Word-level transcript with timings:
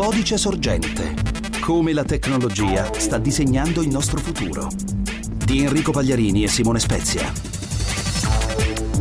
Codice 0.00 0.36
sorgente. 0.36 1.12
Come 1.60 1.92
la 1.92 2.04
tecnologia 2.04 2.88
sta 2.94 3.18
disegnando 3.18 3.82
il 3.82 3.88
nostro 3.88 4.18
futuro. 4.18 4.68
Di 5.44 5.64
Enrico 5.64 5.90
Pagliarini 5.90 6.44
e 6.44 6.46
Simone 6.46 6.78
Spezia. 6.78 7.32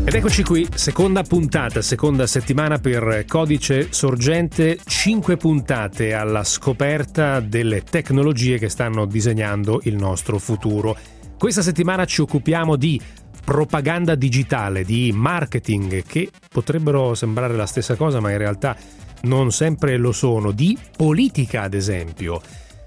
Ed 0.03 0.11
eccoci 0.11 0.41
qui, 0.41 0.67
seconda 0.73 1.21
puntata, 1.21 1.83
seconda 1.83 2.25
settimana 2.25 2.79
per 2.79 3.25
Codice 3.27 3.89
Sorgente, 3.91 4.79
cinque 4.87 5.37
puntate 5.37 6.15
alla 6.15 6.43
scoperta 6.43 7.41
delle 7.41 7.83
tecnologie 7.83 8.57
che 8.57 8.67
stanno 8.67 9.05
disegnando 9.05 9.81
il 9.83 9.97
nostro 9.97 10.39
futuro. 10.39 10.97
Questa 11.37 11.61
settimana 11.61 12.05
ci 12.05 12.21
occupiamo 12.21 12.75
di 12.75 12.99
propaganda 13.45 14.15
digitale, 14.15 14.83
di 14.83 15.11
marketing, 15.13 16.01
che 16.01 16.31
potrebbero 16.49 17.13
sembrare 17.13 17.55
la 17.55 17.67
stessa 17.67 17.95
cosa, 17.95 18.19
ma 18.19 18.31
in 18.31 18.39
realtà 18.39 18.75
non 19.21 19.51
sempre 19.51 19.97
lo 19.97 20.11
sono, 20.11 20.51
di 20.51 20.77
politica 20.95 21.63
ad 21.63 21.73
esempio. 21.73 22.41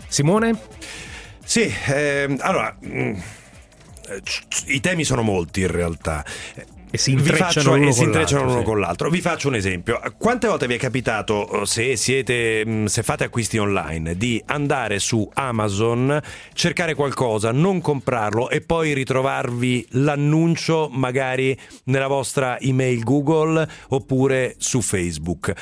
Simone? 0.08 0.58
Sì, 1.44 1.72
eh, 1.88 2.36
allora, 2.40 2.76
mm, 2.84 3.14
i 4.66 4.80
temi 4.80 5.04
sono 5.04 5.22
molti 5.22 5.60
in 5.60 5.70
realtà 5.70 6.24
e 6.90 6.98
si 6.98 7.12
intrecciano, 7.12 7.44
faccio, 7.44 7.72
uno, 7.72 7.88
e 7.88 7.92
si 7.92 8.02
intrecciano 8.02 8.50
uno 8.50 8.62
con 8.62 8.80
l'altro. 8.80 9.10
Vi 9.10 9.20
faccio 9.20 9.48
un 9.48 9.54
esempio. 9.54 10.00
Quante 10.18 10.48
volte 10.48 10.66
vi 10.66 10.74
è 10.74 10.78
capitato, 10.78 11.64
se, 11.64 11.94
siete, 11.96 12.64
mm, 12.66 12.84
se 12.86 13.02
fate 13.02 13.24
acquisti 13.24 13.58
online, 13.58 14.16
di 14.16 14.42
andare 14.46 14.98
su 14.98 15.28
Amazon, 15.34 16.20
cercare 16.52 16.94
qualcosa, 16.94 17.52
non 17.52 17.80
comprarlo 17.80 18.50
e 18.50 18.60
poi 18.60 18.92
ritrovarvi 18.92 19.86
l'annuncio 19.90 20.88
magari 20.90 21.56
nella 21.84 22.08
vostra 22.08 22.58
email 22.58 23.04
Google 23.04 23.68
oppure 23.88 24.56
su 24.58 24.80
Facebook? 24.80 25.54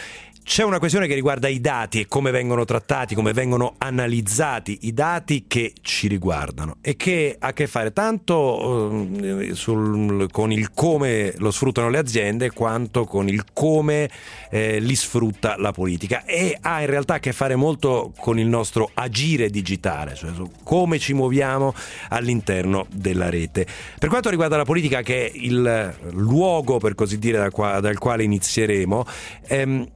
C'è 0.48 0.65
una 0.65 0.79
questione 0.79 1.07
che 1.07 1.15
riguarda 1.15 1.47
i 1.47 1.61
dati 1.61 2.01
e 2.01 2.07
come 2.07 2.30
vengono 2.30 2.65
trattati, 2.65 3.15
come 3.15 3.35
vengono 3.35 3.74
analizzati 3.77 4.79
i 4.82 4.95
dati 4.95 5.45
che 5.46 5.74
ci 5.82 6.09
riguardano 6.09 6.79
e 6.80 6.96
che 6.96 7.37
ha 7.38 7.49
a 7.49 7.52
che 7.52 7.66
fare 7.66 7.93
tanto 7.93 9.10
eh, 9.21 9.51
sul, 9.55 10.27
con 10.32 10.51
il 10.51 10.73
come 10.73 11.35
lo 11.37 11.51
sfruttano 11.51 11.90
le 11.90 11.99
aziende 11.99 12.51
quanto 12.51 13.05
con 13.05 13.29
il 13.29 13.45
come 13.52 14.09
eh, 14.49 14.80
li 14.80 14.96
sfrutta 14.96 15.57
la 15.59 15.71
politica 15.71 16.24
e 16.24 16.57
ha 16.59 16.80
in 16.80 16.87
realtà 16.87 17.15
a 17.15 17.18
che 17.21 17.35
fare 17.35 17.55
molto 17.55 18.15
con 18.18 18.38
il 18.38 18.46
nostro 18.46 18.90
agire 18.95 19.51
digitale, 19.51 20.15
cioè 20.15 20.30
come 20.65 20.99
ci 20.99 21.12
muoviamo 21.12 21.74
all'interno 22.09 22.87
della 22.90 23.29
rete. 23.29 23.66
Per 23.99 24.09
quanto 24.09 24.30
riguarda 24.30 24.57
la 24.57 24.65
politica 24.65 25.02
che 25.02 25.27
è 25.27 25.30
il 25.35 25.95
luogo 26.12 26.79
per 26.79 26.95
così 26.95 27.18
dire 27.18 27.37
dal, 27.37 27.51
qua, 27.51 27.80
dal 27.80 27.99
quale 27.99 28.23
inizieremo, 28.23 29.05
ehm, 29.46 29.88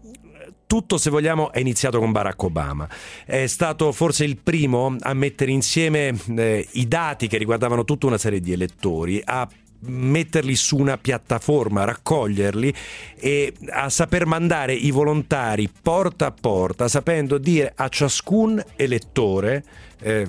tutto, 0.72 0.96
se 0.96 1.10
vogliamo, 1.10 1.52
è 1.52 1.58
iniziato 1.58 1.98
con 1.98 2.12
Barack 2.12 2.42
Obama. 2.44 2.88
È 3.26 3.46
stato 3.46 3.92
forse 3.92 4.24
il 4.24 4.38
primo 4.38 4.96
a 5.00 5.12
mettere 5.12 5.50
insieme 5.50 6.18
eh, 6.34 6.66
i 6.70 6.88
dati 6.88 7.26
che 7.26 7.36
riguardavano 7.36 7.84
tutta 7.84 8.06
una 8.06 8.16
serie 8.16 8.40
di 8.40 8.52
elettori, 8.52 9.20
a 9.22 9.46
metterli 9.80 10.54
su 10.54 10.78
una 10.78 10.96
piattaforma, 10.96 11.84
raccoglierli 11.84 12.72
e 13.18 13.52
a 13.68 13.90
saper 13.90 14.24
mandare 14.24 14.72
i 14.72 14.90
volontari 14.90 15.68
porta 15.68 16.28
a 16.28 16.32
porta, 16.32 16.88
sapendo 16.88 17.36
dire 17.36 17.74
a 17.76 17.90
ciascun 17.90 18.64
elettore 18.74 19.64
eh, 20.00 20.26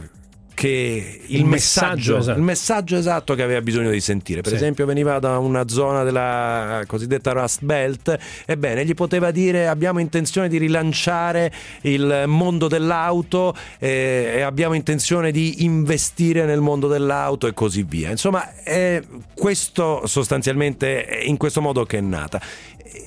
che 0.53 1.21
il, 1.27 1.39
il 1.39 1.45
messaggio, 1.45 2.17
esatto. 2.17 2.37
il 2.37 2.43
messaggio, 2.43 2.97
esatto. 2.97 3.35
che 3.35 3.43
aveva 3.43 3.61
bisogno 3.61 3.89
di 3.89 3.99
sentire. 3.99 4.41
Per 4.41 4.51
sì. 4.51 4.57
esempio, 4.57 4.85
veniva 4.85 5.19
da 5.19 5.37
una 5.37 5.67
zona 5.67 6.03
della 6.03 6.83
cosiddetta 6.87 7.31
Rust 7.31 7.63
Belt, 7.63 8.17
ebbene, 8.45 8.85
gli 8.85 8.93
poteva 8.93 9.31
dire: 9.31 9.67
Abbiamo 9.67 9.99
intenzione 9.99 10.47
di 10.49 10.57
rilanciare 10.57 11.51
il 11.81 12.23
mondo 12.27 12.67
dell'auto 12.67 13.55
eh, 13.79 14.33
e 14.35 14.41
abbiamo 14.41 14.73
intenzione 14.73 15.31
di 15.31 15.63
investire 15.63 16.45
nel 16.45 16.61
mondo 16.61 16.87
dell'auto 16.87 17.47
e 17.47 17.53
così 17.53 17.83
via. 17.83 18.09
Insomma, 18.09 18.53
è 18.63 19.01
questo 19.33 20.05
sostanzialmente 20.05 21.21
in 21.23 21.37
questo 21.37 21.61
modo 21.61 21.85
che 21.85 21.97
è 21.97 22.01
nata 22.01 22.41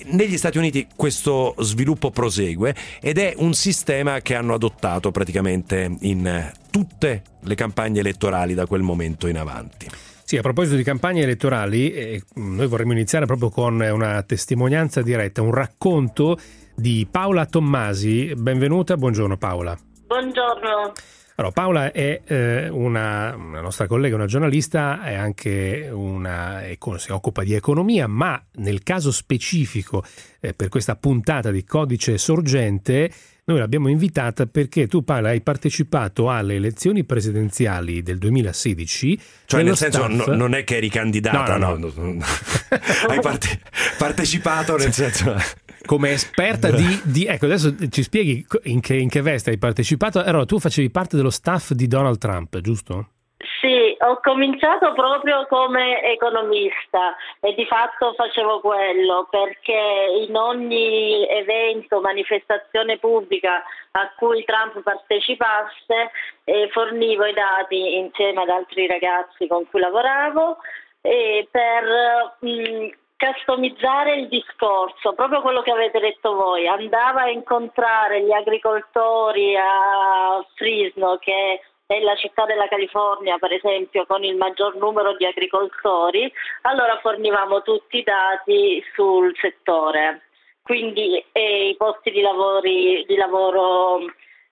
negli 0.07 0.37
Stati 0.37 0.59
Uniti 0.59 0.87
questo 0.95 1.55
sviluppo 1.59 2.11
prosegue 2.11 2.75
ed 3.01 3.19
è 3.19 3.35
un 3.39 3.55
sistema 3.55 4.21
che 4.21 4.35
hanno 4.35 4.55
adottato 4.55 5.11
praticamente 5.11 5.97
in 6.01 6.53
tutte 6.77 7.23
le 7.41 7.55
campagne 7.55 8.01
elettorali 8.01 8.53
da 8.53 8.67
quel 8.67 8.83
momento 8.83 9.29
in 9.29 9.39
avanti. 9.39 9.89
Sì, 10.25 10.37
a 10.37 10.43
proposito 10.43 10.77
di 10.77 10.83
campagne 10.83 11.23
elettorali, 11.23 11.91
eh, 11.91 12.23
noi 12.35 12.67
vorremmo 12.67 12.93
iniziare 12.93 13.25
proprio 13.25 13.49
con 13.49 13.81
una 13.81 14.23
testimonianza 14.25 15.01
diretta, 15.01 15.41
un 15.41 15.55
racconto 15.55 16.39
di 16.75 17.09
Paola 17.11 17.47
Tommasi. 17.47 18.35
Benvenuta, 18.37 18.95
buongiorno 18.99 19.39
Paola. 19.39 19.75
Buongiorno. 20.07 20.93
Allora, 21.37 21.53
Paola 21.55 21.93
è 21.93 22.21
eh, 22.27 22.69
una, 22.69 23.35
una, 23.35 23.61
nostra 23.63 23.87
collega, 23.87 24.15
una 24.15 24.27
giornalista, 24.27 25.03
è 25.03 25.15
anche 25.15 25.89
una, 25.91 26.61
si 26.97 27.11
occupa 27.11 27.43
di 27.43 27.55
economia, 27.55 28.07
ma 28.07 28.39
nel 28.57 28.83
caso 28.83 29.11
specifico 29.11 30.05
eh, 30.41 30.53
per 30.53 30.69
questa 30.69 30.97
puntata 30.97 31.51
di 31.51 31.65
Codice 31.65 32.19
Sorgente 32.19 33.11
noi 33.49 33.59
l'abbiamo 33.59 33.89
invitata 33.89 34.47
perché 34.47 34.89
tu, 34.89 35.05
Paola, 35.05 35.29
hai 35.29 35.41
partecipato 35.41 36.31
alle 36.31 36.55
elezioni 36.55 37.05
presidenziali 37.05 38.03
del 38.03 38.19
2016. 38.19 39.21
Cioè, 39.47 39.63
nel 39.63 39.77
senso, 39.77 40.05
staff... 40.11 40.27
no, 40.27 40.35
non 40.35 40.55
è 40.55 40.65
che 40.65 40.77
eri 40.77 40.89
candidata, 40.89 41.57
no? 41.57 41.77
no, 41.77 41.93
no. 41.95 42.25
hai 43.09 43.21
parte- 43.21 43.61
partecipato 43.99 44.77
nel 44.77 44.93
senso 44.93 45.37
come 45.85 46.11
esperta 46.11 46.73
di, 46.73 47.01
di, 47.05 47.25
Ecco, 47.27 47.45
adesso 47.45 47.73
ci 47.89 48.03
spieghi 48.03 48.45
in 48.65 48.81
che, 48.81 48.97
in 48.97 49.09
che 49.09 49.23
veste 49.23 49.51
hai 49.51 49.59
partecipato. 49.59 50.21
Allora, 50.21 50.45
tu 50.45 50.59
facevi 50.59 50.91
parte 50.91 51.17
dello 51.17 51.31
staff 51.31 51.71
di 51.71 51.87
Donald 51.87 52.19
Trump, 52.19 52.59
giusto? 52.61 53.11
Sì, 53.61 53.76
ho 54.01 54.21
cominciato 54.23 54.93
proprio 54.93 55.47
come 55.47 56.03
economista 56.03 57.15
e 57.41 57.55
di 57.55 57.67
fatto 57.67 58.13
facevo 58.15 58.61
quello 58.61 59.27
perché 59.31 60.25
in 60.27 60.37
ogni 60.37 61.27
evento, 61.29 62.01
manifestazione 62.01 62.99
pubblica 62.99 63.63
a 63.93 64.13
cui 64.17 64.45
Trump 64.45 64.83
partecipasse 64.83 66.11
eh, 66.45 66.69
fornivo 66.71 67.25
i 67.25 67.33
dati 67.33 67.97
insieme 67.97 68.43
ad 68.43 68.49
altri 68.49 68.87
ragazzi 68.87 69.47
con 69.47 69.69
cui 69.69 69.81
lavoravo 69.81 70.59
eh, 71.01 71.49
per 71.51 72.37
mh, 72.41 72.89
customizzare 73.17 74.17
il 74.17 74.29
discorso, 74.29 75.15
proprio 75.15 75.41
quello 75.41 75.63
che 75.63 75.71
avete 75.71 75.99
detto 76.01 76.35
voi, 76.35 76.67
andava 76.67 77.23
a 77.23 77.31
incontrare 77.31 78.23
gli 78.23 78.33
agricoltori 78.33 79.57
a 79.57 80.45
Frisno 80.55 81.17
che 81.19 81.61
è 81.87 82.01
la 82.01 82.17
città 82.17 82.45
della 82.45 82.69
California, 82.69 83.39
per 83.39 83.53
esempio, 83.53 84.07
con 84.07 84.25
il 84.25 84.37
maggior 84.37 84.77
numero 84.77 85.15
di 85.17 85.25
agricoltori, 85.25 86.31
allora 86.63 86.99
fornivamo 87.01 87.63
tutti 87.63 87.99
i 87.99 88.03
dati 88.03 88.83
sul 88.95 89.33
settore. 89.41 90.23
Quindi 90.63 91.25
eh, 91.31 91.69
i 91.69 91.77
posti 91.77 92.11
di, 92.11 92.21
lavori, 92.21 93.05
di 93.07 93.15
lavoro 93.15 94.01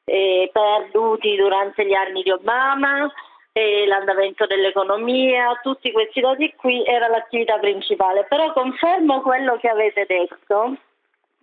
eh, 0.04 0.48
perduti 0.52 1.34
durante 1.34 1.84
gli 1.84 1.94
anni 1.94 2.22
di 2.22 2.30
Obama, 2.30 3.12
e 3.56 3.86
l'andamento 3.86 4.46
dell'economia, 4.46 5.60
tutti 5.62 5.92
questi 5.92 6.20
dati 6.20 6.52
qui 6.56 6.84
era 6.84 7.06
l'attività 7.06 7.56
principale, 7.58 8.24
però 8.28 8.52
confermo 8.52 9.22
quello 9.22 9.56
che 9.58 9.68
avete 9.68 10.06
detto 10.06 10.76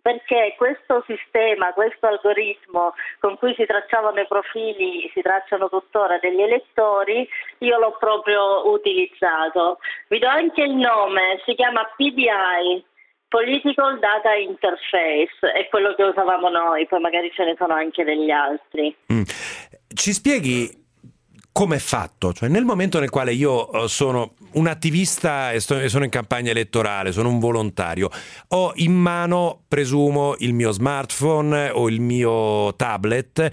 perché 0.02 0.56
questo 0.58 1.04
sistema, 1.06 1.74
questo 1.74 2.08
algoritmo 2.08 2.94
con 3.20 3.38
cui 3.38 3.54
si 3.56 3.66
tracciavano 3.66 4.20
i 4.20 4.28
profili, 4.28 5.10
si 5.14 5.22
tracciano 5.22 5.70
tuttora 5.70 6.18
degli 6.20 6.42
elettori, 6.42 7.28
io 7.60 7.78
l'ho 7.78 7.96
proprio 8.00 8.70
utilizzato. 8.72 9.80
Vi 10.08 10.20
do 10.20 10.28
anche 10.28 10.64
il 10.64 10.74
nome, 10.74 11.42
si 11.46 11.54
chiama 11.54 11.84
PDI, 11.96 12.84
Political 13.28 14.00
Data 14.00 14.34
Interface, 14.34 15.52
è 15.54 15.70
quello 15.70 15.94
che 15.96 16.04
usavamo 16.04 16.50
noi, 16.50 16.86
poi 16.88 17.00
magari 17.00 17.32
ce 17.32 17.46
ne 17.46 17.56
sono 17.58 17.74
anche 17.74 18.04
degli 18.04 18.30
altri. 18.30 18.94
Mm. 19.14 19.24
Ci 19.94 20.12
spieghi 20.14 20.81
come 21.52 21.76
è 21.76 21.80
fatto? 21.80 22.34
Cioè, 22.34 22.50
nel 22.50 22.64
momento 22.64 23.00
nel 23.00 23.10
quale 23.10 23.34
io 23.34 23.72
eh, 23.72 23.88
sono 23.88 24.34
un 24.54 24.68
attivista 24.68 25.52
e 25.52 25.60
sono 25.60 26.04
in 26.04 26.10
campagna 26.10 26.52
elettorale, 26.52 27.12
sono 27.12 27.30
un 27.30 27.40
volontario, 27.40 28.10
ho 28.50 28.72
in 28.76 28.94
mano, 28.94 29.64
presumo, 29.68 30.36
il 30.40 30.54
mio 30.54 30.72
smartphone 30.72 31.70
o 31.70 31.90
il 31.90 32.02
mio 32.02 32.76
tablet 32.76 33.50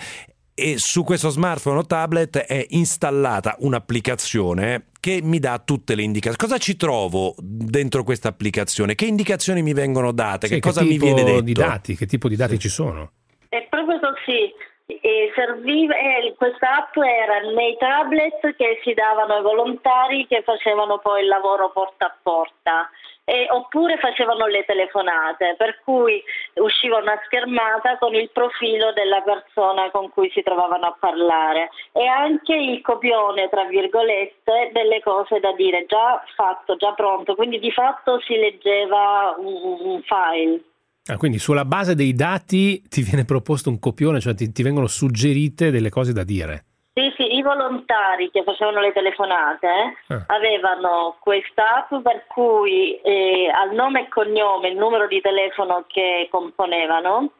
e 0.54 0.76
su 0.78 1.04
questo 1.04 1.28
smartphone 1.28 1.78
o 1.78 1.86
tablet 1.86 2.38
è 2.38 2.66
installata 2.70 3.54
un'applicazione 3.60 4.86
che 4.98 5.20
mi 5.22 5.38
dà 5.38 5.60
tutte 5.64 5.94
le 5.94 6.02
indicazioni. 6.02 6.36
Cosa 6.36 6.58
ci 6.58 6.76
trovo 6.76 7.36
dentro 7.38 8.02
questa 8.02 8.28
applicazione? 8.28 8.96
Che 8.96 9.06
indicazioni 9.06 9.62
mi 9.62 9.72
vengono 9.72 10.10
date? 10.10 10.48
Sì, 10.48 10.54
che, 10.54 10.60
che 10.60 10.66
cosa 10.66 10.82
mi 10.82 10.98
viene 10.98 11.22
detto? 11.22 11.40
Di 11.42 11.52
dati, 11.52 11.94
che 11.94 12.06
tipo 12.06 12.28
di 12.28 12.34
dati 12.34 12.54
sì. 12.54 12.60
ci 12.62 12.68
sono? 12.68 13.12
È 13.48 13.66
proprio 13.70 14.00
così. 14.00 14.52
E 14.90 15.30
serviva, 15.34 15.94
eh, 15.94 16.34
questa 16.38 16.76
app 16.76 16.96
era 16.96 17.40
nei 17.40 17.76
tablet 17.76 18.56
che 18.56 18.80
si 18.82 18.94
davano 18.94 19.34
ai 19.34 19.42
volontari 19.42 20.26
che 20.26 20.40
facevano 20.42 20.96
poi 20.96 21.20
il 21.20 21.28
lavoro 21.28 21.70
porta 21.72 22.06
a 22.06 22.16
porta. 22.22 22.88
Eh, 23.24 23.46
oppure 23.50 23.98
facevano 23.98 24.46
le 24.46 24.64
telefonate, 24.64 25.56
per 25.58 25.82
cui 25.84 26.24
usciva 26.54 26.96
una 26.96 27.20
schermata 27.26 27.98
con 27.98 28.14
il 28.14 28.30
profilo 28.30 28.90
della 28.92 29.20
persona 29.20 29.90
con 29.90 30.08
cui 30.08 30.30
si 30.30 30.42
trovavano 30.42 30.86
a 30.86 30.96
parlare 30.98 31.68
e 31.92 32.06
anche 32.06 32.54
il 32.54 32.80
copione, 32.80 33.50
tra 33.50 33.64
virgolette, 33.64 34.70
delle 34.72 35.02
cose 35.02 35.38
da 35.40 35.52
dire, 35.52 35.84
già 35.84 36.24
fatto, 36.34 36.76
già 36.76 36.94
pronto, 36.94 37.34
quindi 37.34 37.58
di 37.58 37.70
fatto 37.70 38.18
si 38.20 38.34
leggeva 38.38 39.34
un, 39.36 39.80
un 39.80 40.02
file. 40.04 40.62
Ah, 41.08 41.16
quindi 41.16 41.38
sulla 41.38 41.64
base 41.64 41.94
dei 41.94 42.12
dati 42.12 42.82
ti 42.88 43.02
viene 43.02 43.24
proposto 43.24 43.70
un 43.70 43.78
copione, 43.78 44.20
cioè 44.20 44.34
ti, 44.34 44.52
ti 44.52 44.62
vengono 44.62 44.86
suggerite 44.86 45.70
delle 45.70 45.88
cose 45.88 46.12
da 46.12 46.22
dire. 46.22 46.64
Sì, 46.92 47.12
sì, 47.16 47.36
i 47.36 47.42
volontari 47.42 48.28
che 48.30 48.42
facevano 48.42 48.80
le 48.80 48.92
telefonate 48.92 49.68
eh, 50.08 50.22
avevano 50.26 51.16
questa 51.20 51.76
app 51.76 52.02
per 52.02 52.24
cui 52.26 53.00
eh, 53.00 53.48
al 53.48 53.72
nome 53.72 54.02
e 54.02 54.08
cognome, 54.08 54.68
il 54.68 54.76
numero 54.76 55.06
di 55.06 55.20
telefono 55.20 55.84
che 55.86 56.26
componevano, 56.28 57.30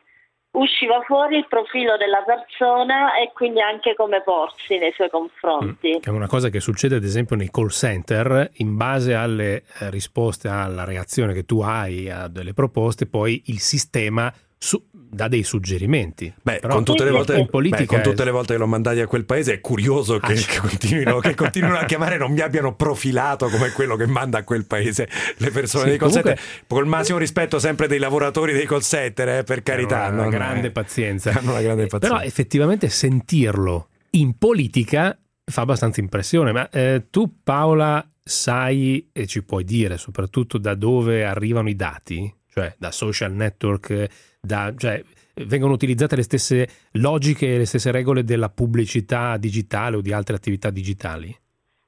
usciva 0.58 1.00
fuori 1.06 1.37
il 1.37 1.46
profilo 1.49 1.96
della 1.96 2.22
persona 2.25 3.14
e 3.14 3.32
quindi 3.32 3.60
anche 3.60 3.94
come 3.94 4.22
porsi 4.22 4.78
nei 4.78 4.93
suoi 4.93 5.10
confronti. 5.10 5.96
Mm, 5.96 6.00
è 6.02 6.08
una 6.08 6.26
cosa 6.26 6.49
che 6.49 6.60
succede 6.60 6.96
ad 6.96 7.05
esempio 7.05 7.37
nei 7.37 7.50
call 7.50 7.69
center, 7.69 8.50
in 8.55 8.76
base 8.76 9.14
alle 9.14 9.62
eh, 9.81 9.90
risposte, 9.90 10.49
alla 10.49 10.84
reazione 10.84 11.32
che 11.32 11.44
tu 11.44 11.60
hai 11.60 12.10
a 12.10 12.28
delle 12.28 12.55
proposte, 12.55 13.06
poi 13.06 13.43
il 13.46 13.60
sistema 13.60 14.32
su, 14.58 14.84
dà 14.90 15.28
dei 15.28 15.44
suggerimenti. 15.44 16.32
Beh, 16.43 16.60
con 16.60 16.84
tutte, 16.84 17.05
le 17.05 17.10
volte, 17.10 17.34
beh, 17.34 17.87
con 17.87 18.02
tutte 18.02 18.25
le 18.25 18.31
volte 18.31 18.55
che 18.55 18.58
l'ho 18.58 18.66
mandati 18.66 19.00
a 19.00 19.06
quel 19.06 19.25
paese 19.25 19.55
è 19.55 19.60
curioso 19.60 20.19
che, 20.19 20.32
ah, 20.32 20.34
che, 20.34 20.58
continuino, 20.58 21.19
che 21.20 21.34
continuino, 21.34 21.76
a 21.76 21.84
chiamare 21.87 22.16
e 22.16 22.19
non 22.19 22.32
mi 22.32 22.40
abbiano 22.40 22.75
profilato 22.75 23.49
come 23.49 23.70
quello 23.70 23.96
che 23.96 24.06
manda 24.06 24.38
a 24.38 24.43
quel 24.43 24.66
paese 24.66 25.08
le 25.37 25.50
persone 25.50 25.84
sì, 25.84 25.88
dei 25.90 25.99
call 25.99 26.08
comunque, 26.08 26.34
center. 26.34 26.64
Col 26.66 26.87
massimo 26.87 27.19
rispetto 27.19 27.58
sempre 27.58 27.87
dei 27.87 27.99
lavoratori 27.99 28.52
dei 28.52 28.66
call 28.66 28.81
center, 28.81 29.28
eh, 29.28 29.43
per 29.44 29.62
carità. 29.62 30.05
Hanno 30.05 30.22
una, 30.22 30.31
grande, 30.31 30.70
pazienza. 30.70 31.31
hanno 31.31 31.52
una 31.52 31.62
grande 31.62 31.87
pazienza. 31.87 32.16
Però 32.16 32.20
effettivamente 32.20 32.88
sentirlo 32.88 33.88
in 34.10 34.37
politica 34.37 35.16
fa 35.44 35.62
abbastanza 35.62 36.00
impressione. 36.00 36.52
Ma 36.52 36.69
eh, 36.70 37.06
tu 37.10 37.40
Paola 37.43 38.06
sai 38.22 39.08
e 39.12 39.26
ci 39.26 39.43
puoi 39.43 39.64
dire 39.64 39.96
soprattutto 39.96 40.58
da 40.58 40.75
dove 40.75 41.25
arrivano 41.25 41.69
i 41.69 41.76
dati? 41.76 42.32
Cioè 42.58 42.75
da 42.76 42.90
social 42.90 43.31
network 43.31 44.08
da, 44.40 44.75
cioè, 44.76 45.00
vengono 45.46 45.75
utilizzate 45.75 46.16
le 46.16 46.25
stesse 46.25 46.66
logiche 46.94 47.55
e 47.55 47.58
le 47.58 47.66
stesse 47.66 47.93
regole 47.93 48.25
della 48.25 48.49
pubblicità 48.49 49.37
digitale 49.37 49.94
o 49.94 50.00
di 50.00 50.12
altre 50.12 50.34
attività 50.34 50.69
digitali? 50.70 51.32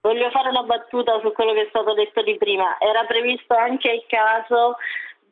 Voglio 0.00 0.30
fare 0.30 0.48
una 0.48 0.62
battuta 0.62 1.18
su 1.22 1.32
quello 1.32 1.54
che 1.54 1.62
è 1.62 1.66
stato 1.70 1.92
detto 1.94 2.22
di 2.22 2.36
prima. 2.36 2.78
Era 2.78 3.04
previsto 3.04 3.52
anche 3.56 3.90
il 3.90 4.04
caso 4.06 4.76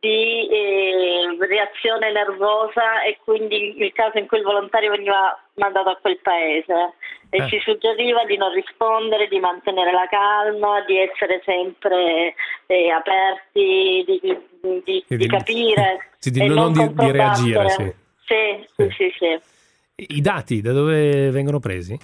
di 0.01 0.49
eh, 0.51 1.37
reazione 1.39 2.11
nervosa 2.11 3.03
e 3.03 3.19
quindi 3.23 3.79
il 3.79 3.93
caso 3.93 4.19
in 4.19 4.27
cui 4.27 4.39
il 4.39 4.45
volontario 4.45 4.91
veniva 4.91 5.39
mandato 5.55 5.91
a 5.91 5.99
quel 6.03 6.19
paese 6.21 6.95
e 7.31 7.43
eh. 7.43 7.49
ci 7.49 7.59
suggeriva 7.61 8.25
di 8.25 8.37
non 8.37 8.53
rispondere, 8.53 9.29
di 9.29 9.39
mantenere 9.39 9.93
la 9.93 10.07
calma, 10.09 10.83
di 10.87 10.99
essere 10.99 11.43
sempre 11.45 12.35
eh, 12.67 12.91
aperti, 12.91 14.05
di, 14.07 14.21
di, 14.23 15.05
di, 15.07 15.17
di 15.17 15.27
capire 15.27 16.11
sì, 16.19 16.31
di, 16.31 16.41
e 16.41 16.47
non, 16.49 16.73
non 16.73 16.95
di, 16.95 17.11
reagire. 17.11 17.69
Sì. 17.71 17.95
Sì, 18.29 18.67
sì, 18.77 18.89
sì, 18.91 19.15
sì. 19.19 19.41
I 20.17 20.21
dati 20.21 20.61
da 20.61 20.73
dove 20.73 21.31
vengono 21.31 21.59
presi? 21.59 21.99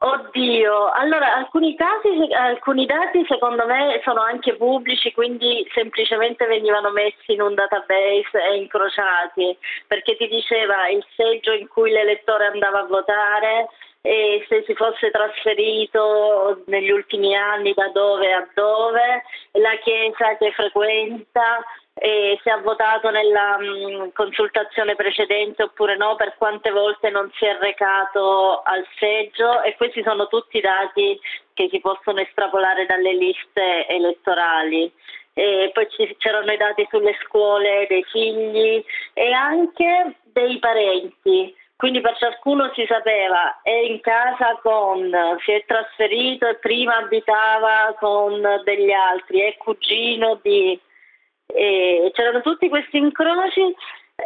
Oddio, 0.00 0.90
allora 0.92 1.34
alcuni 1.34 1.74
casi, 1.74 2.32
alcuni 2.32 2.86
dati 2.86 3.24
secondo 3.26 3.66
me 3.66 4.00
sono 4.04 4.20
anche 4.20 4.54
pubblici, 4.54 5.12
quindi 5.12 5.68
semplicemente 5.74 6.46
venivano 6.46 6.92
messi 6.92 7.32
in 7.32 7.40
un 7.40 7.54
database 7.54 8.38
e 8.48 8.58
incrociati, 8.58 9.58
perché 9.88 10.16
ti 10.16 10.28
diceva 10.28 10.88
il 10.88 11.04
seggio 11.16 11.50
in 11.50 11.66
cui 11.66 11.90
l'elettore 11.90 12.46
andava 12.46 12.82
a 12.82 12.86
votare 12.86 13.68
e 14.00 14.44
se 14.48 14.62
si 14.66 14.74
fosse 14.74 15.10
trasferito 15.10 16.62
negli 16.66 16.90
ultimi 16.90 17.34
anni 17.34 17.74
da 17.74 17.88
dove 17.88 18.32
a 18.32 18.48
dove, 18.54 19.24
la 19.52 19.76
chiesa 19.82 20.36
che 20.36 20.52
frequenta, 20.52 21.64
e 22.00 22.38
se 22.42 22.50
ha 22.50 22.58
votato 22.58 23.10
nella 23.10 23.58
mm, 23.58 24.10
consultazione 24.14 24.94
precedente 24.94 25.64
oppure 25.64 25.96
no, 25.96 26.14
per 26.14 26.36
quante 26.38 26.70
volte 26.70 27.10
non 27.10 27.30
si 27.34 27.44
è 27.44 27.56
recato 27.60 28.62
al 28.62 28.86
seggio 28.98 29.62
e 29.62 29.74
questi 29.76 30.02
sono 30.02 30.28
tutti 30.28 30.60
dati 30.60 31.18
che 31.54 31.68
si 31.70 31.80
possono 31.80 32.20
estrapolare 32.20 32.86
dalle 32.86 33.14
liste 33.14 33.86
elettorali. 33.88 34.90
E 35.34 35.70
poi 35.72 35.86
c'erano 36.18 36.52
i 36.52 36.56
dati 36.56 36.86
sulle 36.90 37.16
scuole 37.24 37.86
dei 37.88 38.04
figli 38.04 38.84
e 39.12 39.32
anche 39.32 40.16
dei 40.24 40.58
parenti. 40.58 41.54
Quindi 41.78 42.00
per 42.00 42.16
ciascuno 42.16 42.72
si 42.74 42.84
sapeva 42.88 43.60
è 43.62 43.70
in 43.70 44.00
casa 44.00 44.58
con, 44.60 45.08
si 45.44 45.52
è 45.52 45.64
trasferito 45.64 46.48
e 46.48 46.56
prima 46.56 46.96
abitava 46.96 47.94
con 48.00 48.42
degli 48.64 48.90
altri, 48.90 49.42
è 49.42 49.56
cugino 49.56 50.40
di 50.42 50.76
e 51.46 52.10
c'erano 52.14 52.40
tutti 52.42 52.68
questi 52.68 52.98
incroci 52.98 53.74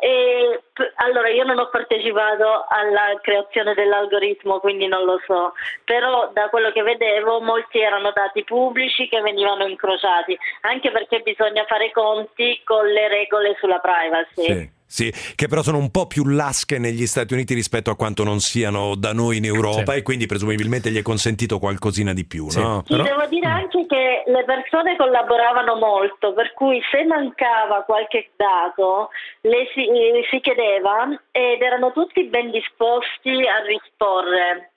e 0.01 0.63
allora 0.97 1.29
io 1.29 1.45
non 1.45 1.59
ho 1.59 1.69
partecipato 1.69 2.65
alla 2.69 3.21
creazione 3.21 3.75
dell'algoritmo, 3.75 4.59
quindi 4.59 4.87
non 4.87 5.05
lo 5.05 5.21
so, 5.27 5.53
però 5.85 6.31
da 6.33 6.49
quello 6.49 6.73
che 6.73 6.83
vedevo 6.83 7.43
molti 7.43 7.81
erano 7.81 8.13
dati 8.13 8.43
pubblici 8.45 9.09
che 9.09 9.21
venivano 9.21 9.67
incrociati, 9.67 10.37
anche 10.63 10.91
perché 10.91 11.21
bisogna 11.21 11.67
fare 11.67 11.91
conti 11.93 12.63
con 12.65 12.87
le 12.87 13.09
regole 13.09 13.55
sulla 13.61 13.79
privacy. 13.79 14.53
Sì. 14.53 14.81
Sì, 14.93 15.11
che 15.35 15.49
però 15.49 15.63
sono 15.63 15.79
un 15.79 15.91
po' 15.91 16.07
più 16.07 16.27
lasche 16.27 16.77
negli 16.79 17.07
Stati 17.07 17.33
Uniti 17.33 17.55
rispetto 17.55 17.91
a 17.91 17.97
quanto 17.97 18.25
non 18.25 18.41
siano 18.41 18.95
da 18.95 19.15
noi 19.15 19.39
in 19.39 19.47
Europa 19.47 19.93
sì. 19.93 19.99
e 19.99 20.03
quindi 20.03 20.27
presumibilmente 20.27 20.91
gli 20.91 20.99
è 20.99 21.03
consentito 21.03 21.59
qualcosina 21.59 22.13
di 22.13 22.27
più, 22.27 22.51
sì. 22.51 22.61
no? 22.61 22.83
Però... 22.87 23.03
devo 23.03 23.25
dire 23.25 23.47
anche 23.47 23.87
che 23.87 24.25
le 24.27 24.45
persone 24.45 24.95
collaboravano 24.97 25.77
molto, 25.77 26.35
per 26.35 26.53
cui 26.53 26.79
se 26.91 27.05
mancava 27.05 27.85
qualche 27.85 28.33
dato 28.37 29.09
le 29.41 29.65
si, 29.73 29.89
si 30.31 30.41
chiedeva 30.41 31.09
ed 31.31 31.63
erano 31.63 31.93
tutti 31.93 32.25
ben 32.25 32.51
disposti 32.51 33.31
a 33.31 33.65
risporre. 33.65 34.72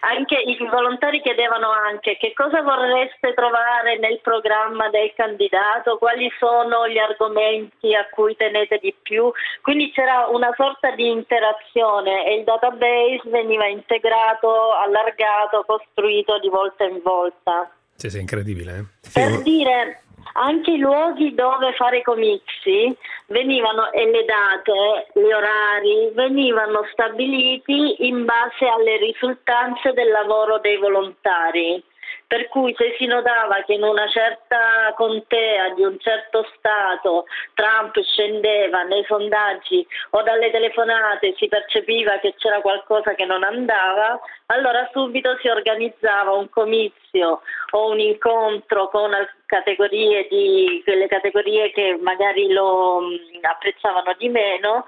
Anche 0.00 0.36
i 0.36 0.56
volontari 0.70 1.20
chiedevano 1.20 1.70
anche 1.70 2.16
che 2.16 2.32
cosa 2.34 2.62
vorreste 2.62 3.34
trovare 3.34 3.98
nel 3.98 4.20
programma 4.20 4.88
del 4.88 5.12
candidato, 5.14 5.98
quali 5.98 6.30
sono 6.38 6.88
gli 6.88 6.98
argomenti 6.98 7.94
a 7.94 8.08
cui 8.10 8.36
tenete 8.36 8.78
di 8.78 8.94
più, 9.00 9.30
quindi 9.62 9.90
c'era 9.92 10.26
una 10.28 10.52
sorta 10.56 10.90
di 10.92 11.08
interazione 11.08 12.26
e 12.26 12.36
il 12.36 12.44
database 12.44 13.22
veniva 13.24 13.66
integrato, 13.66 14.72
allargato, 14.72 15.64
costruito 15.66 16.38
di 16.38 16.48
volta 16.48 16.84
in 16.84 17.00
volta. 17.02 17.70
Sì, 17.94 18.08
sì, 18.08 18.18
incredibile. 18.18 18.78
Eh? 18.78 19.10
Per 19.12 19.42
dire, 19.42 20.02
anche 20.34 20.72
i 20.72 20.78
luoghi 20.78 21.34
dove 21.34 21.72
fare 21.74 22.02
comizi 22.02 22.96
venivano, 23.26 23.90
e 23.92 24.10
le 24.10 24.24
date, 24.24 25.06
gli 25.14 25.30
orari 25.30 26.10
venivano 26.14 26.86
stabiliti 26.92 28.06
in 28.06 28.24
base 28.24 28.66
alle 28.66 28.96
risultanze 28.98 29.92
del 29.92 30.10
lavoro 30.10 30.58
dei 30.58 30.76
volontari 30.76 31.82
per 32.30 32.46
cui 32.46 32.72
se 32.78 32.94
si 32.96 33.06
notava 33.06 33.60
che 33.66 33.72
in 33.72 33.82
una 33.82 34.08
certa 34.08 34.94
contea 34.94 35.70
di 35.70 35.82
un 35.82 35.98
certo 35.98 36.46
Stato 36.54 37.24
Trump 37.54 38.00
scendeva 38.02 38.84
nei 38.84 39.02
sondaggi 39.02 39.84
o 40.10 40.22
dalle 40.22 40.52
telefonate 40.52 41.34
si 41.36 41.48
percepiva 41.48 42.20
che 42.20 42.34
c'era 42.38 42.60
qualcosa 42.60 43.14
che 43.14 43.24
non 43.24 43.42
andava, 43.42 44.20
allora 44.46 44.88
subito 44.92 45.36
si 45.40 45.48
organizzava 45.48 46.30
un 46.30 46.48
comizio 46.50 47.40
o 47.70 47.90
un 47.90 47.98
incontro 47.98 48.86
con 48.90 49.10
categorie 49.46 50.28
di, 50.30 50.82
quelle 50.84 51.08
categorie 51.08 51.72
che 51.72 51.98
magari 52.00 52.52
lo 52.52 53.00
apprezzavano 53.40 54.14
di 54.16 54.28
meno 54.28 54.84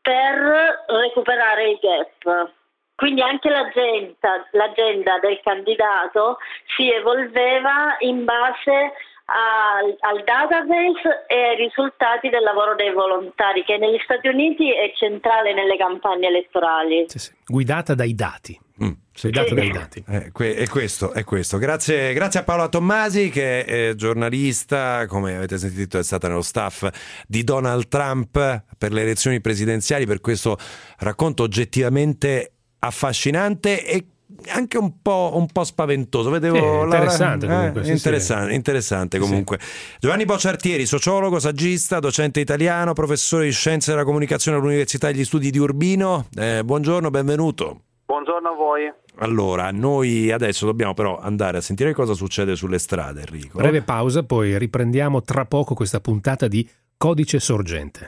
per 0.00 0.84
recuperare 0.86 1.70
il 1.70 1.78
gap. 1.80 2.52
Quindi 2.96 3.20
anche 3.20 3.50
l'agenda, 3.50 4.48
l'agenda 4.52 5.18
del 5.20 5.38
candidato 5.42 6.38
si 6.74 6.90
evolveva 6.90 7.96
in 8.00 8.24
base 8.24 8.92
al, 9.26 9.96
al, 10.00 10.22
database 10.24 11.26
e 11.26 11.34
ai 11.34 11.56
risultati 11.56 12.30
del 12.30 12.42
lavoro 12.42 12.74
dei 12.74 12.92
volontari, 12.92 13.64
che 13.64 13.76
negli 13.76 13.98
Stati 14.02 14.28
Uniti 14.28 14.70
è 14.72 14.92
centrale 14.96 15.52
nelle 15.52 15.76
campagne 15.76 16.28
elettorali. 16.28 17.04
Sì, 17.08 17.18
sì. 17.18 17.32
Guidata 17.44 17.94
dai 17.94 18.14
dati. 18.14 18.58
Mm, 18.82 18.92
sì. 19.12 19.30
Guidata 19.30 19.54
dai 19.54 19.70
dati. 19.70 20.04
Eh, 20.08 20.32
è 20.54 20.68
questo, 20.68 21.12
è 21.12 21.24
questo. 21.24 21.58
Grazie, 21.58 22.12
grazie, 22.12 22.40
a 22.40 22.44
Paola 22.44 22.68
Tommasi, 22.68 23.28
che 23.28 23.64
è 23.64 23.94
giornalista, 23.94 25.06
come 25.06 25.36
avete 25.36 25.58
sentito, 25.58 25.98
è 25.98 26.04
stata 26.04 26.28
nello 26.28 26.42
staff 26.42 26.88
di 27.26 27.42
Donald 27.42 27.88
Trump 27.88 28.64
per 28.78 28.92
le 28.92 29.02
elezioni 29.02 29.40
presidenziali, 29.40 30.06
per 30.06 30.20
questo 30.20 30.56
racconto 30.98 31.42
oggettivamente 31.42 32.52
affascinante 32.86 33.84
e 33.84 34.06
anche 34.48 34.76
un 34.76 35.00
po', 35.02 35.32
un 35.34 35.46
po 35.46 35.64
spaventoso. 35.64 36.30
Vedevo 36.30 36.82
eh, 36.82 36.84
interessante, 36.84 37.46
la... 37.46 37.54
comunque, 37.54 37.80
eh, 37.80 37.84
sì, 37.84 37.92
interessante, 37.92 38.50
sì. 38.50 38.54
interessante 38.54 39.18
comunque. 39.18 39.58
Giovanni 39.98 40.24
Bocciartieri, 40.24 40.86
sociologo, 40.86 41.38
saggista, 41.38 41.98
docente 41.98 42.40
italiano, 42.40 42.92
professore 42.92 43.44
di 43.44 43.52
scienze 43.52 43.92
della 43.92 44.04
comunicazione 44.04 44.58
all'Università 44.58 45.08
degli 45.08 45.24
Studi 45.24 45.50
di 45.50 45.58
Urbino. 45.58 46.26
Eh, 46.34 46.62
buongiorno, 46.64 47.10
benvenuto. 47.10 47.80
Buongiorno 48.06 48.48
a 48.48 48.54
voi. 48.54 48.92
Allora, 49.18 49.70
noi 49.72 50.30
adesso 50.30 50.66
dobbiamo 50.66 50.94
però 50.94 51.18
andare 51.18 51.58
a 51.58 51.60
sentire 51.60 51.92
cosa 51.92 52.12
succede 52.12 52.54
sulle 52.54 52.78
strade, 52.78 53.20
Enrico. 53.20 53.58
Breve 53.58 53.82
pausa, 53.82 54.22
poi 54.22 54.56
riprendiamo 54.58 55.22
tra 55.22 55.44
poco 55.46 55.74
questa 55.74 56.00
puntata 56.00 56.46
di 56.48 56.68
Codice 56.96 57.40
Sorgente. 57.40 58.04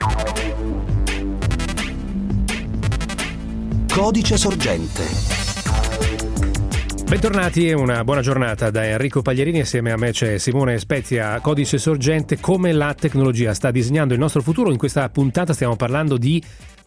Codice 3.91 4.37
Sorgente. 4.37 5.03
Bentornati 7.05 7.67
e 7.67 7.73
una 7.73 8.03
buona 8.03 8.21
giornata 8.21 8.69
da 8.69 8.85
Enrico 8.85 9.21
Pagliarini. 9.21 9.61
Assieme 9.61 9.91
a 9.91 9.97
me 9.97 10.11
c'è 10.11 10.37
Simone 10.37 10.77
Spezia, 10.79 11.39
Codice 11.41 11.77
Sorgente. 11.77 12.39
Come 12.39 12.71
la 12.71 12.93
tecnologia 12.93 13.53
sta 13.53 13.71
disegnando 13.71 14.13
il 14.13 14.19
nostro 14.19 14.41
futuro? 14.41 14.71
In 14.71 14.77
questa 14.77 15.09
puntata 15.09 15.53
stiamo 15.53 15.75
parlando 15.75 16.17
di 16.17 16.41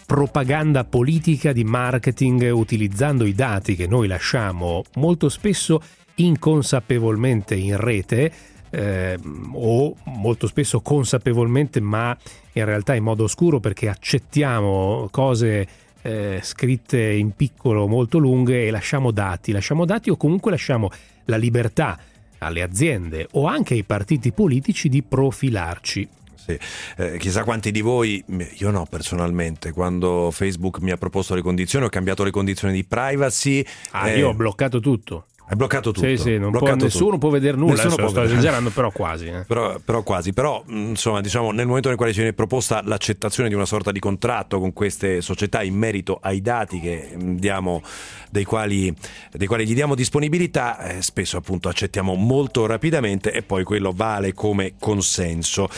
propaganda 0.07 0.85
politica, 0.85 1.53
di 1.53 1.65
marketing, 1.65 2.51
utilizzando 2.53 3.25
i 3.27 3.35
dati 3.35 3.75
che 3.75 3.87
noi 3.87 4.07
lasciamo 4.07 4.83
molto 4.95 5.29
spesso 5.29 5.81
inconsapevolmente 6.15 7.55
in 7.55 7.77
rete 7.77 8.33
eh, 8.71 9.19
o 9.53 9.95
molto 10.05 10.47
spesso 10.47 10.81
consapevolmente 10.81 11.81
ma 11.81 12.17
in 12.53 12.65
realtà 12.65 12.95
in 12.95 13.03
modo 13.03 13.25
oscuro 13.25 13.61
perché 13.61 13.89
accettiamo 13.89 15.09
cose 15.11 15.67
eh, 16.03 16.41
scritte 16.43 17.01
in 17.01 17.35
piccolo 17.35 17.87
molto 17.87 18.19
lunghe 18.19 18.67
e 18.67 18.71
lasciamo 18.71 19.11
dati, 19.11 19.53
lasciamo 19.53 19.85
dati 19.85 20.11
o 20.11 20.17
comunque 20.17 20.51
lasciamo 20.51 20.91
la 21.27 21.37
libertà 21.37 21.99
alle 22.39 22.63
aziende 22.63 23.29
o 23.33 23.47
anche 23.47 23.75
ai 23.75 23.85
partiti 23.85 24.33
politici 24.33 24.89
di 24.89 25.03
profilarci. 25.03 26.09
Sì. 26.35 26.59
Eh, 26.97 27.19
chissà 27.19 27.45
quanti 27.45 27.71
di 27.71 27.81
voi, 27.81 28.23
io 28.59 28.71
no 28.71 28.85
personalmente, 28.91 29.71
quando 29.71 30.31
Facebook 30.33 30.81
mi 30.81 30.91
ha 30.91 30.97
proposto 30.97 31.37
le 31.37 31.43
condizioni, 31.43 31.85
ho 31.85 31.89
cambiato 31.89 32.25
le 32.25 32.33
condizioni 32.33 32.75
di 32.75 32.85
privacy. 32.85 33.65
Ah, 33.93 34.09
eh, 34.09 34.19
io 34.19 34.31
ho 34.31 34.35
bloccato 34.35 34.81
tutto. 34.81 35.27
Hai 35.53 35.59
bloccato 35.59 35.93
tutto. 35.93 36.07
Sì, 36.07 36.17
sì, 36.17 36.39
può, 36.39 36.75
nessuno 36.77 37.05
tutto. 37.05 37.19
può 37.19 37.29
vedere 37.29 37.59
nulla. 37.59 37.75
Nessuno 37.75 37.93
adesso, 37.93 38.09
sto 38.09 38.23
esagerando, 38.23 38.71
però 38.71 38.91
quasi. 38.91 39.27
Eh. 39.27 39.45
Però, 39.47 39.79
però, 39.85 40.03
quasi. 40.03 40.33
Però, 40.33 40.65
insomma, 40.69 41.21
diciamo, 41.21 41.51
nel 41.51 41.67
momento 41.67 41.89
nel 41.89 41.99
quale 41.99 42.13
ci 42.13 42.21
viene 42.21 42.33
proposta 42.33 42.81
l'accettazione 42.83 43.51
di 43.51 43.55
una 43.55 43.67
sorta 43.67 43.93
di 43.93 43.99
contratto 43.99 44.59
con 44.59 44.73
queste 44.73 45.21
società 45.21 45.63
in 45.63 45.75
merito 45.75 46.19
ai 46.23 46.41
dati 46.41 46.81
che 46.81 47.15
diamo, 47.19 47.83
dei 48.31 48.45
quali, 48.45 48.97
dei 49.31 49.47
quali 49.47 49.67
gli 49.67 49.75
diamo 49.75 49.95
disponibilità, 49.95 50.81
eh, 50.85 51.03
spesso 51.03 51.37
appunto 51.37 51.69
accettiamo 51.69 52.15
molto 52.15 52.65
rapidamente 52.65 53.31
e 53.31 53.43
poi 53.43 53.63
quello 53.63 53.93
vale 53.95 54.33
come 54.33 54.77
consenso. 54.79 55.69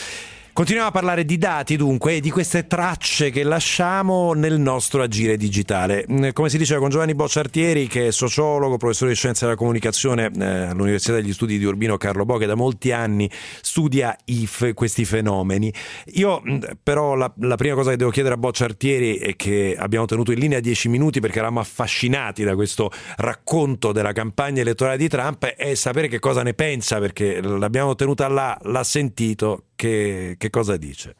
Continuiamo 0.55 0.87
a 0.87 0.93
parlare 0.93 1.25
di 1.25 1.37
dati 1.37 1.75
dunque 1.75 2.13
e 2.13 2.19
di 2.21 2.29
queste 2.31 2.65
tracce 2.65 3.29
che 3.29 3.43
lasciamo 3.43 4.31
nel 4.31 4.57
nostro 4.57 5.03
agire 5.03 5.35
digitale. 5.35 6.05
Mm, 6.09 6.29
come 6.31 6.47
si 6.47 6.57
diceva 6.57 6.79
con 6.79 6.89
Giovanni 6.89 7.13
Bocciartieri, 7.13 7.87
che 7.87 8.07
è 8.07 8.11
sociologo, 8.11 8.77
professore 8.77 9.11
di 9.11 9.17
scienze 9.17 9.43
della 9.43 9.57
comunicazione 9.57 10.31
eh, 10.33 10.45
all'Università 10.45 11.15
degli 11.15 11.33
Studi 11.33 11.57
di 11.57 11.65
Urbino 11.65 11.97
Carlo 11.97 12.23
Bo, 12.23 12.37
che 12.37 12.45
da 12.45 12.55
molti 12.55 12.93
anni 12.93 13.29
studia 13.59 14.15
IF, 14.23 14.73
questi 14.73 15.03
fenomeni. 15.03 15.73
Io 16.13 16.41
mm, 16.41 16.59
però 16.81 17.15
la, 17.15 17.29
la, 17.39 17.55
prima 17.57 17.75
cosa 17.75 17.89
che 17.89 17.97
devo 17.97 18.11
chiedere 18.11 18.35
a 18.35 18.37
Bocciartieri 18.37 19.17
è 19.17 19.35
che 19.35 19.75
abbiamo 19.77 20.05
tenuto 20.05 20.31
in 20.31 20.39
linea 20.39 20.61
dieci 20.61 20.87
minuti 20.87 21.19
perché 21.19 21.39
eravamo 21.39 21.59
affascinati 21.59 22.45
da 22.45 22.55
questo 22.55 22.91
racconto 23.17 23.91
della 23.91 24.13
campagna 24.13 24.61
elettorale 24.61 24.95
di 24.95 25.09
Trump 25.09 25.43
è 25.47 25.75
sapere 25.75 26.07
che 26.07 26.19
cosa 26.19 26.43
ne 26.43 26.53
pensa 26.53 26.99
perché 26.99 27.41
l'abbiamo 27.41 27.93
tenuta 27.93 28.29
là, 28.29 28.57
l'ha 28.61 28.83
sentito 28.85 29.63
che, 29.75 30.35
che 30.37 30.49
cosa 30.49 30.77
dice? 30.77 31.15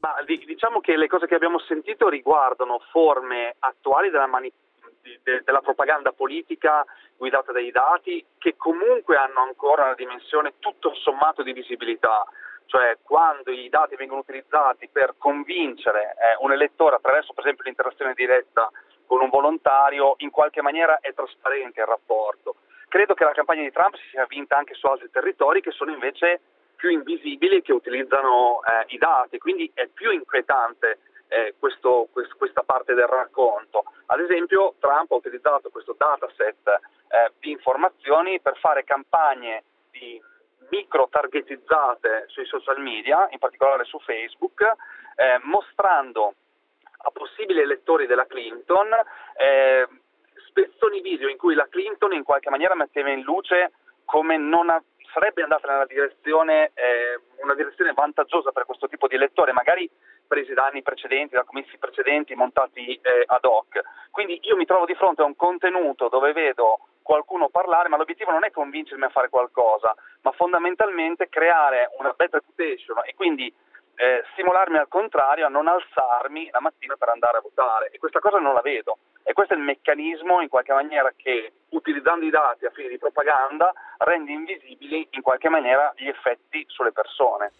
Ma, 0.00 0.14
diciamo 0.24 0.80
che 0.80 0.96
le 0.96 1.08
cose 1.08 1.26
che 1.26 1.34
abbiamo 1.34 1.58
sentito 1.60 2.08
riguardano 2.08 2.80
forme 2.90 3.54
attuali 3.58 4.10
della, 4.10 4.26
mani- 4.26 4.52
de- 5.22 5.42
della 5.44 5.60
propaganda 5.60 6.12
politica 6.12 6.84
guidata 7.16 7.52
dai 7.52 7.70
dati 7.70 8.24
che 8.38 8.56
comunque 8.56 9.16
hanno 9.16 9.40
ancora 9.40 9.84
una 9.84 9.94
dimensione 9.94 10.54
tutto 10.58 10.94
sommato 10.94 11.42
di 11.42 11.52
visibilità 11.52 12.24
cioè 12.70 12.98
quando 13.02 13.50
i 13.50 13.68
dati 13.68 13.96
vengono 13.96 14.20
utilizzati 14.20 14.88
per 14.88 15.14
convincere 15.18 16.14
eh, 16.14 16.36
un 16.38 16.52
elettore 16.52 16.94
attraverso 16.94 17.32
per 17.32 17.42
esempio 17.42 17.64
l'interazione 17.64 18.14
diretta 18.14 18.70
con 19.06 19.20
un 19.20 19.28
volontario, 19.28 20.14
in 20.18 20.30
qualche 20.30 20.62
maniera 20.62 21.00
è 21.00 21.12
trasparente 21.12 21.80
il 21.80 21.86
rapporto. 21.86 22.54
Credo 22.86 23.14
che 23.14 23.24
la 23.24 23.32
campagna 23.32 23.62
di 23.62 23.72
Trump 23.72 23.96
si 23.96 24.08
sia 24.10 24.24
vinta 24.26 24.56
anche 24.56 24.74
su 24.74 24.86
altri 24.86 25.10
territori 25.10 25.60
che 25.60 25.72
sono 25.72 25.90
invece 25.90 26.40
più 26.80 26.88
invisibili 26.88 27.60
che 27.60 27.74
utilizzano 27.74 28.60
eh, 28.62 28.94
i 28.94 28.98
dati, 28.98 29.36
quindi 29.36 29.70
è 29.74 29.86
più 29.86 30.10
inquietante 30.10 31.00
eh, 31.28 31.54
questo, 31.58 32.08
quest, 32.10 32.34
questa 32.38 32.62
parte 32.62 32.94
del 32.94 33.06
racconto. 33.06 33.84
Ad 34.06 34.18
esempio 34.20 34.74
Trump 34.80 35.12
ha 35.12 35.14
utilizzato 35.14 35.68
questo 35.68 35.94
dataset 35.96 36.66
eh, 36.66 37.32
di 37.38 37.50
informazioni 37.50 38.40
per 38.40 38.56
fare 38.56 38.84
campagne 38.84 39.62
di 39.90 40.20
micro 40.70 41.06
targetizzate 41.10 42.24
sui 42.28 42.46
social 42.46 42.80
media, 42.80 43.28
in 43.30 43.38
particolare 43.38 43.84
su 43.84 43.98
Facebook, 44.00 44.62
eh, 44.62 45.38
mostrando 45.42 46.32
a 47.02 47.10
possibili 47.10 47.60
elettori 47.60 48.06
della 48.06 48.26
Clinton 48.26 48.88
eh, 49.36 49.86
spezzoni 50.48 51.02
video 51.02 51.28
in 51.28 51.36
cui 51.36 51.54
la 51.54 51.68
Clinton 51.68 52.14
in 52.14 52.24
qualche 52.24 52.48
maniera 52.48 52.74
metteva 52.74 53.10
in 53.10 53.20
luce 53.20 53.72
come 54.06 54.38
non, 54.38 54.66
sarebbe 55.12 55.42
andata 55.42 55.68
nella 55.70 55.86
direzione, 55.86 56.72
eh, 56.74 57.20
una 57.42 57.54
direzione 57.54 57.92
vantaggiosa 57.92 58.52
per 58.52 58.64
questo 58.64 58.88
tipo 58.88 59.06
di 59.06 59.14
elettori, 59.14 59.52
magari 59.52 59.88
presi 60.26 60.52
da 60.54 60.66
anni 60.66 60.82
precedenti, 60.82 61.34
da 61.34 61.44
commessi 61.44 61.76
precedenti, 61.78 62.34
montati 62.34 62.94
eh, 62.94 63.24
ad 63.26 63.44
hoc. 63.44 63.80
Quindi 64.10 64.38
io 64.42 64.56
mi 64.56 64.66
trovo 64.66 64.84
di 64.84 64.94
fronte 64.94 65.22
a 65.22 65.24
un 65.24 65.36
contenuto 65.36 66.08
dove 66.08 66.32
vedo 66.32 66.78
qualcuno 67.02 67.48
parlare, 67.48 67.88
ma 67.88 67.96
l'obiettivo 67.96 68.30
non 68.30 68.44
è 68.44 68.50
convincermi 68.50 69.04
a 69.04 69.08
fare 69.08 69.28
qualcosa, 69.28 69.94
ma 70.22 70.30
fondamentalmente 70.32 71.28
creare 71.28 71.90
una 71.98 72.12
bad 72.16 72.34
reputation 72.34 73.00
e 73.04 73.14
quindi 73.14 73.52
eh, 74.00 74.24
stimolarmi 74.32 74.78
al 74.78 74.88
contrario 74.88 75.44
a 75.44 75.50
non 75.50 75.68
alzarmi 75.68 76.48
la 76.50 76.60
mattina 76.60 76.96
per 76.96 77.10
andare 77.10 77.36
a 77.36 77.40
votare. 77.42 77.90
E 77.92 77.98
questa 77.98 78.18
cosa 78.18 78.38
non 78.38 78.54
la 78.54 78.62
vedo. 78.62 78.96
E 79.22 79.34
questo 79.34 79.52
è 79.52 79.58
il 79.58 79.62
meccanismo 79.62 80.40
in 80.40 80.48
qualche 80.48 80.72
maniera 80.72 81.12
che 81.14 81.52
utilizzando 81.68 82.24
i 82.24 82.30
dati 82.30 82.64
a 82.64 82.70
fini 82.70 82.88
di 82.88 82.96
propaganda 82.96 83.70
rende 83.98 84.32
invisibili 84.32 85.06
in 85.10 85.20
qualche 85.20 85.50
maniera 85.50 85.92
gli 85.96 86.08
effetti 86.08 86.64
sulle 86.68 86.92
persone. 86.92 87.52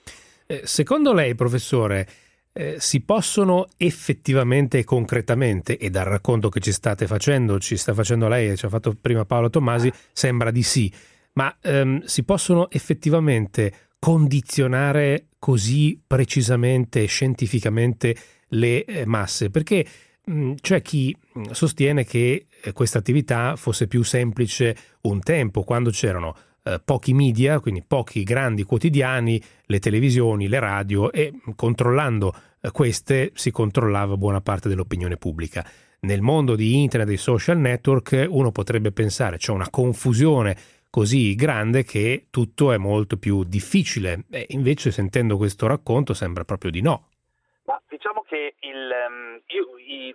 Eh, 0.47 0.67
secondo 0.67 1.13
lei, 1.13 1.35
professore, 1.35 2.07
eh, 2.55 2.81
si 2.81 3.05
possono 3.05 3.69
effettivamente 3.77 4.79
e 4.79 4.85
concretamente, 4.85 5.77
e 5.77 5.91
dal 5.91 6.07
racconto 6.07 6.49
che 6.49 6.61
ci 6.61 6.73
state 6.73 7.07
facendo, 7.07 7.59
ci 7.59 7.77
sta 7.77 7.93
facendo 7.93 8.29
lei 8.29 8.49
e 8.49 8.57
ci 8.57 8.65
ha 8.65 8.71
fatto 8.71 8.97
prima 8.99 9.27
Paolo 9.27 9.51
Tommasi, 9.51 9.93
sembra 10.11 10.51
di 10.51 10.63
sì, 10.63 10.91
ma 11.35 11.55
ehm, 11.63 12.01
si 12.01 12.25
possono 12.25 12.71
effettivamente 12.71 13.90
condizionare 14.00 15.26
così 15.38 16.00
precisamente 16.04 17.04
e 17.04 17.07
scientificamente 17.07 18.16
le 18.49 18.85
eh, 18.85 19.07
masse? 19.07 19.50
Perché 19.50 19.87
Mm, 20.30 20.52
c'è 20.61 20.80
chi 20.80 21.16
mm, 21.38 21.50
sostiene 21.50 22.04
che 22.04 22.47
eh, 22.62 22.73
questa 22.73 22.99
attività 22.99 23.57
fosse 23.57 23.88
più 23.88 24.02
semplice 24.04 24.76
un 25.02 25.21
tempo, 25.21 25.64
quando 25.64 25.90
c'erano 25.90 26.37
eh, 26.62 26.80
pochi 26.85 27.14
media, 27.14 27.59
quindi 27.59 27.83
pochi 27.83 28.23
grandi 28.23 28.62
quotidiani, 28.62 29.42
le 29.66 29.78
televisioni, 29.80 30.47
le 30.47 30.61
radio 30.61 31.11
e 31.11 31.33
mm, 31.33 31.52
controllando 31.57 32.35
eh, 32.61 32.71
queste 32.71 33.33
si 33.35 33.50
controllava 33.50 34.16
buona 34.16 34.40
parte 34.40 34.69
dell'opinione 34.69 35.16
pubblica. 35.16 35.66
Nel 36.00 36.23
mondo 36.23 36.54
di 36.54 36.80
internet 36.80 37.09
e 37.09 37.11
dei 37.11 37.21
social 37.21 37.59
network 37.59 38.26
uno 38.28 38.52
potrebbe 38.52 38.92
pensare 38.92 39.37
c'è 39.37 39.52
una 39.52 39.69
confusione 39.69 40.57
così 40.91 41.35
grande 41.35 41.85
che 41.85 42.27
tutto 42.31 42.73
è 42.73 42.77
molto 42.77 43.17
più 43.17 43.45
difficile 43.45 44.25
e 44.31 44.47
invece 44.51 44.91
sentendo 44.91 45.37
questo 45.37 45.67
racconto 45.67 46.15
sembra 46.15 46.45
proprio 46.45 46.71
di 46.71 46.83
no. 46.83 47.09
Ma 47.65 47.81
diciamo 47.89 48.23
che 48.27 48.57
il, 48.61 48.93
um, 49.09 49.41
io, 49.47 49.67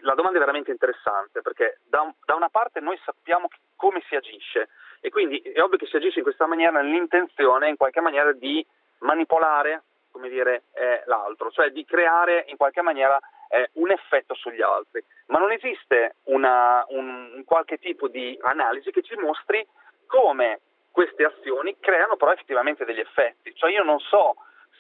la 0.02 0.14
domanda 0.14 0.38
è 0.38 0.42
veramente 0.42 0.72
interessante 0.72 1.42
perché 1.42 1.80
da, 1.88 2.14
da 2.26 2.36
una 2.36 2.50
parte 2.50 2.82
noi 2.82 3.00
sappiamo 3.04 3.48
come 3.76 4.04
si 4.08 4.16
agisce 4.16 4.70
e 5.00 5.10
quindi 5.10 5.38
è 5.40 5.62
ovvio 5.62 5.78
che 5.78 5.86
si 5.86 5.96
agisce 5.96 6.20
in 6.20 6.26
questa 6.26 6.46
maniera 6.46 6.82
nell'intenzione 6.82 7.70
in 7.70 7.78
qualche 7.78 8.02
maniera 8.02 8.34
di 8.34 8.66
manipolare 9.00 9.84
come 10.16 10.30
dire, 10.30 10.64
eh, 10.72 11.04
l'altro, 11.08 11.52
cioè 11.52 11.72
di 11.72 11.84
creare 11.84 12.46
in 12.48 12.56
qualche 12.56 12.82
maniera 12.82 13.20
eh, 13.50 13.70
un 13.74 13.92
effetto 13.92 14.34
sugli 14.34 14.62
altri. 14.62 15.04
Ma 15.28 15.40
non 15.40 15.52
esiste 15.52 16.16
una, 16.24 16.86
un, 16.88 17.34
un 17.36 17.44
qualche 17.44 17.78
tipo 17.78 18.08
di 18.08 18.38
analisi 18.42 18.92
che 18.92 19.02
ci 19.02 19.14
mostri 19.18 19.68
come 20.06 20.62
queste 20.92 21.24
azioni 21.24 21.76
creano 21.80 22.16
però 22.16 22.32
effettivamente 22.32 22.86
degli 22.86 23.00
effetti. 23.00 23.54
Cioè 23.54 23.72
io 23.72 23.84
non 23.84 24.00
so 24.00 24.36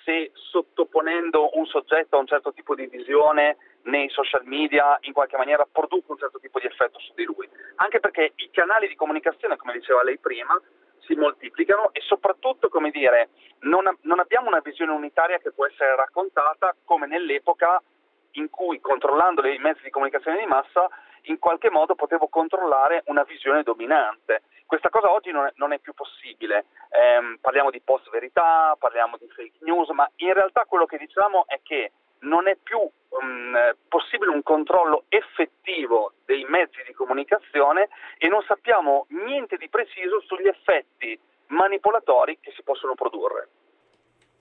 se 0.06 0.32
sottoponendo 0.34 1.58
un 1.58 1.66
soggetto 1.66 2.16
a 2.16 2.20
un 2.20 2.28
certo 2.28 2.54
tipo 2.54 2.76
di 2.76 2.86
visione 2.86 3.58
nei 3.84 4.08
social 4.10 4.46
media 4.46 4.98
in 5.02 5.14
qualche 5.14 5.36
maniera 5.36 5.68
produca 5.70 6.12
un 6.12 6.18
certo 6.18 6.40
tipo 6.40 6.60
di 6.60 6.68
effetto 6.68 7.00
su 7.00 7.14
di 7.16 7.24
lui, 7.24 7.50
anche 7.76 8.00
perché 8.00 8.34
i 8.36 8.50
canali 8.52 8.88
di 8.88 8.96
comunicazione, 8.96 9.58
come 9.58 9.74
diceva 9.74 10.04
lei 10.04 10.18
prima, 10.20 10.60
si 11.06 11.16
moltiplicano 11.16 11.90
e 11.92 12.02
soprattutto, 12.02 12.70
come 12.70 12.92
dire, 12.92 13.30
non, 13.62 13.84
non 14.02 14.20
abbiamo 14.20 14.48
una 14.48 14.62
visione 14.64 14.92
unitaria 14.92 15.40
che 15.40 15.52
può 15.52 15.66
essere 15.66 15.96
raccontata 15.96 16.76
come 16.84 17.08
nell'epoca 17.08 17.82
in 18.32 18.50
cui 18.50 18.80
controllando 18.80 19.46
i 19.48 19.58
mezzi 19.60 19.84
di 19.84 19.90
comunicazione 19.90 20.40
di 20.40 20.46
massa 20.46 20.88
in 21.26 21.40
qualche 21.40 21.70
modo 21.70 21.96
potevo 21.96 22.28
controllare 22.28 23.04
una 23.06 23.24
visione 23.24 23.64
dominante. 23.64 24.44
Questa 24.66 24.90
cosa 24.90 25.12
oggi 25.12 25.32
non 25.32 25.46
è, 25.46 25.54
non 25.56 25.74
è 25.74 25.80
più 25.80 25.94
possibile. 25.94 26.66
Eh, 26.90 27.38
parliamo 27.40 27.70
di 27.70 27.82
post 27.82 28.10
verità, 28.10 28.76
parliamo 28.78 29.18
di 29.18 29.28
fake 29.28 29.60
news, 29.62 29.90
ma 29.90 30.10
in 30.18 30.34
realtà 30.34 30.66
quello 30.66 30.86
che 30.86 30.98
diciamo 30.98 31.46
è 31.48 31.60
che 31.62 31.92
non 32.20 32.48
è 32.48 32.58
più 32.62 32.80
um, 32.80 33.76
possibile 33.88 34.32
un 34.32 34.42
controllo 34.42 35.06
effettivo 35.10 36.14
dei 36.26 36.44
mezzi 36.46 36.82
di 36.86 36.94
comunicazione 36.94 37.90
e 38.18 38.28
non 38.28 38.44
sappiamo 38.48 39.06
niente 39.10 39.58
di 39.58 39.70
preciso 39.70 40.22
sugli 40.22 40.48
effetti 40.48 41.20
manipolatori 41.48 42.40
che 42.40 42.52
si 42.56 42.64
possono 42.64 42.96
produrre. 42.96 43.50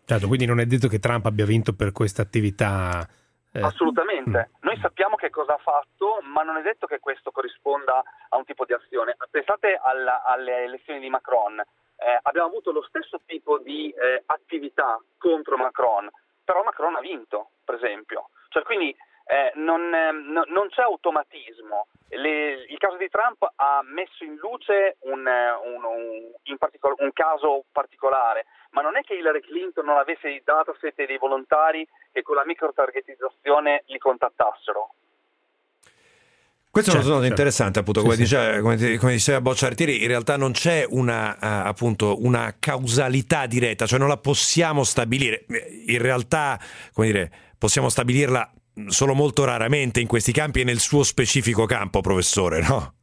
Certo, 0.06 0.26
quindi 0.26 0.46
non 0.46 0.60
è 0.60 0.66
detto 0.66 0.88
che 0.88 0.98
Trump 0.98 1.24
abbia 1.26 1.46
vinto 1.46 1.74
per 1.74 1.92
questa 1.92 2.22
attività. 2.22 3.06
Eh. 3.54 3.60
Assolutamente. 3.60 4.50
Mm. 4.50 4.58
Noi 4.60 4.78
sappiamo 4.80 5.16
che 5.16 5.30
cosa 5.30 5.54
ha 5.54 5.58
fatto, 5.58 6.18
ma 6.22 6.42
non 6.42 6.56
è 6.56 6.62
detto 6.62 6.86
che 6.86 6.98
questo 6.98 7.30
corrisponda 7.30 8.02
a 8.28 8.36
un 8.36 8.44
tipo 8.44 8.64
di 8.64 8.72
azione. 8.72 9.16
Pensate 9.30 9.78
alla, 9.80 10.22
alle 10.24 10.64
elezioni 10.64 11.00
di 11.00 11.08
Macron. 11.08 11.58
Eh, 11.60 12.18
abbiamo 12.22 12.48
avuto 12.48 12.72
lo 12.72 12.82
stesso 12.82 13.20
tipo 13.24 13.58
di 13.58 13.90
eh, 13.90 14.22
attività 14.26 15.00
contro 15.16 15.56
Macron 15.56 16.10
però 16.44 16.62
Macron 16.62 16.94
ha 16.94 17.00
vinto, 17.00 17.50
per 17.64 17.76
esempio. 17.76 18.28
Cioè, 18.48 18.62
quindi 18.62 18.94
eh, 19.24 19.52
non, 19.56 19.80
eh, 19.92 20.12
non, 20.12 20.68
c'è 20.68 20.82
automatismo. 20.82 21.86
Le, 22.08 22.66
il 22.68 22.78
caso 22.78 22.96
di 22.96 23.08
Trump 23.08 23.42
ha 23.56 23.80
messo 23.82 24.22
in 24.22 24.36
luce 24.36 24.96
un, 25.00 25.26
eh, 25.26 25.50
un, 25.50 25.82
un, 25.84 26.58
particol- 26.58 26.94
un, 26.98 27.12
caso 27.12 27.64
particolare, 27.72 28.46
ma 28.70 28.82
non 28.82 28.96
è 28.96 29.00
che 29.02 29.14
Hillary 29.14 29.40
Clinton 29.40 29.86
non 29.86 29.96
avesse 29.96 30.28
i 30.28 30.42
dataset 30.44 31.06
dei 31.06 31.18
volontari 31.18 31.86
che 32.12 32.22
con 32.22 32.36
la 32.36 32.44
microtargetizzazione 32.44 33.84
li 33.86 33.98
contattassero. 33.98 34.94
Questo 36.70 36.90
certo, 36.90 37.06
è 37.06 37.10
uno 37.10 37.20
certo, 37.22 37.36
certo. 37.36 37.40
interessante, 37.40 37.78
appunto, 37.78 38.00
come, 38.02 38.14
sì, 38.14 38.22
diceva, 38.22 38.60
come, 38.60 38.96
come, 38.98 39.12
diceva 39.12 39.40
Bocciartieri, 39.40 40.02
in 40.02 40.08
realtà 40.08 40.36
non 40.36 40.50
c'è 40.50 40.84
una, 40.88 41.30
uh, 41.34 41.68
appunto, 41.68 42.16
una 42.24 42.56
causalità 42.58 43.46
diretta, 43.46 43.86
cioè 43.86 43.98
non 44.00 44.08
la 44.08 44.16
possiamo 44.16 44.82
stabilire. 44.82 45.46
In 45.86 46.02
realtà, 46.02 46.58
come 46.92 47.06
dire, 47.06 47.30
possiamo 47.56 47.88
stabilirla 47.88 48.52
solo 48.88 49.14
molto 49.14 49.44
raramente 49.44 50.00
in 50.00 50.06
questi 50.06 50.32
campi 50.32 50.60
e 50.60 50.64
nel 50.64 50.78
suo 50.78 51.02
specifico 51.02 51.66
campo, 51.66 52.00
professore, 52.00 52.60
no? 52.60 52.94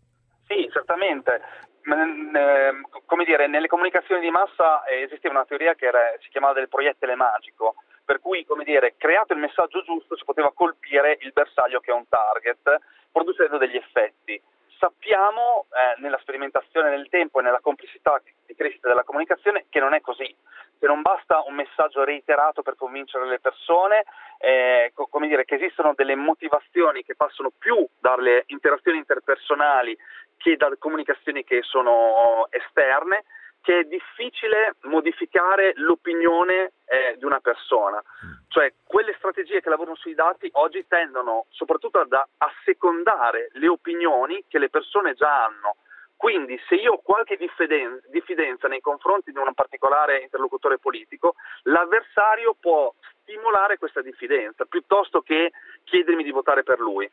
Sì, 0.48 0.70
certamente. 0.72 1.42
Ehm, 1.84 2.86
come 3.06 3.26
dire, 3.26 3.48
nelle 3.48 3.68
comunicazioni 3.68 4.22
di 4.22 4.30
massa 4.30 4.88
esisteva 4.88 5.36
una 5.36 5.46
teoria 5.46 5.74
che 5.76 5.88
era, 5.88 6.00
si 6.22 6.30
chiamava 6.30 6.54
del 6.54 6.70
proiettile 6.70 7.16
magico, 7.16 7.76
per 8.06 8.20
cui, 8.20 8.46
come 8.46 8.64
dire, 8.64 8.96
creato 8.98 9.34
il 9.34 9.40
messaggio 9.40 9.84
giusto 9.84 10.16
si 10.16 10.24
poteva 10.26 10.52
colpire 10.54 11.18
il 11.22 11.32
bersaglio 11.34 11.80
che 11.80 11.92
è 11.92 11.94
un 11.94 12.08
target 12.08 12.80
producendo 13.12 13.58
degli 13.58 13.76
effetti. 13.76 14.42
Sappiamo 14.78 15.68
eh, 15.70 16.02
nella 16.02 16.18
sperimentazione 16.20 16.90
nel 16.90 17.08
tempo 17.10 17.40
e 17.40 17.44
nella 17.44 17.60
complessità 17.60 18.20
di 18.46 18.56
crescita 18.56 18.88
della 18.88 19.04
comunicazione 19.04 19.66
che 19.70 19.80
non 19.80 19.94
è 19.94 20.02
così, 20.02 20.36
che 20.82 20.88
non 20.88 21.04
basta 21.04 21.44
un 21.46 21.54
messaggio 21.54 22.04
reiterato 22.04 22.64
per 22.64 22.76
convincere 22.76 23.28
le 23.28 23.40
persone, 23.40 24.04
eh, 24.40 24.92
co- 24.96 25.06
come 25.06 25.28
dire, 25.28 25.46
che 25.46 25.54
esistono 25.54 25.94
delle 25.96 26.16
motivazioni 26.16 27.04
che 27.04 27.14
passano 27.16 27.52
più 27.56 27.88
dalle 28.00 28.46
interazioni 28.48 28.98
interpersonali 28.98 29.96
che 30.38 30.58
da 30.58 30.72
comunicazioni 30.80 31.44
che 31.44 31.62
sono 31.62 32.48
esterne 32.50 33.26
che 33.62 33.82
è 33.82 33.84
difficile 33.84 34.74
modificare 34.86 35.74
l'opinione 35.76 36.72
eh, 36.86 37.16
di 37.20 37.26
una 37.26 37.40
persona. 37.40 38.02
Cioè, 38.48 38.74
quelle 38.84 39.14
strategie 39.20 39.62
che 39.62 39.70
lavorano 39.70 39.96
sui 39.96 40.16
dati 40.16 40.50
oggi 40.54 40.84
tendono 40.88 41.46
soprattutto 41.50 42.00
ad 42.00 42.20
assecondare 42.40 43.50
le 43.54 43.68
opinioni 43.68 44.46
che 44.48 44.58
le 44.58 44.72
persone 44.72 45.14
già 45.14 45.46
hanno. 45.46 45.76
Quindi 46.22 46.56
se 46.70 46.76
io 46.76 46.92
ho 46.92 47.02
qualche 47.02 47.36
diffidenza 47.36 48.68
nei 48.68 48.80
confronti 48.80 49.32
di 49.32 49.40
un 49.40 49.52
particolare 49.56 50.22
interlocutore 50.22 50.78
politico, 50.78 51.34
l'avversario 51.64 52.56
può 52.60 52.94
stimolare 53.24 53.80
questa 53.80 54.04
diffidenza 54.04 54.66
piuttosto 54.66 55.22
che 55.22 55.52
chiedermi 55.84 56.24
di 56.24 56.30
votare 56.30 56.62
per 56.62 56.78
lui. 56.78 57.10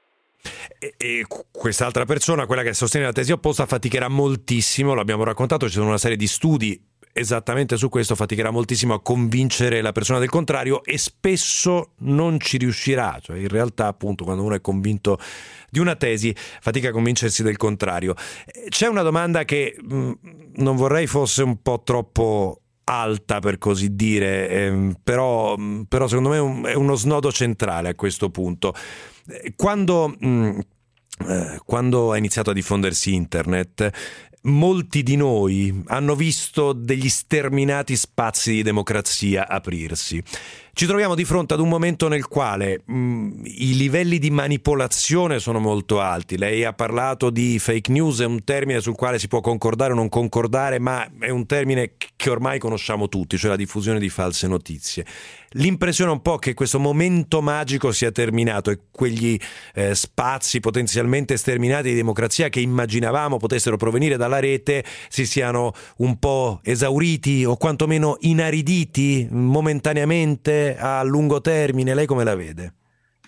E, 0.79 0.95
e, 0.99 1.25
quest'altra 1.51 2.05
persona, 2.05 2.45
quella 2.45 2.61
che 2.61 2.75
sostiene 2.75 3.07
la 3.07 3.13
tesi 3.13 3.33
opposta, 3.33 3.65
faticherà 3.65 4.09
moltissimo, 4.09 4.93
l'abbiamo 4.93 5.25
raccontato, 5.25 5.69
ci 5.69 5.73
sono 5.73 5.89
una 5.89 5.97
serie 5.97 6.19
di 6.19 6.27
studi 6.27 6.79
esattamente 7.13 7.77
su 7.77 7.89
questo, 7.89 8.15
faticherà 8.15 8.51
moltissimo 8.51 8.95
a 8.95 9.03
convincere 9.03 9.81
la 9.81 9.93
persona 9.93 10.19
del 10.19 10.29
contrario 10.29 10.83
e 10.85 10.99
spesso 10.99 11.93
non 11.99 12.39
ci 12.41 12.59
riuscirà, 12.59 13.19
cioè 13.21 13.39
in 13.39 13.49
realtà 13.49 13.87
appunto 13.87 14.25
quando 14.25 14.43
uno 14.43 14.55
è 14.55 14.61
convinto 14.61 15.19
di 15.71 15.79
una 15.79 15.97
tesi 15.97 16.35
fatica 16.61 16.89
a 16.89 16.93
convincersi 16.93 17.43
del 17.43 17.57
contrario. 17.57 18.15
C'è 18.69 18.87
una 18.87 19.03
domanda 19.03 19.45
che 19.45 19.77
mh, 19.81 19.97
mm, 19.97 20.13
non 20.57 20.77
vorrei 20.77 21.07
fosse 21.07 21.43
un 21.43 21.61
po' 21.63 21.83
troppo 21.85 22.61
alta 22.85 23.39
per 23.39 23.59
così 23.59 23.95
dire, 23.95 24.49
ehm, 24.49 24.97
però, 25.03 25.57
però, 25.87 26.09
secondo 26.09 26.31
me 26.31 26.37
è, 26.37 26.41
un, 26.41 26.65
è, 26.65 26.75
uno 26.75 26.95
snodo 26.95 27.31
centrale 27.31 27.91
a 27.91 27.95
questo 27.95 28.31
punto. 28.31 28.75
Quando, 29.57 30.17
mh, 30.19 30.29
mm, 30.29 30.59
eh, 31.27 31.61
quando 31.65 32.13
ha 32.13 32.17
iniziato 32.17 32.51
a 32.51 32.55
diffondersi 32.55 33.15
internet, 33.15 33.91
molti 34.43 35.03
di 35.03 35.17
noi 35.17 35.83
hanno 35.87 36.15
visto 36.15 36.73
degli 36.73 37.09
sterminati 37.09 37.97
spazi 37.97 38.53
di 38.53 38.63
democrazia 38.63 39.49
aprirsi. 39.49 40.23
Ci 40.79 40.87
troviamo 40.87 41.17
di 41.17 41.25
fronte 41.25 41.55
ad 41.55 41.61
un 41.61 41.69
momento 41.69 42.07
nel 42.07 42.29
quale 42.29 42.83
mh, 42.85 42.95
mm, 42.95 43.31
i 43.47 43.75
livelli 43.75 44.21
di 44.21 44.31
manipolazione 44.31 45.41
sono 45.41 45.59
molto 45.59 46.01
alti. 46.01 46.39
Lei 46.39 46.63
ha 46.63 46.73
parlato 46.73 47.31
di 47.31 47.59
fake 47.59 47.91
news, 47.91 48.21
è 48.21 48.25
un 48.25 48.45
termine 48.45 48.79
sul 48.79 48.95
quale 48.95 49.19
si 49.19 49.27
può 49.27 49.41
concordare 49.41 49.93
o 49.93 49.97
non 49.97 50.09
concordare, 50.09 50.79
ma 50.79 51.05
è 51.19 51.31
un 51.31 51.47
termine 51.47 51.95
che 52.15 52.31
ormai 52.31 52.61
conosciamo 52.61 53.09
tutti, 53.09 53.37
cioè 53.37 53.51
la 53.51 53.57
diffusione 53.57 53.99
di 53.99 54.09
false 54.09 54.47
notizie. 54.47 55.05
L'impressione 55.53 56.11
è 56.11 56.15
un 56.15 56.21
po' 56.21 56.37
che 56.37 56.55
questo 56.55 56.79
momento 56.79 57.41
magico 57.41 57.91
sia 57.91 58.13
terminato 58.13 58.71
e 58.71 58.79
quegli 58.91 59.37
eh, 59.75 59.95
spazi 59.95 60.61
potenzialmente 60.61 61.39
sterminati 61.39 61.89
di 61.89 61.95
democrazia 61.95 62.51
che 62.51 62.61
immaginavamo 62.61 63.39
potessero 63.39 63.79
provenire 63.79 64.19
dalla 64.19 64.41
rete 64.41 64.85
si 65.09 65.25
siano 65.25 65.73
un 65.99 66.19
po' 66.19 66.61
esauriti 66.63 67.47
o 67.47 67.57
quantomeno 67.57 68.19
inariditi 68.21 69.27
momentaneamente 69.31 70.68
a 70.77 71.03
lungo 71.05 71.41
termine? 71.41 71.95
Lei 71.95 72.07
come 72.07 72.25
la 72.25 72.35
vede? 72.35 72.73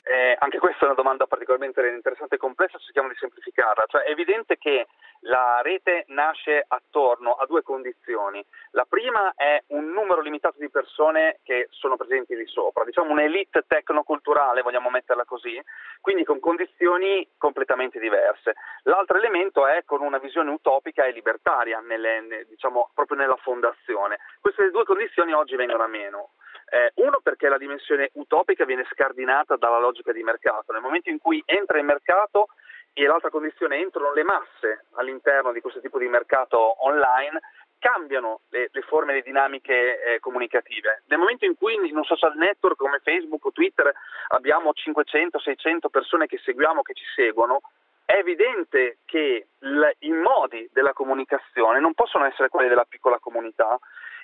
Eh, 0.03 0.37
anche 0.41 0.59
questa 0.59 0.83
è 0.83 0.85
una 0.87 0.95
domanda 0.95 1.27
particolarmente 1.27 1.87
interessante 1.87 2.35
e 2.35 2.39
complessa, 2.39 2.79
cerchiamo 2.79 3.09
di 3.09 3.15
semplificarla. 3.17 3.85
Cioè, 3.87 4.03
è 4.03 4.11
evidente 4.11 4.59
che 4.59 4.89
la 5.25 5.61
rete 5.63 6.05
nasce 6.09 6.65
attorno 6.67 7.35
a 7.35 7.47
due 7.47 7.63
condizioni. 7.63 8.45
La 8.73 8.87
prima 8.89 9.35
è 9.37 9.63
un 9.69 9.91
numero 9.93 10.21
limitato 10.21 10.57
di 10.59 10.69
persone 10.69 11.39
che 11.45 11.69
sono 11.71 11.97
presenti 11.97 12.35
lì 12.35 12.47
sopra, 12.47 12.85
diciamo 12.85 13.13
un'elite 13.13 13.65
tecnoculturale, 13.67 14.63
vogliamo 14.63 14.91
metterla 14.91 15.25
così, 15.25 15.63
quindi 16.01 16.25
con 16.25 16.41
condizioni 16.41 17.29
completamente 17.37 18.01
diverse. 18.01 18.55
L'altro 18.85 19.17
elemento 19.17 19.67
è 19.67 19.85
con 19.85 20.01
una 20.01 20.19
visione 20.19 20.51
utopica 20.51 21.05
e 21.05 21.13
libertaria, 21.13 21.81
nelle, 21.81 22.47
diciamo, 22.49 22.91
proprio 22.95 23.19
nella 23.19 23.37
fondazione. 23.37 24.19
Queste 24.41 24.71
due 24.71 24.85
condizioni 24.85 25.33
oggi 25.33 25.55
vengono 25.55 25.85
a 25.85 25.89
meno. 25.89 26.31
Eh, 26.71 26.93
uno 26.97 27.21
perché 27.23 27.49
la 27.49 27.59
dimensione 27.59 28.11
utopica 28.15 28.65
viene 28.65 28.87
scardinata 28.93 29.57
dalla 29.57 29.79
logica 29.79 30.13
di 30.13 30.23
mercato. 30.23 30.73
Nel 30.73 30.83
momento 30.83 31.11
in 31.11 31.19
cui 31.19 31.43
entra 31.45 31.79
in 31.79 31.87
mercato 31.87 32.49
e 32.93 33.07
l'altra 33.07 33.31
condizione 33.31 33.79
entrano 33.79 34.13
le 34.13 34.23
masse 34.23 34.87
all'interno 34.95 35.53
di 35.53 35.61
questo 35.61 35.81
tipo 35.81 35.99
di 35.99 36.09
mercato 36.09 36.85
online, 36.85 37.41
cambiano 37.81 38.41
le, 38.51 38.69
le 38.71 38.83
forme 38.83 39.13
e 39.13 39.15
le 39.17 39.23
dinamiche 39.23 40.03
eh, 40.03 40.21
comunicative. 40.21 41.03
Nel 41.07 41.19
momento 41.19 41.45
in 41.45 41.57
cui 41.57 41.75
in 41.75 41.97
un 41.97 42.05
social 42.05 42.37
network 42.37 42.77
come 42.77 43.01
Facebook 43.03 43.45
o 43.47 43.53
Twitter 43.53 43.93
abbiamo 44.29 44.71
500-600 44.73 45.89
persone 45.91 46.27
che 46.27 46.39
seguiamo, 46.39 46.83
che 46.83 46.95
ci 46.95 47.05
seguono, 47.15 47.63
è 48.05 48.19
evidente 48.19 48.99
che 49.07 49.47
l- 49.59 49.91
i 50.01 50.13
modi 50.13 50.69
della 50.73 50.93
comunicazione 50.93 51.81
non 51.81 51.95
possono 51.95 52.27
essere 52.27 52.49
quelli 52.49 52.69
della 52.69 52.87
piccola 52.87 53.19
comunità 53.19 53.79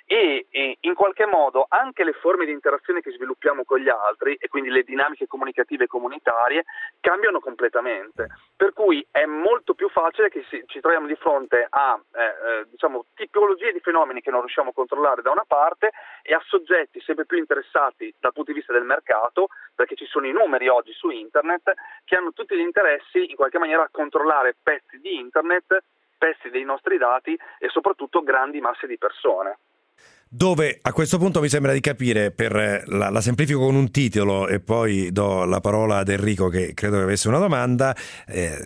e, 0.07 0.47
e, 0.49 0.77
in 0.81 0.95
qualche 0.95 1.25
modo 1.25 1.65
anche 1.67 2.05
le 2.05 2.13
forme 2.13 2.45
di 2.45 2.53
interazione 2.53 3.01
che 3.01 3.11
sviluppiamo 3.11 3.65
con 3.65 3.79
gli 3.79 3.89
altri 3.89 4.35
e 4.35 4.47
quindi 4.47 4.69
le 4.69 4.83
dinamiche 4.83 5.27
comunicative 5.27 5.83
e 5.83 5.87
comunitarie 5.87 6.63
cambiano 7.01 7.41
completamente. 7.41 8.27
Per 8.55 8.71
cui 8.73 9.05
è 9.11 9.25
molto 9.25 9.73
più 9.73 9.89
facile 9.89 10.29
che 10.29 10.45
ci 10.49 10.79
troviamo 10.79 11.07
di 11.07 11.15
fronte 11.15 11.67
a 11.69 11.99
eh, 12.13 12.21
eh, 12.21 12.65
diciamo, 12.69 13.05
tipologie 13.15 13.73
di 13.73 13.81
fenomeni 13.81 14.21
che 14.21 14.31
non 14.31 14.39
riusciamo 14.39 14.69
a 14.69 14.73
controllare 14.73 15.21
da 15.21 15.31
una 15.31 15.45
parte 15.45 15.91
e 16.23 16.33
a 16.33 16.41
soggetti 16.47 17.01
sempre 17.01 17.25
più 17.25 17.37
interessati 17.37 18.13
dal 18.17 18.31
punto 18.31 18.51
di 18.51 18.57
vista 18.57 18.71
del 18.71 18.83
mercato, 18.83 19.49
perché 19.75 19.95
ci 19.95 20.05
sono 20.05 20.25
i 20.25 20.31
numeri 20.31 20.69
oggi 20.69 20.93
su 20.93 21.09
internet, 21.09 21.73
che 22.05 22.15
hanno 22.15 22.31
tutti 22.31 22.55
gli 22.55 22.61
interessi 22.61 23.29
in 23.29 23.35
qualche 23.35 23.59
maniera 23.59 23.83
a 23.83 23.89
controllare 23.91 24.55
pezzi 24.63 24.99
di 24.99 25.17
internet 25.17 25.83
pezzi 26.17 26.49
dei 26.49 26.63
nostri 26.63 26.97
dati 26.97 27.37
e 27.59 27.69
soprattutto 27.69 28.23
grandi 28.23 28.59
masse 28.59 28.87
di 28.87 28.97
persone 28.97 29.59
dove 30.29 30.79
a 30.81 30.91
questo 30.91 31.17
punto 31.17 31.39
mi 31.39 31.49
sembra 31.49 31.71
di 31.71 31.79
capire, 31.79 32.31
per 32.31 32.55
eh, 32.55 32.83
la, 32.87 33.09
la, 33.09 33.21
semplifico 33.21 33.59
con 33.59 33.75
un 33.75 33.91
titolo 33.91 34.47
e 34.47 34.59
poi 34.59 35.11
do 35.11 35.45
la 35.45 35.59
parola 35.59 35.97
ad 35.97 36.09
Enrico 36.09 36.49
che 36.49 36.73
credo 36.73 36.97
che 36.97 37.03
avesse 37.03 37.27
una 37.27 37.39
domanda, 37.39 37.95
eh, 38.27 38.57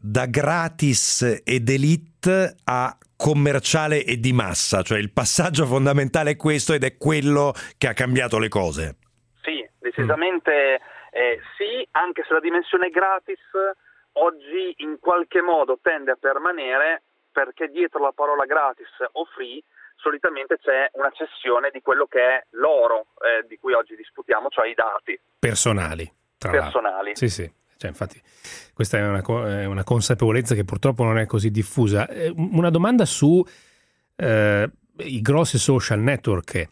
da 0.00 0.26
gratis 0.26 1.42
ed 1.44 1.68
elite 1.68 2.56
a 2.64 2.96
commerciale 3.16 4.04
e 4.04 4.18
di 4.18 4.32
massa, 4.32 4.82
cioè 4.82 4.98
il 4.98 5.12
passaggio 5.12 5.66
fondamentale 5.66 6.32
è 6.32 6.36
questo 6.36 6.74
ed 6.74 6.84
è 6.84 6.96
quello 6.96 7.54
che 7.78 7.88
ha 7.88 7.92
cambiato 7.92 8.38
le 8.38 8.48
cose. 8.48 8.96
Sì, 9.42 9.66
decisamente 9.78 10.80
eh, 11.10 11.40
sì, 11.56 11.86
anche 11.92 12.24
se 12.26 12.34
la 12.34 12.40
dimensione 12.40 12.90
gratis 12.90 13.40
oggi 14.14 14.74
in 14.78 14.98
qualche 15.00 15.40
modo 15.40 15.78
tende 15.80 16.10
a 16.10 16.18
permanere 16.20 17.02
perché 17.32 17.68
dietro 17.68 18.00
la 18.00 18.12
parola 18.12 18.44
gratis 18.44 18.88
o 19.12 19.24
free 19.24 19.62
solitamente 20.04 20.58
c'è 20.58 20.90
una 20.92 21.10
cessione 21.10 21.70
di 21.72 21.80
quello 21.80 22.04
che 22.04 22.20
è 22.20 22.46
l'oro 22.50 23.06
eh, 23.24 23.46
di 23.48 23.56
cui 23.56 23.72
oggi 23.72 23.96
discutiamo, 23.96 24.48
cioè 24.50 24.68
i 24.68 24.74
dati. 24.74 25.18
Personali. 25.38 26.04
Tra 26.36 26.50
Personali. 26.50 27.12
L'altro. 27.12 27.26
Sì, 27.26 27.28
sì. 27.30 27.52
Cioè, 27.76 27.90
infatti, 27.90 28.20
questa 28.74 28.98
è 28.98 29.02
una, 29.08 29.22
è 29.60 29.64
una, 29.64 29.82
consapevolezza 29.82 30.54
che 30.54 30.64
purtroppo 30.64 31.04
non 31.04 31.18
è 31.18 31.26
così 31.26 31.50
diffusa. 31.50 32.06
Eh, 32.06 32.32
una 32.36 32.70
domanda 32.70 33.04
su 33.06 33.42
eh, 34.16 34.70
i 34.98 35.20
grossi 35.22 35.58
social 35.58 36.00
network. 36.00 36.68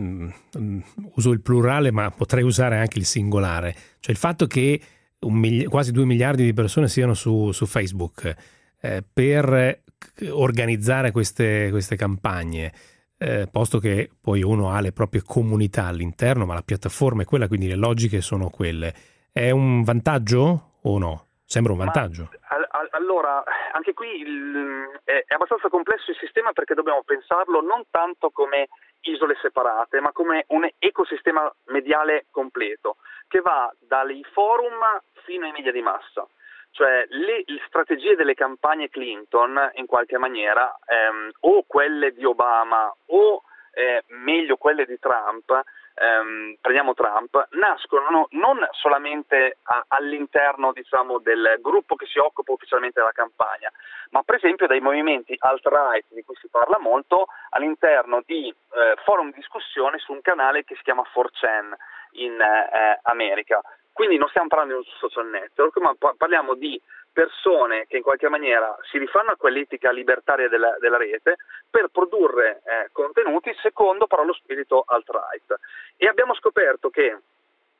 Mm, 0.00 0.30
mm, 0.56 0.80
uso 1.16 1.30
il 1.32 1.40
plurale, 1.40 1.90
ma 1.90 2.10
potrei 2.10 2.44
usare 2.44 2.78
anche 2.78 2.98
il 2.98 3.04
singolare. 3.04 3.74
Cioè 3.98 4.12
il 4.12 4.16
fatto 4.16 4.46
che 4.46 4.80
mili- 5.20 5.66
quasi 5.66 5.92
2 5.92 6.04
miliardi 6.04 6.44
di 6.44 6.54
persone 6.54 6.88
siano 6.88 7.14
su, 7.14 7.52
su 7.52 7.66
Facebook 7.66 8.34
eh, 8.80 9.04
per 9.12 9.82
organizzare 10.30 11.10
queste, 11.10 11.68
queste 11.70 11.96
campagne, 11.96 12.72
eh, 13.18 13.48
posto 13.50 13.78
che 13.78 14.10
poi 14.20 14.42
uno 14.42 14.70
ha 14.70 14.80
le 14.80 14.92
proprie 14.92 15.22
comunità 15.22 15.86
all'interno, 15.86 16.46
ma 16.46 16.54
la 16.54 16.62
piattaforma 16.62 17.22
è 17.22 17.26
quella, 17.26 17.48
quindi 17.48 17.68
le 17.68 17.76
logiche 17.76 18.20
sono 18.20 18.48
quelle. 18.48 18.94
È 19.32 19.50
un 19.50 19.82
vantaggio 19.82 20.78
o 20.82 20.98
no? 20.98 21.26
Sembra 21.44 21.72
un 21.72 21.78
vantaggio. 21.78 22.30
Ma, 22.48 22.88
allora, 22.92 23.42
anche 23.72 23.92
qui 23.92 24.08
il, 24.20 25.00
è, 25.04 25.24
è 25.26 25.34
abbastanza 25.34 25.68
complesso 25.68 26.10
il 26.10 26.16
sistema 26.18 26.52
perché 26.52 26.74
dobbiamo 26.74 27.02
pensarlo 27.02 27.60
non 27.60 27.84
tanto 27.90 28.30
come 28.30 28.68
isole 29.00 29.36
separate, 29.40 30.00
ma 30.00 30.12
come 30.12 30.44
un 30.48 30.68
ecosistema 30.78 31.52
mediale 31.66 32.26
completo 32.30 32.96
che 33.28 33.40
va 33.40 33.72
dai 33.78 34.24
forum 34.32 34.78
fino 35.24 35.46
ai 35.46 35.52
media 35.52 35.72
di 35.72 35.82
massa. 35.82 36.26
Cioè 36.72 37.06
le, 37.08 37.42
le 37.44 37.62
strategie 37.66 38.14
delle 38.14 38.34
campagne 38.34 38.88
Clinton 38.88 39.70
in 39.74 39.86
qualche 39.86 40.18
maniera, 40.18 40.78
ehm, 40.86 41.30
o 41.40 41.64
quelle 41.66 42.12
di 42.12 42.24
Obama 42.24 42.94
o 43.06 43.42
eh, 43.72 44.04
meglio 44.08 44.56
quelle 44.56 44.84
di 44.84 44.98
Trump, 44.98 45.50
ehm, 45.94 46.56
prendiamo 46.60 46.94
Trump, 46.94 47.48
nascono 47.50 48.26
non 48.30 48.66
solamente 48.72 49.58
a, 49.62 49.84
all'interno 49.88 50.72
diciamo, 50.72 51.18
del 51.18 51.58
gruppo 51.60 51.94
che 51.96 52.06
si 52.06 52.18
occupa 52.18 52.52
ufficialmente 52.52 53.00
della 53.00 53.12
campagna, 53.12 53.70
ma 54.10 54.22
per 54.22 54.36
esempio 54.36 54.66
dai 54.66 54.80
movimenti 54.80 55.34
alt-right 55.38 56.06
di 56.08 56.22
cui 56.22 56.36
si 56.40 56.48
parla 56.48 56.78
molto 56.78 57.26
all'interno 57.50 58.22
di 58.24 58.48
eh, 58.48 58.96
forum 59.04 59.30
di 59.30 59.36
discussione 59.36 59.98
su 59.98 60.12
un 60.12 60.20
canale 60.22 60.64
che 60.64 60.74
si 60.76 60.82
chiama 60.82 61.02
4chan 61.02 61.74
in 62.12 62.40
eh, 62.40 62.98
America. 63.02 63.60
Quindi 63.92 64.16
non 64.16 64.28
stiamo 64.28 64.48
parlando 64.48 64.74
di 64.74 64.78
un 64.80 65.08
social 65.08 65.28
network, 65.28 65.76
ma 65.78 65.94
parliamo 66.16 66.54
di 66.54 66.80
persone 67.12 67.86
che 67.86 67.96
in 67.96 68.02
qualche 68.02 68.28
maniera 68.28 68.76
si 68.90 68.98
rifanno 68.98 69.30
a 69.30 69.36
quell'etica 69.36 69.90
libertaria 69.90 70.48
della, 70.48 70.76
della 70.78 70.96
rete 70.96 71.36
per 71.68 71.88
produrre 71.88 72.62
eh, 72.64 72.88
contenuti 72.92 73.54
secondo 73.60 74.06
però 74.06 74.24
lo 74.24 74.32
spirito 74.32 74.84
alt-right. 74.86 75.54
E 75.96 76.06
abbiamo 76.06 76.34
scoperto 76.34 76.88
che 76.88 77.18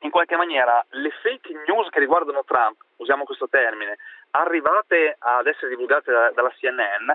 in 0.03 0.09
qualche 0.09 0.35
maniera 0.35 0.83
le 0.89 1.11
fake 1.21 1.63
news 1.67 1.89
che 1.89 1.99
riguardano 1.99 2.43
Trump, 2.43 2.81
usiamo 2.97 3.23
questo 3.23 3.47
termine, 3.47 3.97
arrivate 4.31 5.15
ad 5.17 5.47
essere 5.47 5.69
divulgate 5.69 6.11
da, 6.11 6.31
dalla 6.31 6.51
CNN, 6.57 7.11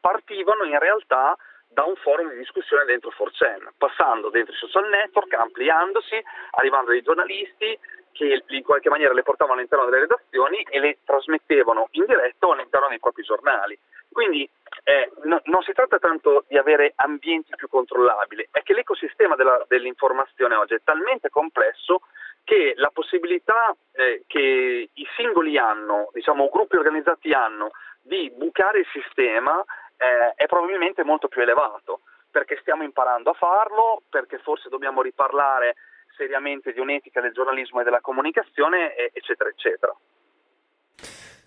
partivano 0.00 0.64
in 0.64 0.78
realtà 0.78 1.36
da 1.68 1.84
un 1.84 1.94
forum 1.96 2.30
di 2.30 2.38
discussione 2.38 2.84
dentro 2.84 3.12
4chan, 3.16 3.68
passando 3.76 4.30
dentro 4.30 4.54
i 4.54 4.56
social 4.56 4.88
network, 4.88 5.32
ampliandosi, 5.34 6.22
arrivando 6.52 6.90
dei 6.90 7.02
giornalisti 7.02 7.78
che 8.12 8.42
in 8.48 8.62
qualche 8.64 8.88
maniera 8.88 9.12
le 9.12 9.22
portavano 9.22 9.56
all'interno 9.56 9.84
delle 9.84 10.00
redazioni 10.00 10.60
e 10.68 10.80
le 10.80 10.98
trasmettevano 11.04 11.88
in 11.92 12.04
diretto 12.04 12.50
all'interno 12.50 12.88
dei 12.88 12.98
propri 12.98 13.22
giornali. 13.22 13.78
Quindi 14.10 14.48
eh, 14.84 15.10
no, 15.24 15.40
non 15.44 15.62
si 15.62 15.72
tratta 15.72 15.98
tanto 15.98 16.44
di 16.48 16.56
avere 16.56 16.92
ambienti 16.96 17.52
più 17.54 17.68
controllabili, 17.68 18.48
è 18.50 18.62
che 18.62 18.74
l'ecosistema 18.74 19.36
della, 19.36 19.64
dell'informazione 19.68 20.56
oggi 20.56 20.74
è 20.74 20.80
talmente 20.82 21.28
complesso 21.28 22.00
che 22.42 22.72
la 22.76 22.90
possibilità 22.92 23.76
eh, 23.92 24.24
che 24.26 24.88
i 24.92 25.06
singoli 25.16 25.58
hanno, 25.58 26.08
diciamo 26.12 26.48
gruppi 26.48 26.76
organizzati 26.76 27.30
hanno, 27.32 27.70
di 28.00 28.32
bucare 28.34 28.80
il 28.80 28.86
sistema 28.90 29.62
eh, 29.98 30.32
è 30.34 30.46
probabilmente 30.46 31.04
molto 31.04 31.28
più 31.28 31.42
elevato, 31.42 32.00
perché 32.30 32.56
stiamo 32.60 32.82
imparando 32.84 33.30
a 33.30 33.34
farlo, 33.34 34.02
perché 34.08 34.38
forse 34.38 34.68
dobbiamo 34.68 35.02
riparlare 35.02 35.74
seriamente 36.16 36.72
di 36.72 36.80
un'etica 36.80 37.20
del 37.20 37.32
giornalismo 37.32 37.80
e 37.80 37.84
della 37.84 38.00
comunicazione, 38.00 38.94
eccetera, 39.12 39.50
eccetera. 39.50 39.94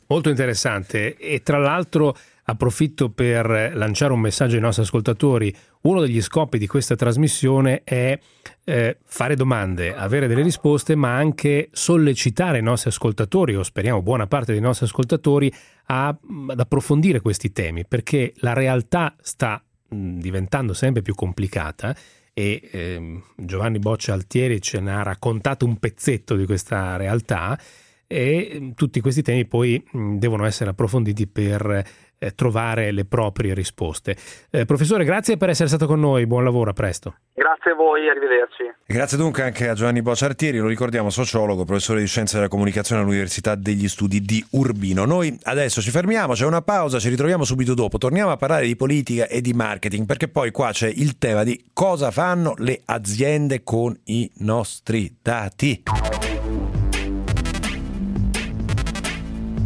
Molto 0.07 0.29
interessante 0.29 1.15
e 1.17 1.41
tra 1.41 1.57
l'altro 1.57 2.13
approfitto 2.51 3.09
per 3.09 3.71
lanciare 3.73 4.13
un 4.13 4.19
messaggio 4.19 4.55
ai 4.55 4.61
nostri 4.61 4.83
ascoltatori. 4.83 5.53
Uno 5.81 6.01
degli 6.01 6.21
scopi 6.21 6.57
di 6.57 6.67
questa 6.67 6.95
trasmissione 6.95 7.83
è 7.83 8.17
eh, 8.63 8.97
fare 9.03 9.35
domande, 9.35 9.95
avere 9.95 10.27
delle 10.27 10.43
risposte, 10.43 10.95
ma 10.95 11.15
anche 11.15 11.69
sollecitare 11.71 12.59
i 12.59 12.63
nostri 12.63 12.89
ascoltatori, 12.89 13.55
o 13.55 13.63
speriamo 13.63 14.01
buona 14.01 14.27
parte 14.27 14.51
dei 14.51 14.61
nostri 14.61 14.85
ascoltatori, 14.85 15.51
a, 15.85 16.07
ad 16.07 16.59
approfondire 16.59 17.19
questi 17.21 17.51
temi, 17.51 17.85
perché 17.85 18.33
la 18.37 18.53
realtà 18.53 19.15
sta 19.21 19.63
mh, 19.89 20.19
diventando 20.19 20.73
sempre 20.73 21.01
più 21.01 21.15
complicata 21.15 21.95
e 22.33 22.69
eh, 22.71 23.21
Giovanni 23.35 23.79
Boccia 23.79 24.13
Altieri 24.13 24.61
ce 24.61 24.79
ne 24.79 24.93
ha 24.93 25.03
raccontato 25.03 25.65
un 25.65 25.77
pezzetto 25.77 26.35
di 26.35 26.45
questa 26.45 26.95
realtà 26.95 27.59
e 28.07 28.73
tutti 28.75 28.99
questi 28.99 29.21
temi 29.21 29.45
poi 29.45 29.81
devono 29.91 30.45
essere 30.45 30.71
approfonditi 30.71 31.27
per 31.27 31.85
eh, 32.21 32.35
trovare 32.35 32.91
le 32.91 33.05
proprie 33.05 33.55
risposte. 33.55 34.15
Eh, 34.51 34.65
professore, 34.65 35.03
grazie 35.03 35.37
per 35.37 35.49
essere 35.49 35.67
stato 35.67 35.87
con 35.87 35.99
noi, 35.99 36.27
buon 36.27 36.43
lavoro, 36.43 36.69
a 36.69 36.73
presto. 36.73 37.15
Grazie 37.33 37.71
a 37.71 37.75
voi, 37.75 38.07
arrivederci. 38.07 38.71
grazie 38.85 39.17
dunque 39.17 39.41
anche 39.41 39.67
a 39.67 39.73
Giovanni 39.73 40.03
Bocciartieri, 40.03 40.59
lo 40.59 40.67
ricordiamo, 40.67 41.09
sociologo, 41.09 41.65
professore 41.65 42.01
di 42.01 42.05
scienze 42.05 42.35
della 42.35 42.47
comunicazione 42.47 43.01
all'Università 43.01 43.55
degli 43.55 43.87
Studi 43.87 44.21
di 44.21 44.45
Urbino. 44.51 45.05
Noi 45.05 45.35
adesso 45.43 45.81
ci 45.81 45.89
fermiamo, 45.89 46.33
c'è 46.33 46.45
una 46.45 46.61
pausa, 46.61 46.99
ci 46.99 47.09
ritroviamo 47.09 47.43
subito 47.43 47.73
dopo, 47.73 47.97
torniamo 47.97 48.29
a 48.29 48.37
parlare 48.37 48.67
di 48.67 48.75
politica 48.75 49.27
e 49.27 49.41
di 49.41 49.53
marketing, 49.53 50.05
perché 50.05 50.27
poi 50.27 50.51
qua 50.51 50.71
c'è 50.71 50.91
il 50.93 51.17
tema 51.17 51.43
di 51.43 51.69
cosa 51.73 52.11
fanno 52.11 52.53
le 52.57 52.81
aziende 52.85 53.63
con 53.63 53.97
i 54.05 54.29
nostri 54.35 55.17
dati. 55.21 55.83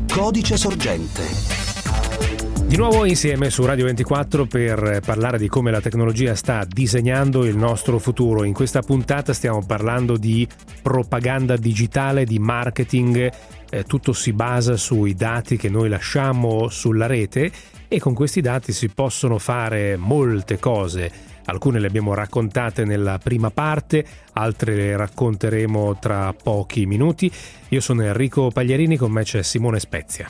Codice 0.09 0.55
sorgente 0.55 1.54
di 2.75 2.81
nuovo 2.81 3.05
insieme 3.05 3.49
su 3.49 3.63
Radio 3.63 3.85
24 3.85 4.47
per 4.47 4.99
parlare 5.05 5.37
di 5.37 5.47
come 5.47 5.71
la 5.71 5.79
tecnologia 5.79 6.35
sta 6.35 6.65
disegnando 6.67 7.45
il 7.45 7.55
nostro 7.55 7.99
futuro. 7.99 8.43
In 8.43 8.51
questa 8.51 8.81
puntata 8.81 9.31
stiamo 9.31 9.63
parlando 9.65 10.17
di 10.17 10.45
propaganda 10.81 11.55
digitale, 11.55 12.25
di 12.25 12.37
marketing, 12.37 13.31
eh, 13.69 13.83
tutto 13.83 14.11
si 14.11 14.33
basa 14.33 14.75
sui 14.75 15.13
dati 15.13 15.55
che 15.55 15.69
noi 15.69 15.87
lasciamo 15.87 16.67
sulla 16.67 17.05
rete 17.05 17.49
e 17.87 17.97
con 18.01 18.13
questi 18.13 18.41
dati 18.41 18.73
si 18.73 18.89
possono 18.89 19.37
fare 19.37 19.95
molte 19.95 20.59
cose. 20.59 21.09
Alcune 21.45 21.79
le 21.79 21.87
abbiamo 21.87 22.13
raccontate 22.13 22.83
nella 22.83 23.19
prima 23.19 23.51
parte, 23.51 24.05
altre 24.33 24.75
le 24.75 24.97
racconteremo 24.97 25.97
tra 25.97 26.33
pochi 26.33 26.85
minuti. 26.85 27.31
Io 27.69 27.79
sono 27.79 28.03
Enrico 28.03 28.49
Pagliarini, 28.49 28.97
con 28.97 29.13
me 29.13 29.23
c'è 29.23 29.43
Simone 29.43 29.79
Spezia. 29.79 30.27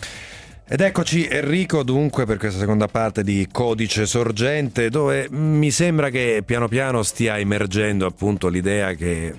Ed 0.67 0.81
eccoci 0.81 1.27
Enrico 1.27 1.83
dunque 1.83 2.25
per 2.25 2.37
questa 2.37 2.57
seconda 2.57 2.87
parte 2.87 3.21
di 3.21 3.47
Codice 3.51 4.07
Sorgente 4.07 4.89
dove 4.89 5.27
mi 5.29 5.69
sembra 5.69 6.09
che 6.09 6.41
piano 6.43 6.67
piano 6.67 7.03
stia 7.03 7.37
emergendo 7.37 8.07
appunto 8.07 8.47
l'idea 8.47 8.95
che 8.95 9.31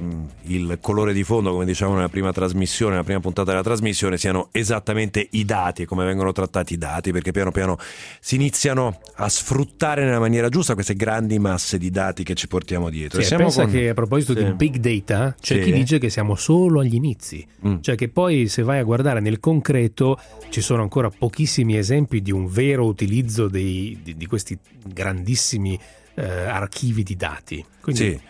il 0.43 0.79
colore 0.81 1.13
di 1.13 1.25
fondo 1.25 1.51
come 1.51 1.65
diciamo 1.65 1.97
nella 1.97 2.09
prima 2.09 2.31
trasmissione, 2.31 2.93
nella 2.93 3.03
prima 3.03 3.19
puntata 3.19 3.51
della 3.51 3.65
trasmissione 3.65 4.19
siano 4.19 4.51
esattamente 4.53 5.27
i 5.33 5.45
dati 5.45 5.83
e 5.83 5.85
come 5.87 6.05
vengono 6.05 6.31
trattati 6.31 6.75
i 6.75 6.79
dati 6.79 7.11
perché 7.11 7.33
piano 7.33 7.51
piano 7.51 7.77
si 8.21 8.37
iniziano 8.37 9.01
a 9.17 9.29
sfruttare 9.29 10.05
nella 10.05 10.21
maniera 10.21 10.49
giusta 10.49 10.75
queste 10.75 10.95
grandi 10.95 11.41
masse 11.41 11.77
di 11.77 11.91
dati 11.91 12.23
che 12.23 12.35
ci 12.35 12.47
portiamo 12.47 12.89
dietro. 12.89 13.21
Sì, 13.21 13.35
pensa 13.35 13.63
con... 13.63 13.73
che 13.73 13.89
a 13.89 13.95
proposito 13.95 14.33
sì. 14.33 14.45
di 14.45 14.53
big 14.53 14.77
data 14.77 15.35
c'è 15.41 15.57
sì. 15.57 15.61
chi 15.61 15.73
dice 15.73 15.99
che 15.99 16.09
siamo 16.09 16.37
solo 16.37 16.79
agli 16.79 16.95
inizi, 16.95 17.45
mm. 17.67 17.79
cioè 17.81 17.97
che 17.97 18.09
poi 18.09 18.47
se 18.47 18.63
vai 18.63 18.79
a 18.79 18.85
guardare 18.85 19.19
nel 19.19 19.41
concreto 19.41 20.21
ci 20.51 20.61
sono 20.61 20.83
ancora 20.83 21.15
pochissimi 21.19 21.77
esempi 21.77 22.21
di 22.23 22.31
un 22.31 22.47
vero 22.47 22.85
utilizzo 22.85 23.49
dei, 23.49 23.99
di, 24.03 24.17
di, 24.17 24.27
questi 24.27 24.59
grandissimi 24.85 25.79
eh, 26.17 26.25
archivi 26.25 27.03
di 27.03 27.17
dati. 27.17 27.65
Quindi... 27.81 28.03
Sì, 28.03 28.21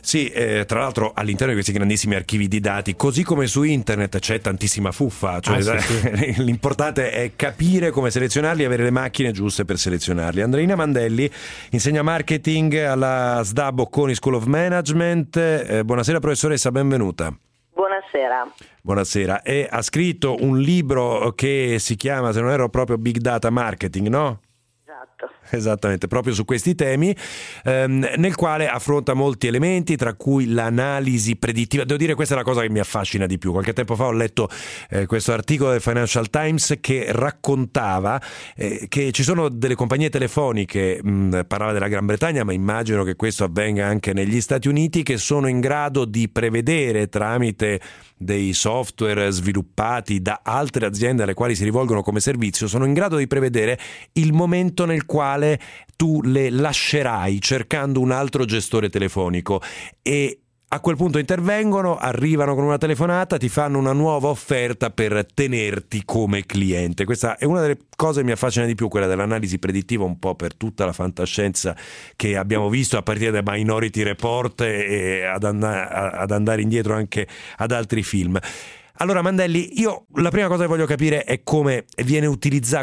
sì 0.00 0.28
eh, 0.28 0.64
tra 0.66 0.80
l'altro 0.80 1.12
all'interno 1.14 1.48
di 1.48 1.54
questi 1.54 1.72
grandissimi 1.72 2.14
archivi 2.14 2.48
di 2.48 2.60
dati, 2.60 2.96
così 2.96 3.22
come 3.22 3.46
su 3.46 3.62
internet 3.62 4.18
c'è 4.18 4.40
tantissima 4.40 4.92
fuffa, 4.92 5.40
cioè, 5.40 5.58
ah, 5.58 5.78
sì, 5.78 5.94
sì. 5.98 6.34
l'importante 6.42 7.10
è 7.12 7.32
capire 7.36 7.90
come 7.90 8.10
selezionarli 8.10 8.62
e 8.62 8.66
avere 8.66 8.84
le 8.84 8.90
macchine 8.90 9.32
giuste 9.32 9.64
per 9.64 9.78
selezionarli. 9.78 10.40
Andreina 10.40 10.74
Mandelli 10.74 11.30
insegna 11.70 12.02
marketing 12.02 12.74
alla 12.76 13.42
SDA 13.44 13.72
Bocconi 13.72 14.14
School 14.14 14.34
of 14.34 14.44
Management. 14.46 15.36
Eh, 15.36 15.82
buonasera 15.84 16.18
professoressa, 16.18 16.70
benvenuta. 16.70 17.36
Buonasera. 18.14 18.54
Buonasera. 18.80 19.42
E 19.42 19.66
ha 19.68 19.82
scritto 19.82 20.36
un 20.38 20.60
libro 20.60 21.32
che 21.32 21.78
si 21.80 21.96
chiama, 21.96 22.30
se 22.30 22.40
non 22.40 22.50
ero 22.50 22.68
proprio 22.68 22.96
Big 22.96 23.16
Data 23.16 23.50
Marketing, 23.50 24.06
no? 24.06 24.38
Esatto. 24.84 25.13
Esattamente, 25.50 26.08
proprio 26.08 26.34
su 26.34 26.44
questi 26.44 26.74
temi, 26.74 27.14
ehm, 27.64 28.14
nel 28.16 28.34
quale 28.34 28.68
affronta 28.68 29.14
molti 29.14 29.46
elementi, 29.46 29.96
tra 29.96 30.14
cui 30.14 30.48
l'analisi 30.48 31.36
predittiva. 31.36 31.84
Devo 31.84 31.98
dire, 31.98 32.14
questa 32.14 32.34
è 32.34 32.36
la 32.36 32.44
cosa 32.44 32.62
che 32.62 32.70
mi 32.70 32.78
affascina 32.78 33.26
di 33.26 33.38
più. 33.38 33.52
Qualche 33.52 33.72
tempo 33.72 33.94
fa 33.94 34.06
ho 34.06 34.12
letto 34.12 34.48
eh, 34.90 35.06
questo 35.06 35.32
articolo 35.32 35.70
del 35.70 35.80
Financial 35.80 36.28
Times 36.30 36.76
che 36.80 37.06
raccontava 37.10 38.20
eh, 38.56 38.86
che 38.88 39.12
ci 39.12 39.22
sono 39.22 39.48
delle 39.48 39.74
compagnie 39.74 40.10
telefoniche, 40.10 41.00
mh, 41.02 41.42
parlava 41.46 41.72
della 41.72 41.88
Gran 41.88 42.06
Bretagna, 42.06 42.44
ma 42.44 42.52
immagino 42.52 43.04
che 43.04 43.16
questo 43.16 43.44
avvenga 43.44 43.86
anche 43.86 44.12
negli 44.12 44.40
Stati 44.40 44.68
Uniti, 44.68 45.02
che 45.02 45.16
sono 45.16 45.46
in 45.46 45.60
grado 45.60 46.04
di 46.04 46.28
prevedere 46.28 47.08
tramite 47.08 47.80
dei 48.16 48.52
software 48.52 49.30
sviluppati 49.30 50.22
da 50.22 50.40
altre 50.42 50.86
aziende 50.86 51.24
alle 51.24 51.34
quali 51.34 51.54
si 51.54 51.64
rivolgono 51.64 52.02
come 52.02 52.20
servizio, 52.20 52.66
sono 52.66 52.86
in 52.86 52.94
grado 52.94 53.16
di 53.16 53.26
prevedere 53.26 53.78
il 54.12 54.32
momento 54.32 54.84
nel 54.84 55.04
quale 55.04 55.13
tu 55.96 56.20
le 56.22 56.50
lascerai 56.50 57.40
cercando 57.40 58.00
un 58.00 58.10
altro 58.10 58.44
gestore 58.44 58.88
telefonico 58.88 59.60
e 60.02 60.40
a 60.74 60.80
quel 60.80 60.96
punto 60.96 61.18
intervengono, 61.18 61.96
arrivano 61.96 62.56
con 62.56 62.64
una 62.64 62.78
telefonata, 62.78 63.36
ti 63.36 63.48
fanno 63.48 63.78
una 63.78 63.92
nuova 63.92 64.26
offerta 64.26 64.90
per 64.90 65.24
tenerti 65.32 66.02
come 66.04 66.46
cliente. 66.46 67.04
Questa 67.04 67.36
è 67.36 67.44
una 67.44 67.60
delle 67.60 67.78
cose 67.94 68.20
che 68.20 68.26
mi 68.26 68.32
affascina 68.32 68.66
di 68.66 68.74
più, 68.74 68.88
quella 68.88 69.06
dell'analisi 69.06 69.60
predittiva, 69.60 70.02
un 70.02 70.18
po' 70.18 70.34
per 70.34 70.56
tutta 70.56 70.84
la 70.84 70.92
fantascienza 70.92 71.76
che 72.16 72.36
abbiamo 72.36 72.68
visto 72.68 72.96
a 72.96 73.02
partire 73.02 73.30
da 73.30 73.42
Minority 73.44 74.02
Report 74.02 74.62
e 74.62 75.22
ad, 75.22 75.44
and- 75.44 75.62
ad 75.62 76.32
andare 76.32 76.62
indietro 76.62 76.94
anche 76.94 77.28
ad 77.56 77.70
altri 77.70 78.02
film. 78.02 78.36
Allora 78.98 79.22
Mandelli, 79.22 79.80
io 79.80 80.06
la 80.22 80.30
prima 80.30 80.46
cosa 80.46 80.62
che 80.62 80.68
voglio 80.68 80.86
capire 80.86 81.24
è 81.24 81.42
come, 81.42 81.84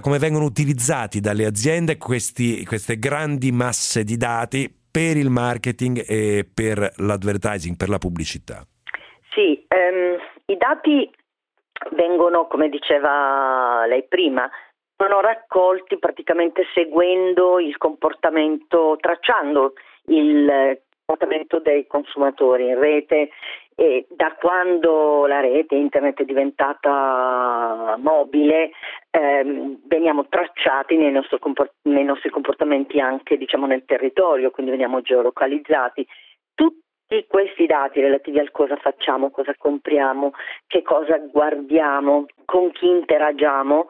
come 0.02 0.18
vengono 0.20 0.44
utilizzati 0.44 1.22
dalle 1.22 1.46
aziende 1.46 1.98
questi, 1.98 2.66
queste 2.66 3.00
grandi 3.00 3.52
masse 3.54 4.04
di 4.04 4.18
dati 4.18 4.70
per 4.92 5.16
il 5.16 5.30
marketing 5.30 6.04
e 6.06 6.46
per 6.54 6.92
l'advertising, 6.98 7.78
per 7.78 7.88
la 7.88 7.98
pubblicità. 7.98 8.66
Sì, 9.34 9.66
ehm, 9.70 10.18
i 10.48 10.58
dati 10.58 11.10
vengono, 11.92 12.46
come 12.48 12.68
diceva 12.68 13.86
lei 13.88 14.04
prima, 14.04 14.50
sono 14.98 15.22
raccolti 15.22 15.98
praticamente 15.98 16.64
seguendo 16.74 17.58
il 17.58 17.78
comportamento, 17.78 18.98
tracciando 19.00 19.74
il 20.08 20.78
comportamento 21.06 21.60
dei 21.60 21.88
consumatori 21.88 22.68
in 22.68 22.80
rete 22.80 23.30
e 23.76 24.06
da 24.10 24.36
quando 24.40 25.26
la 25.26 25.40
rete 25.40 25.76
internet 25.76 26.22
è 26.22 26.26
diventata 26.26 27.96
mobile 28.00 28.72
ehm, 29.10 29.80
veniamo 29.86 30.28
tracciati 30.28 30.98
nei 30.98 31.12
nostri, 31.12 31.38
nei 31.84 32.04
nostri 32.04 32.30
comportamenti 32.30 33.00
anche 33.00 33.38
diciamo, 33.38 33.66
nel 33.66 33.86
territorio, 33.86 34.52
quindi 34.52 34.72
veniamo 34.72 35.02
geolocalizzati. 35.02 36.06
Tutti 36.54 37.26
questi 37.28 37.66
dati 37.66 38.02
relativi 38.02 38.40
al 38.40 38.52
cosa 38.52 38.76
facciamo, 38.78 39.32
cosa 39.32 39.54
compriamo, 39.58 40.32
che 40.68 40.82
cosa 40.82 41.18
guardiamo, 41.18 42.26
con 42.46 42.72
chi 42.72 42.88
interagiamo, 42.88 43.88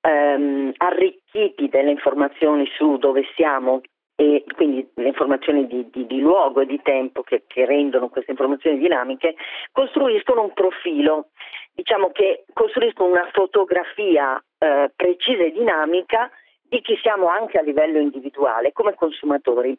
ehm, 0.00 0.72
arricchiti 0.76 1.68
delle 1.68 1.90
informazioni 1.90 2.66
su 2.76 2.96
dove 2.98 3.24
siamo, 3.34 3.80
e 4.16 4.44
quindi 4.54 4.88
le 4.94 5.08
informazioni 5.08 5.66
di, 5.66 5.88
di, 5.90 6.06
di 6.06 6.20
luogo 6.20 6.60
e 6.60 6.66
di 6.66 6.80
tempo 6.82 7.22
che, 7.22 7.44
che, 7.46 7.66
rendono 7.66 8.08
queste 8.08 8.30
informazioni 8.30 8.78
dinamiche, 8.78 9.34
costruiscono 9.72 10.42
un 10.42 10.52
profilo, 10.52 11.28
diciamo 11.72 12.10
che 12.12 12.44
costruiscono 12.52 13.10
una 13.10 13.28
fotografia 13.32 14.42
eh, 14.58 14.92
precisa 14.94 15.42
e 15.42 15.50
dinamica 15.50 16.30
di 16.62 16.80
chi 16.80 16.96
siamo 17.02 17.28
anche 17.28 17.58
a 17.58 17.62
livello 17.62 17.98
individuale 17.98 18.72
come 18.72 18.94
consumatori. 18.94 19.76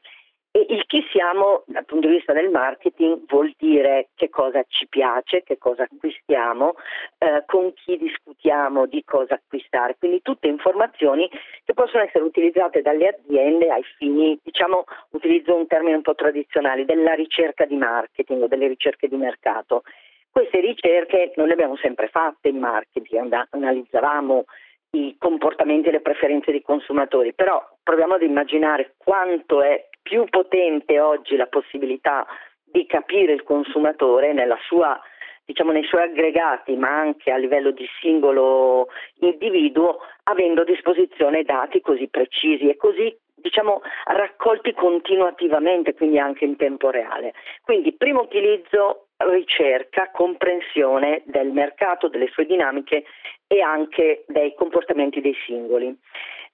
E 0.55 0.65
il 0.69 0.85
chi 0.85 1.05
siamo 1.11 1.63
dal 1.65 1.83
punto 1.83 2.07
di 2.07 2.15
vista 2.15 2.31
del 2.31 2.49
marketing 2.49 3.25
vuol 3.27 3.53
dire 3.57 4.07
che 4.15 4.29
cosa 4.29 4.63
ci 4.69 4.87
piace, 4.87 5.43
che 5.43 5.57
cosa 5.57 5.83
acquistiamo, 5.83 6.75
eh, 7.17 7.43
con 7.45 7.73
chi 7.73 7.97
discutiamo 7.97 8.85
di 8.85 9.03
cosa 9.03 9.33
acquistare, 9.33 9.97
quindi 9.99 10.21
tutte 10.21 10.47
informazioni 10.47 11.29
che 11.65 11.73
possono 11.73 12.03
essere 12.03 12.23
utilizzate 12.23 12.81
dalle 12.81 13.09
aziende 13.09 13.67
ai 13.67 13.83
fini, 13.97 14.39
diciamo, 14.41 14.85
utilizzo 15.09 15.53
un 15.53 15.67
termine 15.67 15.97
un 15.97 16.03
po' 16.03 16.15
tradizionale, 16.15 16.85
della 16.85 17.11
ricerca 17.15 17.65
di 17.65 17.75
marketing 17.75 18.43
o 18.43 18.47
delle 18.47 18.67
ricerche 18.67 19.09
di 19.09 19.17
mercato. 19.17 19.83
Queste 20.31 20.61
ricerche 20.61 21.33
non 21.35 21.47
le 21.47 21.53
abbiamo 21.53 21.75
sempre 21.75 22.07
fatte 22.07 22.47
in 22.47 22.59
marketing, 22.59 23.47
analizzavamo 23.49 24.45
i 24.91 25.17
comportamenti 25.19 25.89
e 25.89 25.91
le 25.91 25.99
preferenze 25.99 26.51
dei 26.51 26.61
consumatori, 26.61 27.33
però 27.33 27.61
proviamo 27.83 28.13
ad 28.13 28.21
immaginare 28.21 28.93
quanto 28.95 29.61
è 29.61 29.89
più 30.05 30.25
potente 30.25 30.99
oggi 30.99 31.35
la 31.35 31.47
possibilità 31.47 32.27
di 32.63 32.85
capire 32.85 33.33
il 33.33 33.41
consumatore 33.41 34.33
sua, 34.67 35.01
diciamo, 35.43 35.71
nei 35.71 35.83
suoi 35.83 36.03
aggregati, 36.03 36.75
ma 36.75 36.89
anche 36.89 37.31
a 37.31 37.37
livello 37.37 37.71
di 37.71 37.87
singolo 37.99 38.87
individuo, 39.21 39.97
avendo 40.25 40.61
a 40.61 40.65
disposizione 40.65 41.41
dati 41.41 41.81
così 41.81 42.07
precisi 42.07 42.69
e 42.69 42.75
così 42.75 43.17
diciamo, 43.33 43.81
raccolti 44.05 44.73
continuativamente, 44.73 45.95
quindi 45.95 46.19
anche 46.19 46.45
in 46.45 46.55
tempo 46.55 46.91
reale. 46.91 47.33
Quindi 47.63 47.93
primo 47.93 48.21
utilizzo 48.21 49.07
ricerca, 49.17 50.11
comprensione 50.11 51.23
del 51.25 51.51
mercato, 51.51 52.09
delle 52.09 52.27
sue 52.27 52.45
dinamiche 52.45 53.05
e 53.47 53.61
anche 53.61 54.25
dei 54.27 54.53
comportamenti 54.53 55.19
dei 55.21 55.35
singoli. 55.45 55.97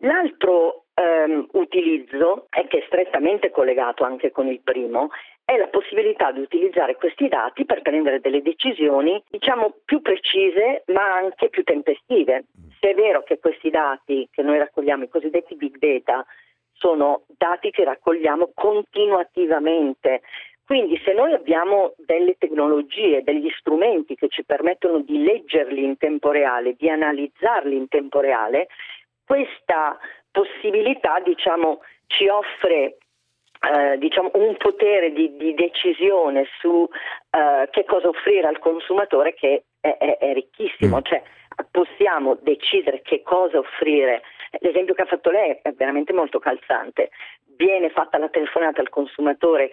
L'altro 0.01 0.85
ehm, 0.93 1.47
utilizzo, 1.53 2.47
e 2.49 2.67
che 2.67 2.79
è 2.79 2.83
strettamente 2.85 3.51
collegato 3.51 4.03
anche 4.03 4.31
con 4.31 4.47
il 4.47 4.61
primo, 4.61 5.09
è 5.45 5.57
la 5.57 5.67
possibilità 5.67 6.31
di 6.31 6.39
utilizzare 6.39 6.95
questi 6.95 7.27
dati 7.27 7.65
per 7.65 7.81
prendere 7.81 8.19
delle 8.19 8.41
decisioni, 8.41 9.21
diciamo, 9.29 9.75
più 9.85 10.01
precise 10.01 10.83
ma 10.87 11.13
anche 11.13 11.49
più 11.49 11.63
tempestive. 11.63 12.45
Se 12.79 12.91
è 12.91 12.95
vero 12.95 13.23
che 13.23 13.37
questi 13.39 13.69
dati 13.69 14.27
che 14.31 14.41
noi 14.41 14.57
raccogliamo, 14.57 15.03
i 15.03 15.09
cosiddetti 15.09 15.55
big 15.55 15.77
data, 15.77 16.25
sono 16.73 17.25
dati 17.37 17.69
che 17.69 17.83
raccogliamo 17.83 18.51
continuativamente, 18.55 20.21
quindi 20.65 20.99
se 21.03 21.11
noi 21.13 21.33
abbiamo 21.33 21.93
delle 21.97 22.35
tecnologie, 22.39 23.23
degli 23.23 23.49
strumenti 23.59 24.15
che 24.15 24.29
ci 24.29 24.45
permettono 24.45 25.01
di 25.01 25.21
leggerli 25.21 25.83
in 25.83 25.97
tempo 25.97 26.31
reale, 26.31 26.75
di 26.77 26.89
analizzarli 26.89 27.75
in 27.75 27.89
tempo 27.89 28.21
reale, 28.21 28.67
questa 29.31 29.97
possibilità 30.29 31.21
diciamo, 31.21 31.79
ci 32.07 32.27
offre 32.27 32.97
eh, 33.61 33.97
diciamo, 33.97 34.29
un 34.33 34.57
potere 34.57 35.13
di, 35.13 35.37
di 35.37 35.53
decisione 35.53 36.47
su 36.59 36.85
eh, 37.29 37.69
che 37.69 37.85
cosa 37.85 38.09
offrire 38.09 38.47
al 38.47 38.59
consumatore 38.59 39.33
che 39.33 39.63
è, 39.79 39.95
è, 39.97 40.17
è 40.17 40.33
ricchissimo, 40.33 40.97
mm. 40.97 41.03
cioè 41.03 41.23
possiamo 41.71 42.37
decidere 42.41 43.01
che 43.01 43.21
cosa 43.21 43.59
offrire. 43.59 44.21
L'esempio 44.59 44.93
che 44.93 45.03
ha 45.03 45.05
fatto 45.05 45.29
lei 45.29 45.57
è 45.61 45.71
veramente 45.71 46.11
molto 46.11 46.39
calzante. 46.39 47.11
Viene 47.55 47.89
fatta 47.89 48.17
la 48.17 48.27
telefonata 48.27 48.81
al 48.81 48.89
consumatore 48.89 49.71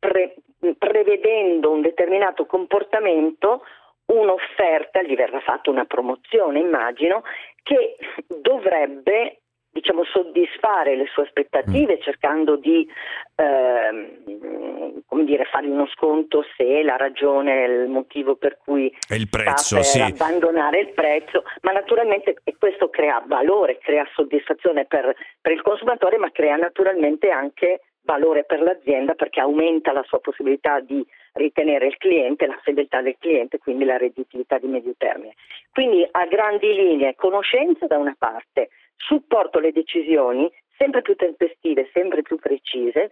pre- 0.00 0.34
prevedendo 0.78 1.70
un 1.70 1.80
determinato 1.80 2.44
comportamento 2.44 3.62
un'offerta, 4.06 5.02
gli 5.02 5.14
verrà 5.14 5.40
fatta 5.40 5.70
una 5.70 5.84
promozione, 5.84 6.60
immagino, 6.60 7.22
che 7.62 7.96
dovrebbe 8.40 9.40
diciamo, 9.76 10.04
soddisfare 10.04 10.96
le 10.96 11.06
sue 11.12 11.24
aspettative 11.24 11.96
mm. 11.96 12.00
cercando 12.00 12.56
di 12.56 12.88
ehm, 13.34 15.02
come 15.06 15.24
dire, 15.24 15.44
fargli 15.44 15.68
uno 15.68 15.86
sconto 15.88 16.44
se 16.56 16.82
la 16.82 16.96
ragione 16.96 17.64
il 17.64 17.88
motivo 17.88 18.36
per 18.36 18.56
cui 18.56 18.92
è 19.06 19.14
il 19.14 19.28
prezzo, 19.28 19.82
sì. 19.82 20.00
abbandonare 20.00 20.80
il 20.80 20.92
prezzo, 20.94 21.44
ma 21.62 21.72
naturalmente 21.72 22.36
questo 22.58 22.88
crea 22.88 23.22
valore, 23.26 23.78
crea 23.78 24.06
soddisfazione 24.14 24.86
per, 24.86 25.14
per 25.40 25.52
il 25.52 25.62
consumatore, 25.62 26.16
ma 26.16 26.30
crea 26.30 26.56
naturalmente 26.56 27.28
anche 27.28 27.80
valore 28.02 28.44
per 28.44 28.62
l'azienda 28.62 29.14
perché 29.14 29.40
aumenta 29.40 29.92
la 29.92 30.04
sua 30.04 30.20
possibilità 30.20 30.80
di 30.80 31.04
ritenere 31.36 31.86
il 31.86 31.96
cliente, 31.96 32.46
la 32.46 32.58
fedeltà 32.62 33.00
del 33.00 33.16
cliente, 33.18 33.58
quindi 33.58 33.84
la 33.84 33.96
redditività 33.96 34.58
di 34.58 34.66
medio 34.66 34.94
termine. 34.96 35.34
Quindi 35.72 36.06
a 36.10 36.26
grandi 36.26 36.74
linee 36.74 37.14
conoscenza 37.14 37.86
da 37.86 37.98
una 37.98 38.14
parte, 38.18 38.70
supporto 38.96 39.58
alle 39.58 39.72
decisioni 39.72 40.50
sempre 40.76 41.02
più 41.02 41.14
tempestive, 41.14 41.88
sempre 41.92 42.22
più 42.22 42.36
precise, 42.36 43.10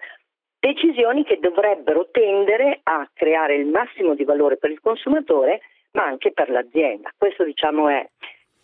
decisioni 0.58 1.24
che 1.24 1.38
dovrebbero 1.38 2.08
tendere 2.10 2.80
a 2.82 3.08
creare 3.12 3.56
il 3.56 3.66
massimo 3.66 4.14
di 4.14 4.24
valore 4.24 4.56
per 4.56 4.70
il 4.70 4.80
consumatore, 4.80 5.60
ma 5.92 6.04
anche 6.04 6.32
per 6.32 6.50
l'azienda. 6.50 7.12
Questo 7.16 7.44
diciamo 7.44 7.88
è 7.88 8.06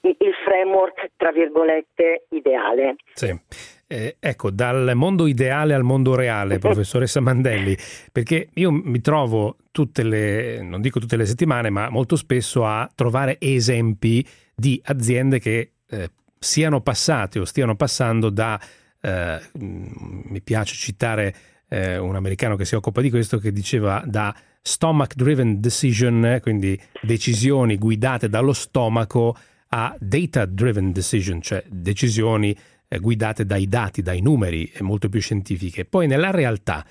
il 0.03 0.35
framework, 0.45 1.11
tra 1.17 1.31
virgolette, 1.31 2.25
ideale. 2.31 2.97
Sì. 3.13 3.70
Eh, 3.93 4.19
ecco, 4.21 4.53
dal 4.53 4.93
mondo 4.95 5.27
ideale 5.27 5.75
al 5.75 5.83
mondo 5.83 6.15
reale, 6.15 6.59
professoressa 6.63 7.19
Mandelli, 7.19 7.77
perché 8.13 8.51
io 8.55 8.71
mi 8.71 9.01
trovo 9.01 9.57
tutte 9.73 10.05
le, 10.05 10.63
non 10.63 10.81
dico 10.81 11.01
tutte 11.01 11.17
le 11.17 11.27
settimane, 11.27 11.71
ma 11.71 11.89
molto 11.89 12.15
spesso 12.15 12.65
a 12.65 12.89
trovare 12.95 13.37
esempi 13.41 14.25
di 14.55 14.81
aziende 14.85 15.41
che 15.41 15.73
eh, 15.89 16.11
siano 16.39 16.83
passate 16.83 17.41
o 17.41 17.45
stiano 17.45 17.75
passando 17.75 18.31
da, 18.31 18.61
eh, 19.01 19.41
mi 19.59 20.41
piace 20.41 20.77
citare 20.77 21.35
eh, 21.69 21.99
un 21.99 22.15
americano 22.15 22.55
che 22.55 22.65
si 22.65 22.77
occupa 22.77 23.01
di 23.01 23.11
questo, 23.11 23.39
che 23.39 23.51
diceva 23.51 24.05
da 24.07 24.33
stomach 24.63 25.15
driven 25.17 25.61
decision, 25.61 26.39
quindi 26.41 26.81
decisioni 27.03 27.77
guidate 27.77 28.29
dallo 28.29 28.53
stomaco, 28.53 29.37
a 29.71 29.97
data 29.99 30.47
driven 30.47 30.93
decision, 30.93 31.43
cioè 31.43 31.65
decisioni 31.69 32.57
guidate 32.99 33.45
dai 33.45 33.67
dati, 33.67 34.03
dai 34.03 34.21
numeri, 34.21 34.71
e 34.75 34.83
molto 34.83 35.09
più 35.09 35.21
scientifiche. 35.21 35.85
Poi 35.85 36.07
nella 36.07 36.31
realtà 36.31 36.85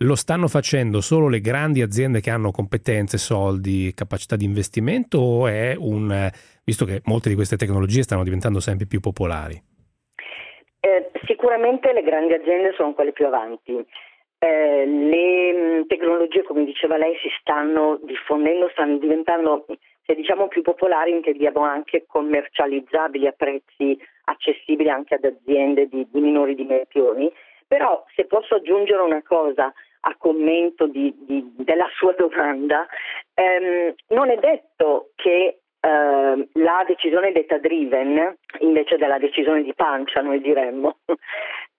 lo 0.00 0.14
stanno 0.14 0.48
facendo 0.48 1.00
solo 1.00 1.28
le 1.28 1.40
grandi 1.40 1.80
aziende 1.80 2.20
che 2.20 2.30
hanno 2.30 2.50
competenze, 2.50 3.16
soldi, 3.16 3.92
capacità 3.94 4.36
di 4.36 4.44
investimento 4.44 5.18
o 5.18 5.46
è 5.46 5.74
un, 5.78 6.30
visto 6.64 6.84
che 6.84 7.00
molte 7.04 7.30
di 7.30 7.34
queste 7.34 7.56
tecnologie 7.56 8.02
stanno 8.02 8.24
diventando 8.24 8.60
sempre 8.60 8.86
più 8.86 9.00
popolari? 9.00 9.60
Eh, 10.80 11.10
sicuramente 11.26 11.92
le 11.92 12.02
grandi 12.02 12.34
aziende 12.34 12.72
sono 12.76 12.92
quelle 12.92 13.12
più 13.12 13.26
avanti. 13.26 13.84
Eh, 14.38 14.86
le 14.86 15.52
mm, 15.52 15.86
tecnologie, 15.86 16.42
come 16.42 16.64
diceva 16.64 16.98
lei, 16.98 17.14
si 17.22 17.28
stanno 17.40 17.98
diffondendo, 18.04 18.68
stanno 18.72 18.98
diventando, 18.98 19.64
se 20.06 20.14
diciamo 20.14 20.46
più 20.46 20.62
popolari, 20.62 21.10
intendiamo 21.10 21.60
anche 21.60 22.04
commercializzabili 22.06 23.26
a 23.26 23.34
prezzi 23.36 23.98
accessibili 24.24 24.88
anche 24.88 25.14
ad 25.14 25.24
aziende 25.24 25.88
di, 25.88 26.06
di 26.10 26.20
minori 26.20 26.54
dimensioni. 26.54 27.30
Però 27.66 28.04
se 28.14 28.26
posso 28.26 28.54
aggiungere 28.54 29.02
una 29.02 29.22
cosa 29.22 29.72
a 30.00 30.16
commento 30.16 30.86
di, 30.86 31.12
di, 31.26 31.52
della 31.56 31.88
sua 31.96 32.12
domanda, 32.12 32.86
ehm, 33.34 33.92
non 34.08 34.30
è 34.30 34.36
detto 34.36 35.10
che 35.16 35.58
eh, 35.80 36.48
la 36.52 36.84
decisione 36.86 37.32
data 37.32 37.58
driven, 37.58 38.36
invece 38.60 38.96
della 38.96 39.18
decisione 39.18 39.64
di 39.64 39.74
pancia, 39.74 40.20
noi 40.20 40.40
diremmo, 40.40 40.98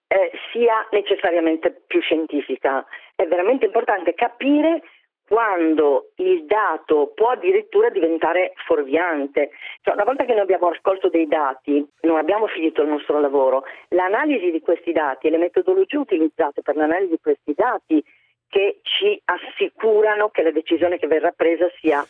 eh, 0.08 0.30
sia 0.52 0.86
necessariamente 0.90 1.84
più 1.86 2.02
scientifica. 2.02 2.84
È 3.14 3.24
veramente 3.26 3.64
importante 3.64 4.12
capire 4.12 4.82
quando 5.28 6.10
il 6.16 6.46
dato 6.46 7.12
può 7.14 7.28
addirittura 7.28 7.90
diventare 7.90 8.54
fuorviante. 8.66 9.50
Cioè, 9.82 9.94
una 9.94 10.04
volta 10.04 10.24
che 10.24 10.32
noi 10.32 10.40
abbiamo 10.40 10.70
raccolto 10.70 11.10
dei 11.10 11.28
dati, 11.28 11.86
non 12.00 12.16
abbiamo 12.16 12.46
finito 12.46 12.82
il 12.82 12.88
nostro 12.88 13.20
lavoro, 13.20 13.64
l'analisi 13.90 14.50
di 14.50 14.60
questi 14.60 14.92
dati 14.92 15.26
e 15.26 15.30
le 15.30 15.38
metodologie 15.38 15.98
utilizzate 15.98 16.62
per 16.62 16.76
l'analisi 16.76 17.10
di 17.10 17.20
questi 17.20 17.52
dati 17.54 18.02
che 18.48 18.78
ci 18.82 19.20
assicurano 19.26 20.30
che 20.30 20.42
la 20.42 20.50
decisione 20.50 20.98
che 20.98 21.06
verrà 21.06 21.30
presa 21.32 21.68
sia 21.78 22.02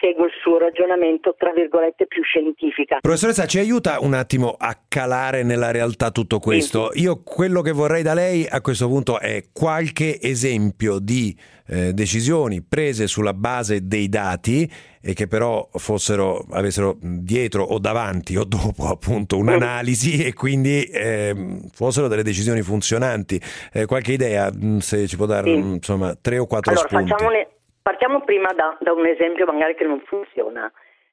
segue 0.00 0.26
il 0.26 0.32
suo 0.40 0.58
ragionamento, 0.58 1.34
tra 1.36 1.52
virgolette, 1.52 2.06
più 2.06 2.22
scientifica. 2.22 2.98
Professoressa, 3.00 3.46
ci 3.46 3.58
aiuta 3.58 3.98
un 4.00 4.14
attimo 4.14 4.54
a 4.58 4.78
calare 4.88 5.42
nella 5.42 5.70
realtà 5.70 6.10
tutto 6.10 6.38
questo. 6.38 6.90
Sì. 6.92 7.02
Io 7.02 7.22
quello 7.22 7.62
che 7.62 7.72
vorrei 7.72 8.02
da 8.02 8.14
lei 8.14 8.46
a 8.48 8.60
questo 8.60 8.88
punto 8.88 9.18
è 9.18 9.44
qualche 9.52 10.20
esempio 10.20 10.98
di 10.98 11.36
eh, 11.68 11.92
decisioni 11.92 12.62
prese 12.62 13.06
sulla 13.06 13.34
base 13.34 13.86
dei 13.86 14.08
dati 14.08 14.70
e 15.00 15.12
che 15.14 15.26
però 15.26 15.68
fossero, 15.72 16.44
avessero 16.50 16.96
dietro 17.00 17.62
o 17.64 17.78
davanti 17.78 18.36
o 18.36 18.44
dopo 18.44 18.86
appunto 18.90 19.36
un'analisi 19.36 20.24
e 20.24 20.32
quindi 20.32 20.84
eh, 20.84 21.60
fossero 21.72 22.08
delle 22.08 22.22
decisioni 22.22 22.62
funzionanti. 22.62 23.40
Eh, 23.72 23.86
qualche 23.86 24.12
idea, 24.12 24.50
mm, 24.52 24.78
se 24.78 25.06
ci 25.06 25.16
può 25.16 25.26
dare 25.26 25.52
sì. 25.52 25.58
insomma 25.58 26.16
tre 26.20 26.38
o 26.38 26.46
quattro 26.46 26.72
allora, 26.72 26.88
spunti. 26.88 27.10
Facciamone 27.10 27.48
Partiamo 27.86 28.22
prima 28.22 28.52
da, 28.52 28.76
da, 28.80 28.92
un 28.92 29.06
esempio 29.06 29.46
magari 29.46 29.76
che 29.76 29.84
non 29.84 30.00
funziona. 30.00 30.68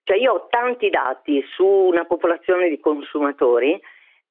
Cioè 0.06 0.18
io 0.18 0.34
ho 0.34 0.48
tanti 0.50 0.90
dati 0.90 1.40
su 1.54 1.64
una 1.64 2.04
popolazione 2.06 2.68
di 2.68 2.80
consumatori 2.80 3.80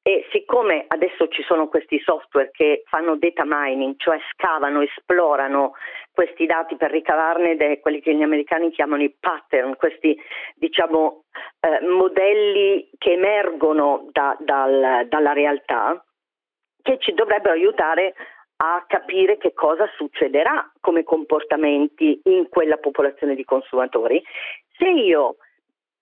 e 0.02 0.26
siccome 0.32 0.86
adesso 0.88 1.28
ci 1.28 1.44
sono 1.44 1.68
questi 1.68 2.00
software 2.00 2.50
che 2.50 2.82
fanno 2.86 3.14
data 3.14 3.44
mining, 3.46 3.94
cioè 3.96 4.18
scavano, 4.32 4.80
esplorano 4.80 5.74
questi 6.12 6.44
dati 6.44 6.74
per 6.74 6.90
ricavarne 6.90 7.54
de, 7.54 7.78
quelli 7.78 8.00
che 8.00 8.12
gli 8.12 8.22
americani 8.22 8.72
chiamano 8.72 9.04
i 9.04 9.14
pattern, 9.20 9.76
questi 9.76 10.20
diciamo 10.56 11.26
eh, 11.60 11.86
modelli 11.86 12.90
che 12.98 13.12
emergono 13.12 14.08
da, 14.10 14.36
dal, 14.40 15.06
dalla 15.06 15.32
realtà, 15.32 16.04
che 16.82 16.98
ci 16.98 17.14
dovrebbero 17.14 17.54
aiutare 17.54 18.14
a 18.64 18.84
capire 18.86 19.38
che 19.38 19.52
cosa 19.54 19.88
succederà 19.96 20.70
come 20.80 21.02
comportamenti 21.02 22.20
in 22.24 22.48
quella 22.48 22.76
popolazione 22.76 23.34
di 23.34 23.44
consumatori. 23.44 24.22
Se 24.78 24.88
io 24.88 25.36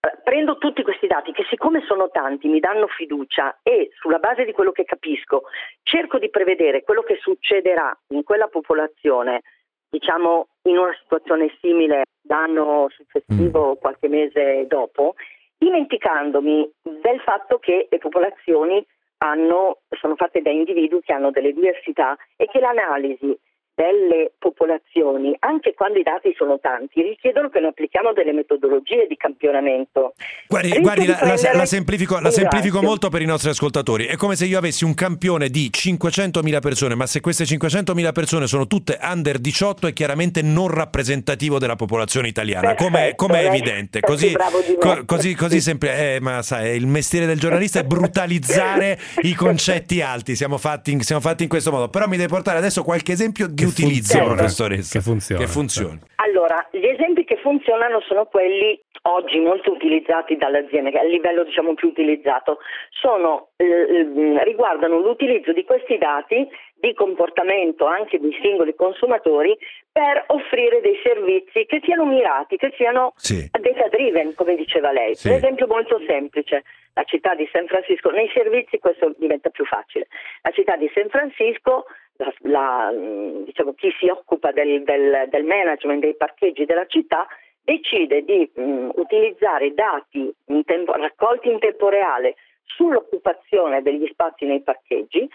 eh, 0.01 0.19
prendo 0.23 0.59
tutti 0.59 0.83
questi 0.83 1.07
dati 1.07 1.33
che 1.33 1.47
siccome 1.49 1.83
sono 1.87 2.11
tanti 2.11 2.49
mi 2.49 2.61
danno 2.61 2.87
fiducia 2.87 3.61
e 3.63 3.89
sulla 3.95 4.19
base 4.19 4.45
di 4.45 4.53
quello 4.53 4.73
che 4.73 4.85
capisco 4.85 5.45
cerco 5.83 6.19
di 6.19 6.29
prevedere 6.29 6.83
quello 6.83 7.03
che 7.03 7.19
succederà 7.21 7.99
in 8.09 8.25
quella 8.25 8.49
popolazione, 8.49 9.41
diciamo 9.89 10.49
in 10.65 10.77
una 10.77 10.95
situazione 11.01 11.57
simile 11.63 12.05
l'anno 12.29 12.89
successivo 12.91 13.61
o 13.61 13.73
mm. 13.73 13.81
qualche 13.81 14.09
mese 14.09 14.67
dopo, 14.67 15.15
dimenticandomi 15.57 16.71
del 16.83 17.21
fatto 17.21 17.59
che 17.59 17.89
le 17.91 17.99
popolazioni 17.99 18.85
hanno, 19.23 19.79
sono 19.91 20.17
fatte 20.17 20.41
da 20.43 20.51
individui 20.51 21.01
che 21.03 21.13
hanno 21.13 21.31
delle 21.31 21.53
diversità 21.53 22.17
e 22.37 22.47
che 22.47 22.61
l'analisi 22.61 23.37
delle 23.81 24.33
popolazioni, 24.39 25.35
anche 25.39 25.73
quando 25.73 25.99
i 25.99 26.03
dati 26.03 26.35
sono 26.37 26.61
tanti, 26.61 27.01
richiedono 27.01 27.49
che 27.49 27.61
noi 27.61 27.71
applichiamo 27.71 28.13
delle 28.13 28.33
metodologie 28.35 29.07
di 29.09 29.17
campionamento. 29.17 30.13
Guardi, 30.47 30.79
guardi 30.81 31.07
la, 31.07 31.19
la, 31.23 31.37
la, 31.55 31.65
semplifico, 31.65 32.21
la 32.21 32.31
semplifico 32.31 32.83
molto 32.83 33.09
per 33.09 33.23
i 33.23 33.25
nostri 33.25 33.49
ascoltatori. 33.49 34.05
È 34.05 34.17
come 34.17 34.37
se 34.37 34.45
io 34.45 34.59
avessi 34.59 34.85
un 34.85 34.93
campione 34.93 35.49
di 35.49 35.71
500.000 35.73 36.61
persone, 36.61 36.95
ma 36.95 37.07
se 37.07 37.21
queste 37.21 37.45
500.000 37.45 38.13
persone 38.13 38.47
sono 38.47 38.67
tutte 38.67 38.99
under 39.01 39.39
18 39.39 39.87
è 39.87 39.93
chiaramente 39.95 40.43
non 40.43 40.69
rappresentativo 40.69 41.59
della 41.59 41.77
popolazione 41.77 42.29
italiana, 42.29 42.75
come 42.75 43.15
è 43.15 43.47
evidente. 43.47 44.01
Così, 44.01 44.37
co, 44.79 45.05
così, 45.07 45.35
così 45.35 45.61
sempre, 45.63 46.17
eh, 46.17 46.21
ma 46.21 46.43
sai, 46.43 46.77
il 46.77 46.87
mestiere 46.87 47.25
del 47.25 47.39
giornalista 47.39 47.81
è 47.81 47.85
brutalizzare 47.85 48.99
i 49.23 49.33
concetti 49.33 50.03
alti, 50.03 50.37
siamo 50.37 50.59
fatti, 50.59 51.03
siamo 51.03 51.23
fatti 51.23 51.45
in 51.45 51.49
questo 51.49 51.71
modo. 51.71 51.89
Però 51.89 52.07
mi 52.07 52.19
devi 52.19 52.29
portare 52.29 52.59
adesso 52.59 52.83
qualche 52.83 53.13
esempio 53.13 53.47
di 53.47 53.69
utilizzo, 53.71 54.19
funziona. 54.19 54.35
professoressa. 54.35 54.99
Che 54.99 55.05
funziona. 55.05 55.41
Che 55.41 55.49
funzioni. 55.49 55.99
Allora, 56.17 56.69
gli 56.71 56.87
esempi 56.87 57.25
che 57.25 57.39
funzionano 57.43 58.01
sono 58.03 58.27
quelli 58.27 58.79
oggi 59.03 59.39
molto 59.41 59.73
utilizzati 59.73 60.37
dalle 60.37 60.67
aziende, 60.67 60.91
a 60.99 61.05
livello 61.05 61.45
diciamo 61.45 61.75
più 61.75 61.89
utilizzato, 61.89 62.59
sono, 62.91 63.49
eh, 63.57 64.43
riguardano 64.45 64.99
l'utilizzo 64.99 65.53
di 65.53 65.65
questi 65.65 65.97
dati 65.97 66.47
di 66.81 66.95
comportamento 66.95 67.85
anche 67.85 68.19
di 68.19 68.37
singoli 68.43 68.75
consumatori 68.75 69.57
per 69.93 70.25
offrire 70.29 70.81
dei 70.81 70.99
servizi 71.03 71.67
che 71.67 71.81
siano 71.85 72.07
mirati, 72.07 72.57
che 72.57 72.73
siano 72.77 73.13
sì. 73.17 73.49
data 73.51 73.89
driven, 73.89 74.35
come 74.35 74.57
diceva 74.57 74.91
lei. 74.91 75.15
Sì. 75.15 75.29
Un 75.29 75.35
esempio 75.35 75.67
molto 75.67 76.01
semplice, 76.07 76.65
la 76.95 77.05
città 77.05 77.35
di 77.35 77.49
San 77.53 77.67
Francisco, 77.67 78.11
nei 78.11 78.31
servizi 78.33 78.79
questo 78.79 79.15
diventa 79.19 79.51
più 79.51 79.65
facile. 79.65 80.09
La 80.43 80.51
città 80.51 80.77
di 80.77 80.91
San 80.95 81.09
Francisco 81.09 81.85
la, 82.17 82.33
la, 82.41 82.93
diciamo, 83.45 83.75
chi 83.75 83.93
si 83.99 84.09
occupa 84.09 84.53
del, 84.53 84.83
del, 84.83 85.29
del, 85.29 85.45
management 85.45 86.01
dei 86.01 86.17
parcheggi 86.17 86.65
della 86.65 86.87
città 86.87 87.27
decide 87.63 88.25
di 88.25 88.51
mh, 88.53 88.91
utilizzare 88.95 89.73
dati 89.75 90.33
in 90.47 90.65
tempo, 90.65 90.93
raccolti 90.93 91.49
in 91.49 91.59
tempo 91.59 91.89
reale 91.89 92.35
sull'occupazione 92.65 93.83
degli 93.83 94.07
spazi 94.11 94.45
nei 94.45 94.63
parcheggi 94.63 95.29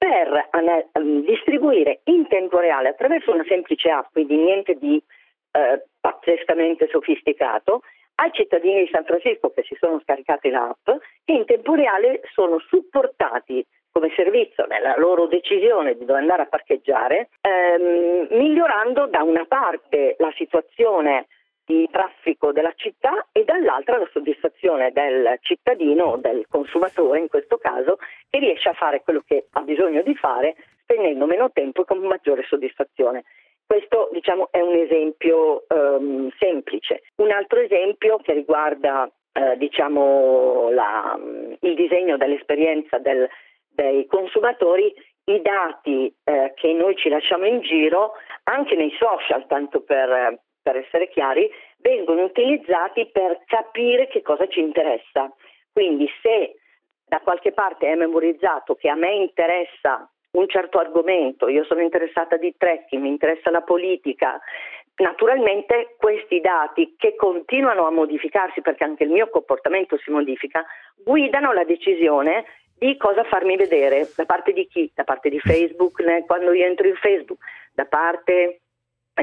per 0.00 0.48
uh, 0.52 1.20
distribuire 1.26 2.00
in 2.04 2.26
tempo 2.26 2.58
reale 2.58 2.88
attraverso 2.88 3.32
una 3.32 3.44
semplice 3.46 3.90
app, 3.90 4.12
quindi 4.12 4.34
niente 4.36 4.78
di 4.78 4.94
uh, 4.96 5.78
pazzescamente 6.00 6.88
sofisticato, 6.90 7.82
ai 8.14 8.30
cittadini 8.32 8.84
di 8.84 8.90
San 8.90 9.04
Francisco 9.04 9.50
che 9.50 9.62
si 9.62 9.76
sono 9.78 10.00
scaricati 10.00 10.48
l'app, 10.48 10.88
che 11.22 11.32
in 11.32 11.44
tempo 11.44 11.74
reale 11.74 12.22
sono 12.32 12.58
supportati 12.60 13.62
come 13.92 14.10
servizio 14.16 14.64
nella 14.66 14.94
loro 14.96 15.26
decisione 15.26 15.96
di 15.96 16.06
dove 16.06 16.20
andare 16.20 16.42
a 16.42 16.46
parcheggiare, 16.46 17.28
ehm, 17.42 18.28
migliorando 18.30 19.06
da 19.06 19.22
una 19.22 19.44
parte 19.46 20.16
la 20.18 20.32
situazione 20.36 21.26
di 21.64 21.88
traffico 21.90 22.52
della 22.52 22.72
città 22.74 23.28
e 23.32 23.44
dall'altra 23.44 23.98
la 23.98 24.08
soddisfazione 24.12 24.90
del 24.92 25.38
cittadino 25.40 26.04
o 26.04 26.16
del 26.16 26.46
consumatore 26.48 27.20
in 27.20 27.28
questo 27.28 27.58
caso 27.58 27.98
che 28.28 28.38
riesce 28.38 28.68
a 28.68 28.74
fare 28.74 29.02
quello 29.02 29.22
che 29.24 29.46
ha 29.50 29.60
bisogno 29.62 30.02
di 30.02 30.14
fare 30.14 30.56
spendendo 30.82 31.26
meno 31.26 31.50
tempo 31.52 31.82
e 31.82 31.84
con 31.84 31.98
maggiore 31.98 32.44
soddisfazione. 32.48 33.24
Questo 33.64 34.08
diciamo, 34.10 34.48
è 34.50 34.60
un 34.60 34.74
esempio 34.74 35.64
um, 35.68 36.28
semplice. 36.40 37.02
Un 37.16 37.30
altro 37.30 37.60
esempio 37.60 38.16
che 38.16 38.32
riguarda 38.32 39.08
eh, 39.32 39.56
diciamo, 39.56 40.70
la, 40.70 41.16
il 41.60 41.74
disegno 41.76 42.16
dell'esperienza 42.16 42.98
del, 42.98 43.28
dei 43.68 44.06
consumatori, 44.06 44.92
i 45.24 45.40
dati 45.40 46.12
eh, 46.24 46.52
che 46.56 46.72
noi 46.72 46.96
ci 46.96 47.08
lasciamo 47.08 47.46
in 47.46 47.60
giro, 47.60 48.14
anche 48.44 48.74
nei 48.74 48.92
social, 48.98 49.46
tanto 49.46 49.82
per, 49.82 50.40
per 50.62 50.76
essere 50.76 51.08
chiari, 51.08 51.50
vengono 51.78 52.24
utilizzati 52.24 53.08
per 53.10 53.42
capire 53.46 54.08
che 54.08 54.22
cosa 54.22 54.46
ci 54.46 54.60
interessa. 54.60 55.32
Quindi 55.72 56.08
se 56.22 56.56
da 57.04 57.20
qualche 57.20 57.52
parte 57.52 57.88
è 57.88 57.94
memorizzato 57.94 58.74
che 58.74 58.88
a 58.88 58.94
me 58.94 59.12
interessa 59.14 60.08
un 60.32 60.48
certo 60.48 60.78
argomento, 60.78 61.48
io 61.48 61.64
sono 61.64 61.80
interessata 61.80 62.36
di 62.36 62.54
trekking, 62.56 63.02
mi 63.02 63.08
interessa 63.08 63.50
la 63.50 63.62
politica, 63.62 64.40
naturalmente 64.96 65.96
questi 65.98 66.40
dati 66.40 66.94
che 66.96 67.16
continuano 67.16 67.86
a 67.86 67.90
modificarsi 67.90 68.60
perché 68.60 68.84
anche 68.84 69.04
il 69.04 69.10
mio 69.10 69.28
comportamento 69.28 69.96
si 69.98 70.10
modifica, 70.10 70.64
guidano 71.02 71.52
la 71.52 71.64
decisione 71.64 72.44
di 72.78 72.96
cosa 72.96 73.24
farmi 73.24 73.56
vedere, 73.56 74.08
da 74.14 74.24
parte 74.24 74.52
di 74.52 74.66
chi? 74.66 74.90
Da 74.94 75.04
parte 75.04 75.28
di 75.28 75.40
Facebook 75.40 76.00
quando 76.26 76.52
io 76.52 76.64
entro 76.64 76.86
in 76.86 76.94
Facebook, 76.94 77.42
da 77.74 77.84
parte 77.86 78.60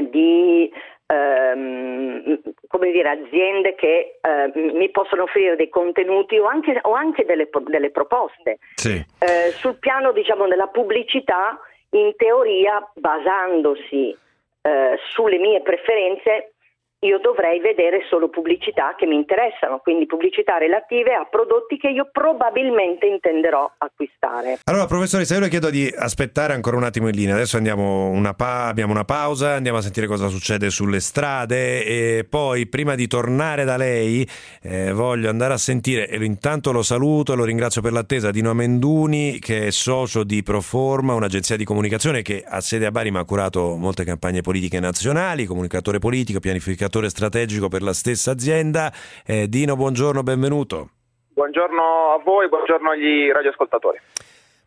di 0.10 0.72
ehm, 1.08 2.40
come 2.68 2.92
dire, 2.92 3.10
aziende 3.10 3.76
che 3.76 4.20
eh, 4.22 4.52
mi 4.54 4.90
possono 4.92 5.24
offrire 5.24 5.56
dei 5.56 5.70
contenuti 5.70 6.38
o 6.38 6.46
anche, 6.46 6.80
o 6.84 6.94
anche 6.94 7.26
delle, 7.26 7.50
delle, 7.66 7.90
proposte. 7.90 8.60
Sì. 8.76 9.04
Eh, 9.20 9.52
sul 9.52 9.80
piano 9.80 10.12
diciamo, 10.12 10.48
della 10.48 10.68
pubblicità, 10.68 11.60
in 11.92 12.14
teoria, 12.18 12.86
basandosi 12.96 14.16
eh, 14.62 15.00
sulle 15.12 15.38
mie 15.38 15.62
preferenze, 15.62 16.54
io 17.02 17.20
dovrei 17.20 17.60
vedere 17.60 18.02
solo 18.10 18.28
pubblicità 18.28 18.96
che 18.98 19.06
mi 19.06 19.16
interessano, 19.16 19.78
quindi 19.84 20.08
pubblicità 20.08 20.58
relative 20.58 21.14
a 21.14 21.28
prodotti 21.30 21.78
che 21.78 21.90
io 21.90 22.10
probabilmente 22.12 23.06
intenderò 23.06 23.72
acquistare. 23.78 24.58
Allora, 24.64 24.88
professoressa, 24.88 25.36
io 25.36 25.42
le 25.42 25.50
chiedo 25.50 25.70
di 25.70 25.94
aspettare 25.96 26.54
ancora 26.54 26.76
un 26.76 26.84
attimo 26.84 27.08
in 27.08 27.16
linea. 27.16 27.36
Adesso 27.36 27.60
una 27.60 28.34
pa- 28.34 28.66
abbiamo 28.66 28.94
una 28.94 29.06
pausa, 29.06 29.54
andiamo 29.54 29.78
a 29.78 29.82
sentire 29.82 30.08
cosa 30.08 30.28
succede 30.28 30.72
sulle 30.72 31.00
strade 31.00 31.86
e 31.86 32.26
poi, 32.28 32.66
prima 32.66 32.96
di 32.96 33.06
tornare 33.06 33.64
da 33.64 33.78
lei, 33.78 34.28
eh, 34.64 34.92
voglio 34.92 35.30
andare 35.30 35.54
a 35.54 35.58
sentire, 35.58 36.08
e 36.10 36.18
intanto 36.26 36.72
lo 36.72 36.82
saluto 36.82 37.34
e 37.34 37.36
lo 37.36 37.44
ringrazio 37.44 37.82
per 37.82 37.92
l'attesa, 37.92 38.32
Dino 38.32 38.50
Amenduni, 38.50 39.38
che 39.38 39.68
è 39.68 39.70
socio 39.70 40.24
di 40.24 40.42
Proforma, 40.42 41.14
un'agenzia 41.14 41.58
di 41.58 41.64
comunicazione 41.64 42.24
che 42.24 42.44
ha 42.44 42.60
sede 42.60 42.88
a 42.88 42.92
Bari 42.92 43.12
ma 43.12 43.20
ha 43.20 43.26
curato 43.26 43.76
molte 43.76 44.04
campagne 44.04 44.42
politiche 44.42 44.80
nazionali, 44.80 45.46
comunicatore 45.46 46.00
politico, 46.00 46.40
pianificatore 46.40 46.86
pianificatore 46.88 47.10
strategico 47.10 47.68
per 47.68 47.82
la 47.82 47.94
stessa 47.94 48.32
azienda. 48.32 48.92
Eh, 49.26 49.48
Dino, 49.48 49.76
buongiorno, 49.76 50.24
benvenuto. 50.24 50.90
Buongiorno 51.34 51.82
a 52.18 52.22
voi, 52.24 52.50
buongiorno 52.50 52.90
agli 52.90 53.30
radioascoltatori. 53.32 54.00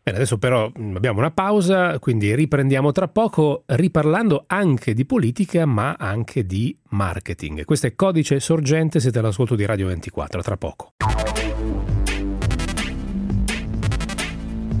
Bene, 0.03 0.17
adesso 0.17 0.37
però 0.37 0.71
mm, 0.79 0.95
abbiamo 0.95 1.19
una 1.19 1.31
pausa, 1.31 1.99
quindi 1.99 2.33
riprendiamo 2.33 2.91
tra 2.91 3.07
poco 3.07 3.63
riparlando 3.67 4.45
anche 4.47 4.93
di 4.93 5.05
politica 5.05 5.65
ma 5.65 5.95
anche 5.97 6.45
di 6.45 6.75
marketing. 6.89 7.65
Questo 7.65 7.87
è 7.87 7.95
Codice 7.95 8.39
Sorgente, 8.39 8.99
siete 8.99 9.19
all'ascolto 9.19 9.55
di 9.55 9.65
Radio 9.65 9.87
24, 9.87 10.41
tra 10.41 10.57
poco. 10.57 10.93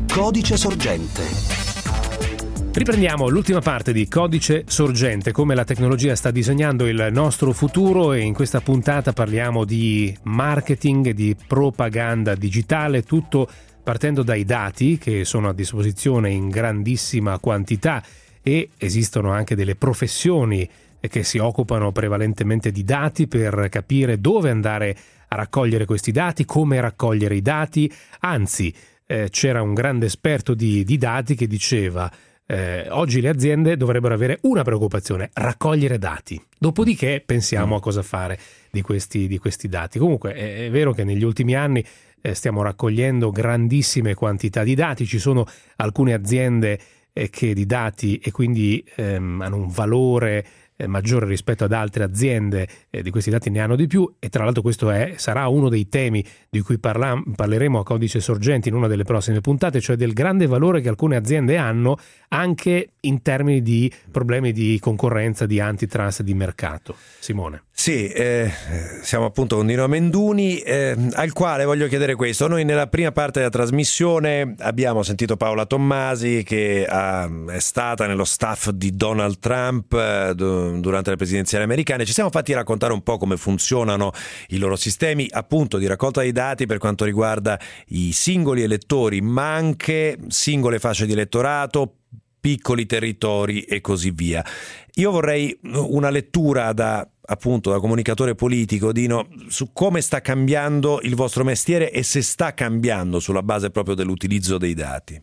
Codice 0.07 0.57
Sorgente 0.57 1.60
Riprendiamo 2.73 3.27
l'ultima 3.27 3.59
parte 3.59 3.91
di 3.91 4.07
Codice 4.07 4.63
Sorgente, 4.65 5.33
come 5.33 5.55
la 5.55 5.65
tecnologia 5.65 6.15
sta 6.15 6.31
disegnando 6.31 6.87
il 6.87 7.09
nostro 7.11 7.51
futuro 7.51 8.13
e 8.13 8.21
in 8.21 8.33
questa 8.33 8.61
puntata 8.61 9.11
parliamo 9.11 9.65
di 9.65 10.17
marketing, 10.23 11.09
di 11.09 11.35
propaganda 11.35 12.33
digitale, 12.33 13.03
tutto 13.03 13.45
partendo 13.83 14.23
dai 14.23 14.45
dati 14.45 14.97
che 14.97 15.25
sono 15.25 15.49
a 15.49 15.53
disposizione 15.53 16.29
in 16.29 16.47
grandissima 16.47 17.39
quantità 17.39 18.01
e 18.41 18.69
esistono 18.77 19.31
anche 19.31 19.53
delle 19.53 19.75
professioni 19.75 20.67
che 21.01 21.23
si 21.23 21.39
occupano 21.39 21.91
prevalentemente 21.91 22.71
di 22.71 22.85
dati 22.85 23.27
per 23.27 23.67
capire 23.69 24.21
dove 24.21 24.49
andare 24.49 24.95
a 25.27 25.35
raccogliere 25.35 25.83
questi 25.83 26.13
dati, 26.13 26.45
come 26.45 26.79
raccogliere 26.79 27.35
i 27.35 27.41
dati, 27.41 27.91
anzi 28.21 28.73
eh, 29.05 29.27
c'era 29.29 29.61
un 29.61 29.73
grande 29.73 30.05
esperto 30.05 30.53
di, 30.53 30.85
di 30.85 30.97
dati 30.97 31.35
che 31.35 31.47
diceva 31.47 32.09
eh, 32.51 32.87
oggi 32.89 33.21
le 33.21 33.29
aziende 33.29 33.77
dovrebbero 33.77 34.13
avere 34.13 34.39
una 34.41 34.61
preoccupazione, 34.61 35.29
raccogliere 35.31 35.97
dati. 35.97 36.41
Dopodiché 36.59 37.23
pensiamo 37.25 37.77
a 37.77 37.79
cosa 37.79 38.01
fare 38.01 38.37
di 38.69 38.81
questi, 38.81 39.27
di 39.27 39.37
questi 39.37 39.69
dati. 39.69 39.99
Comunque 39.99 40.33
è, 40.33 40.65
è, 40.65 40.69
vero 40.69 40.91
che 40.91 41.05
negli 41.05 41.23
ultimi 41.23 41.55
anni 41.55 41.81
eh, 42.19 42.33
stiamo 42.33 42.61
raccogliendo 42.61 43.31
grandissime 43.31 44.15
quantità 44.15 44.63
di 44.63 44.75
dati, 44.75 45.05
ci 45.05 45.17
sono 45.17 45.45
alcune 45.77 46.11
aziende 46.11 46.77
eh, 47.13 47.29
che 47.29 47.53
di 47.53 47.65
dati 47.65 48.17
e 48.17 48.31
quindi 48.31 48.85
ehm, 48.97 49.41
hanno 49.41 49.55
un 49.55 49.69
valore 49.69 50.45
eh, 50.81 50.87
maggiore 50.87 51.25
rispetto 51.25 51.63
ad 51.63 51.73
altre 51.73 52.03
aziende, 52.03 52.67
eh, 52.89 53.01
di 53.03 53.09
questi 53.11 53.29
dati 53.29 53.49
ne 53.49 53.59
hanno 53.59 53.75
di 53.75 53.87
più 53.87 54.11
e 54.19 54.29
tra 54.29 54.43
l'altro 54.43 54.61
questo 54.61 54.89
è, 54.89 55.13
sarà 55.17 55.47
uno 55.47 55.69
dei 55.69 55.87
temi 55.87 56.25
di 56.49 56.61
cui 56.61 56.79
parla, 56.79 57.21
parleremo 57.35 57.79
a 57.79 57.83
Codice 57.83 58.19
Sorgenti 58.19 58.69
in 58.69 58.75
una 58.75 58.87
delle 58.87 59.03
prossime 59.03 59.41
puntate, 59.41 59.79
cioè 59.79 59.95
del 59.95 60.13
grande 60.13 60.47
valore 60.47 60.81
che 60.81 60.89
alcune 60.89 61.15
aziende 61.15 61.57
hanno 61.57 61.97
anche 62.29 62.93
in 63.01 63.21
termini 63.21 63.61
di 63.61 63.91
problemi 64.11 64.51
di 64.51 64.79
concorrenza, 64.79 65.45
di 65.45 65.59
antitrust, 65.59 66.23
di 66.23 66.33
mercato. 66.33 66.95
Simone. 67.19 67.63
Sì, 67.81 68.09
eh, 68.09 68.51
siamo 69.01 69.25
appunto 69.25 69.55
con 69.55 69.65
Dino 69.65 69.87
Menduni, 69.87 70.59
eh, 70.59 70.95
al 71.13 71.33
quale 71.33 71.65
voglio 71.65 71.87
chiedere 71.87 72.13
questo. 72.13 72.47
Noi 72.47 72.63
nella 72.63 72.85
prima 72.85 73.11
parte 73.11 73.39
della 73.39 73.49
trasmissione 73.49 74.53
abbiamo 74.59 75.01
sentito 75.01 75.35
Paola 75.35 75.65
Tommasi 75.65 76.43
che 76.43 76.85
ha, 76.87 77.27
è 77.47 77.59
stata 77.59 78.05
nello 78.05 78.23
staff 78.23 78.69
di 78.69 78.95
Donald 78.95 79.39
Trump 79.39 79.93
eh, 79.93 80.33
durante 80.79 81.09
le 81.09 81.15
presidenziali 81.15 81.63
americane. 81.63 82.05
Ci 82.05 82.13
siamo 82.13 82.29
fatti 82.29 82.53
raccontare 82.53 82.93
un 82.93 83.01
po' 83.01 83.17
come 83.17 83.37
funzionano 83.37 84.11
i 84.49 84.57
loro 84.57 84.75
sistemi 84.75 85.27
appunto 85.29 85.77
di 85.77 85.87
raccolta 85.87 86.21
dei 86.21 86.31
dati 86.31 86.65
per 86.65 86.77
quanto 86.77 87.03
riguarda 87.03 87.59
i 87.87 88.11
singoli 88.13 88.61
elettori, 88.61 89.21
ma 89.21 89.53
anche 89.53 90.17
singole 90.27 90.79
fasce 90.79 91.05
di 91.05 91.11
elettorato, 91.11 91.95
piccoli 92.39 92.85
territori 92.85 93.61
e 93.61 93.81
così 93.81 94.11
via. 94.11 94.43
Io 94.95 95.11
vorrei 95.11 95.57
una 95.63 96.09
lettura 96.09 96.73
da 96.73 97.07
appunto 97.23 97.71
da 97.71 97.79
comunicatore 97.79 98.35
politico, 98.35 98.91
Dino, 98.91 99.29
su 99.47 99.71
come 99.71 100.01
sta 100.01 100.19
cambiando 100.19 100.99
il 101.03 101.15
vostro 101.15 101.43
mestiere 101.45 101.91
e 101.91 102.03
se 102.03 102.21
sta 102.21 102.53
cambiando 102.53 103.19
sulla 103.19 103.43
base 103.43 103.69
proprio 103.69 103.95
dell'utilizzo 103.95 104.57
dei 104.57 104.73
dati. 104.73 105.21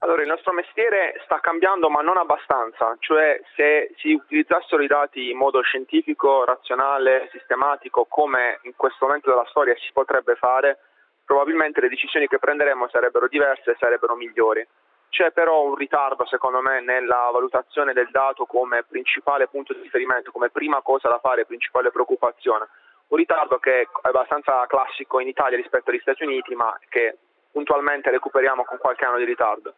Allora, 0.00 0.22
il 0.22 0.28
nostro 0.28 0.52
mestiere 0.52 1.20
sta 1.24 1.40
cambiando 1.40 1.90
ma 1.90 2.02
non 2.02 2.18
abbastanza, 2.18 2.96
cioè 3.00 3.40
se 3.56 3.92
si 3.96 4.12
utilizzassero 4.12 4.80
i 4.80 4.86
dati 4.86 5.30
in 5.30 5.36
modo 5.36 5.60
scientifico, 5.60 6.44
razionale, 6.44 7.28
sistematico, 7.32 8.04
come 8.04 8.60
in 8.62 8.74
questo 8.76 9.06
momento 9.06 9.30
della 9.30 9.46
storia 9.46 9.74
si 9.74 9.90
potrebbe 9.92 10.36
fare, 10.36 10.78
probabilmente 11.24 11.80
le 11.80 11.88
decisioni 11.88 12.28
che 12.28 12.38
prenderemo 12.38 12.88
sarebbero 12.88 13.26
diverse 13.26 13.72
e 13.72 13.76
sarebbero 13.76 14.14
migliori. 14.14 14.64
C'è 15.10 15.32
però 15.32 15.62
un 15.62 15.74
ritardo, 15.74 16.24
secondo 16.26 16.60
me, 16.60 16.80
nella 16.80 17.30
valutazione 17.32 17.92
del 17.92 18.08
dato 18.10 18.46
come 18.46 18.84
principale 18.84 19.48
punto 19.48 19.72
di 19.72 19.80
riferimento, 19.82 20.30
come 20.30 20.50
prima 20.50 20.80
cosa 20.80 21.08
da 21.08 21.18
fare, 21.18 21.44
principale 21.44 21.90
preoccupazione. 21.90 22.68
Un 23.08 23.16
ritardo 23.16 23.58
che 23.58 23.80
è 23.80 23.88
abbastanza 24.02 24.64
classico 24.66 25.18
in 25.18 25.26
Italia 25.26 25.56
rispetto 25.56 25.90
agli 25.90 25.98
Stati 25.98 26.22
Uniti, 26.22 26.54
ma 26.54 26.78
che 26.88 27.16
puntualmente 27.58 28.10
recuperiamo 28.10 28.62
con 28.62 28.78
qualche 28.78 29.04
anno 29.04 29.18
di 29.18 29.24
ritardo. 29.24 29.74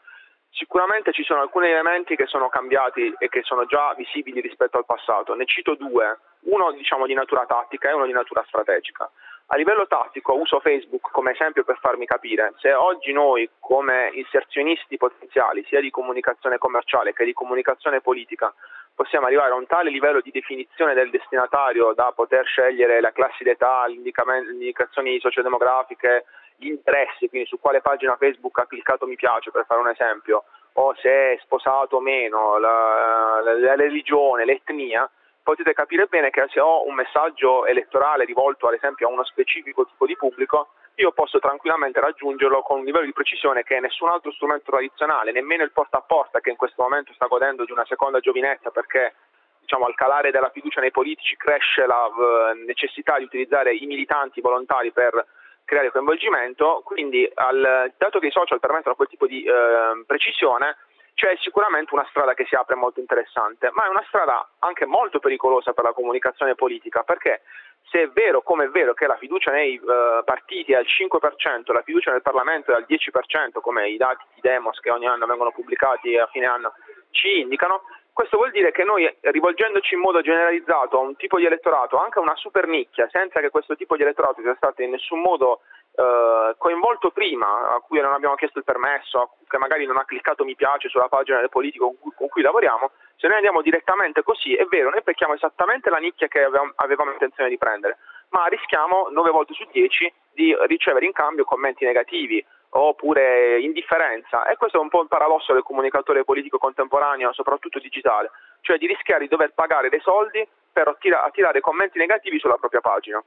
Sicuramente 0.50 1.12
ci 1.12 1.22
sono 1.22 1.40
alcuni 1.40 1.70
elementi 1.70 2.14
che 2.14 2.26
sono 2.26 2.50
cambiati 2.50 3.14
e 3.18 3.28
che 3.30 3.40
sono 3.42 3.64
già 3.64 3.94
visibili 3.96 4.42
rispetto 4.42 4.76
al 4.76 4.84
passato. 4.84 5.34
Ne 5.34 5.46
cito 5.46 5.76
due, 5.76 6.18
uno 6.40 6.72
diciamo 6.72 7.06
di 7.06 7.14
natura 7.14 7.46
tattica 7.46 7.88
e 7.88 7.94
uno 7.94 8.04
di 8.04 8.12
natura 8.12 8.44
strategica. 8.46 9.10
A 9.52 9.56
livello 9.56 9.86
tattico 9.86 10.34
uso 10.34 10.60
Facebook 10.60 11.10
come 11.10 11.32
esempio 11.32 11.64
per 11.64 11.78
farmi 11.80 12.04
capire. 12.04 12.52
Se 12.58 12.72
oggi 12.74 13.12
noi 13.12 13.48
come 13.58 14.10
inserzionisti 14.12 14.98
potenziali, 14.98 15.64
sia 15.66 15.80
di 15.80 15.90
comunicazione 15.90 16.58
commerciale 16.58 17.14
che 17.14 17.24
di 17.24 17.32
comunicazione 17.32 18.02
politica, 18.02 18.52
possiamo 18.94 19.26
arrivare 19.26 19.52
a 19.52 19.56
un 19.56 19.66
tale 19.66 19.88
livello 19.88 20.20
di 20.20 20.30
definizione 20.30 20.92
del 20.92 21.08
destinatario 21.08 21.94
da 21.94 22.12
poter 22.14 22.44
scegliere 22.44 23.00
la 23.00 23.12
classe 23.12 23.42
d'età, 23.42 23.86
le 23.86 23.94
indicazioni 23.94 25.18
sociodemografiche, 25.18 26.26
gli 26.60 26.68
interessi, 26.68 27.28
quindi 27.28 27.48
su 27.48 27.58
quale 27.58 27.80
pagina 27.80 28.16
Facebook 28.16 28.58
ha 28.58 28.66
cliccato 28.66 29.06
mi 29.06 29.16
piace 29.16 29.50
per 29.50 29.64
fare 29.66 29.80
un 29.80 29.88
esempio, 29.88 30.44
o 30.74 30.94
se 30.96 31.08
è 31.08 31.38
sposato 31.42 31.96
o 31.96 32.00
meno, 32.00 32.58
la, 32.58 33.40
la, 33.42 33.58
la 33.58 33.74
religione, 33.74 34.44
l'etnia, 34.44 35.10
potete 35.42 35.72
capire 35.72 36.06
bene 36.06 36.30
che 36.30 36.44
se 36.50 36.60
ho 36.60 36.86
un 36.86 36.94
messaggio 36.94 37.66
elettorale 37.66 38.24
rivolto 38.24 38.68
ad 38.68 38.74
esempio 38.74 39.08
a 39.08 39.10
uno 39.10 39.24
specifico 39.24 39.86
tipo 39.86 40.06
di 40.06 40.16
pubblico, 40.16 40.68
io 40.96 41.12
posso 41.12 41.38
tranquillamente 41.38 41.98
raggiungerlo 41.98 42.60
con 42.60 42.80
un 42.80 42.84
livello 42.84 43.06
di 43.06 43.12
precisione 43.12 43.62
che 43.62 43.80
nessun 43.80 44.08
altro 44.08 44.30
strumento 44.32 44.70
tradizionale, 44.70 45.32
nemmeno 45.32 45.64
il 45.64 45.72
porta 45.72 45.96
a 45.96 46.02
porta 46.02 46.40
che 46.40 46.50
in 46.50 46.56
questo 46.56 46.82
momento 46.82 47.12
sta 47.14 47.26
godendo 47.26 47.64
di 47.64 47.72
una 47.72 47.86
seconda 47.86 48.20
giovinezza 48.20 48.70
perché 48.70 49.14
diciamo, 49.60 49.86
al 49.86 49.94
calare 49.94 50.30
della 50.30 50.50
fiducia 50.50 50.80
nei 50.80 50.90
politici 50.90 51.36
cresce 51.36 51.86
la 51.86 52.04
uh, 52.04 52.64
necessità 52.66 53.16
di 53.16 53.24
utilizzare 53.24 53.74
i 53.74 53.86
militanti 53.86 54.40
volontari 54.40 54.92
per 54.92 55.24
creare 55.70 55.92
coinvolgimento, 55.92 56.82
quindi 56.84 57.30
al, 57.32 57.92
dato 57.96 58.18
che 58.18 58.26
i 58.26 58.32
social 58.32 58.58
permettono 58.58 58.96
quel 58.96 59.06
tipo 59.06 59.28
di 59.28 59.46
uh, 59.46 60.04
precisione, 60.04 60.76
c'è 61.14 61.36
sicuramente 61.38 61.94
una 61.94 62.06
strada 62.10 62.34
che 62.34 62.44
si 62.46 62.56
apre 62.56 62.74
molto 62.74 62.98
interessante, 62.98 63.70
ma 63.72 63.84
è 63.84 63.88
una 63.88 64.02
strada 64.08 64.48
anche 64.58 64.84
molto 64.84 65.20
pericolosa 65.20 65.72
per 65.72 65.84
la 65.84 65.92
comunicazione 65.92 66.56
politica, 66.56 67.04
perché 67.04 67.42
se 67.88 68.02
è 68.02 68.08
vero, 68.08 68.42
come 68.42 68.64
è 68.64 68.68
vero, 68.68 68.94
che 68.94 69.06
la 69.06 69.16
fiducia 69.16 69.52
nei 69.52 69.78
uh, 69.78 70.24
partiti 70.24 70.72
è 70.72 70.76
al 70.76 70.86
5%, 70.86 71.72
la 71.72 71.82
fiducia 71.82 72.10
nel 72.10 72.22
Parlamento 72.22 72.72
è 72.72 72.74
al 72.74 72.86
10%, 72.88 73.60
come 73.60 73.90
i 73.90 73.96
dati 73.96 74.24
di 74.34 74.40
Demos 74.40 74.80
che 74.80 74.90
ogni 74.90 75.06
anno 75.06 75.26
vengono 75.26 75.52
pubblicati 75.52 76.16
a 76.16 76.26
fine 76.26 76.46
anno 76.46 76.72
ci 77.10 77.40
indicano, 77.40 77.82
questo 78.20 78.36
vuol 78.36 78.50
dire 78.50 78.70
che 78.70 78.84
noi, 78.84 79.10
rivolgendoci 79.18 79.94
in 79.94 80.00
modo 80.00 80.20
generalizzato 80.20 80.98
a 80.98 81.00
un 81.00 81.16
tipo 81.16 81.38
di 81.38 81.46
elettorato, 81.46 81.96
anche 81.96 82.18
a 82.18 82.22
una 82.22 82.36
super 82.36 82.66
nicchia, 82.66 83.08
senza 83.10 83.40
che 83.40 83.48
questo 83.48 83.76
tipo 83.76 83.96
di 83.96 84.02
elettorato 84.02 84.42
sia 84.42 84.54
stato 84.56 84.82
in 84.82 84.90
nessun 84.90 85.20
modo 85.20 85.60
eh, 85.96 86.54
coinvolto 86.58 87.12
prima, 87.12 87.72
a 87.74 87.80
cui 87.80 87.98
non 87.98 88.12
abbiamo 88.12 88.34
chiesto 88.34 88.58
il 88.58 88.64
permesso, 88.64 89.36
che 89.48 89.56
magari 89.56 89.86
non 89.86 89.96
ha 89.96 90.04
cliccato 90.04 90.44
mi 90.44 90.54
piace 90.54 90.90
sulla 90.90 91.08
pagina 91.08 91.38
del 91.38 91.48
politico 91.48 91.86
con 91.86 91.98
cui, 91.98 92.12
con 92.14 92.28
cui 92.28 92.42
lavoriamo, 92.42 92.90
se 93.16 93.26
noi 93.26 93.36
andiamo 93.36 93.62
direttamente 93.62 94.22
così, 94.22 94.52
è 94.54 94.66
vero, 94.66 94.90
noi 94.90 95.00
becchiamo 95.02 95.32
esattamente 95.32 95.88
la 95.88 95.96
nicchia 95.96 96.28
che 96.28 96.42
avevamo, 96.42 96.72
avevamo 96.76 97.12
intenzione 97.12 97.48
di 97.48 97.56
prendere, 97.56 97.96
ma 98.30 98.44
rischiamo 98.48 99.08
9 99.10 99.30
volte 99.30 99.54
su 99.54 99.64
10 99.72 100.12
di 100.34 100.54
ricevere 100.66 101.06
in 101.06 101.12
cambio 101.12 101.44
commenti 101.44 101.86
negativi 101.86 102.44
oppure 102.70 103.60
indifferenza 103.60 104.46
e 104.46 104.56
questo 104.56 104.78
è 104.78 104.80
un 104.80 104.88
po' 104.88 105.02
il 105.02 105.08
paradosso 105.08 105.52
del 105.52 105.62
comunicatore 105.62 106.24
politico 106.24 106.58
contemporaneo, 106.58 107.32
soprattutto 107.32 107.78
digitale, 107.78 108.30
cioè 108.60 108.78
di 108.78 108.86
rischiare 108.86 109.22
di 109.22 109.28
dover 109.28 109.52
pagare 109.54 109.88
dei 109.88 110.00
soldi 110.00 110.46
per 110.72 110.88
attirare 110.88 111.60
commenti 111.60 111.98
negativi 111.98 112.38
sulla 112.38 112.56
propria 112.56 112.80
pagina. 112.80 113.22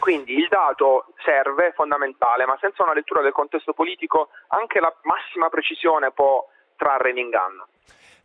Quindi 0.00 0.36
il 0.36 0.48
dato 0.48 1.06
serve, 1.24 1.68
è 1.68 1.72
fondamentale, 1.72 2.46
ma 2.46 2.56
senza 2.60 2.82
una 2.82 2.94
lettura 2.94 3.22
del 3.22 3.32
contesto 3.32 3.72
politico 3.72 4.30
anche 4.48 4.80
la 4.80 4.92
massima 5.02 5.48
precisione 5.48 6.10
può 6.10 6.46
trarre 6.76 7.10
in 7.10 7.18
inganno. 7.18 7.68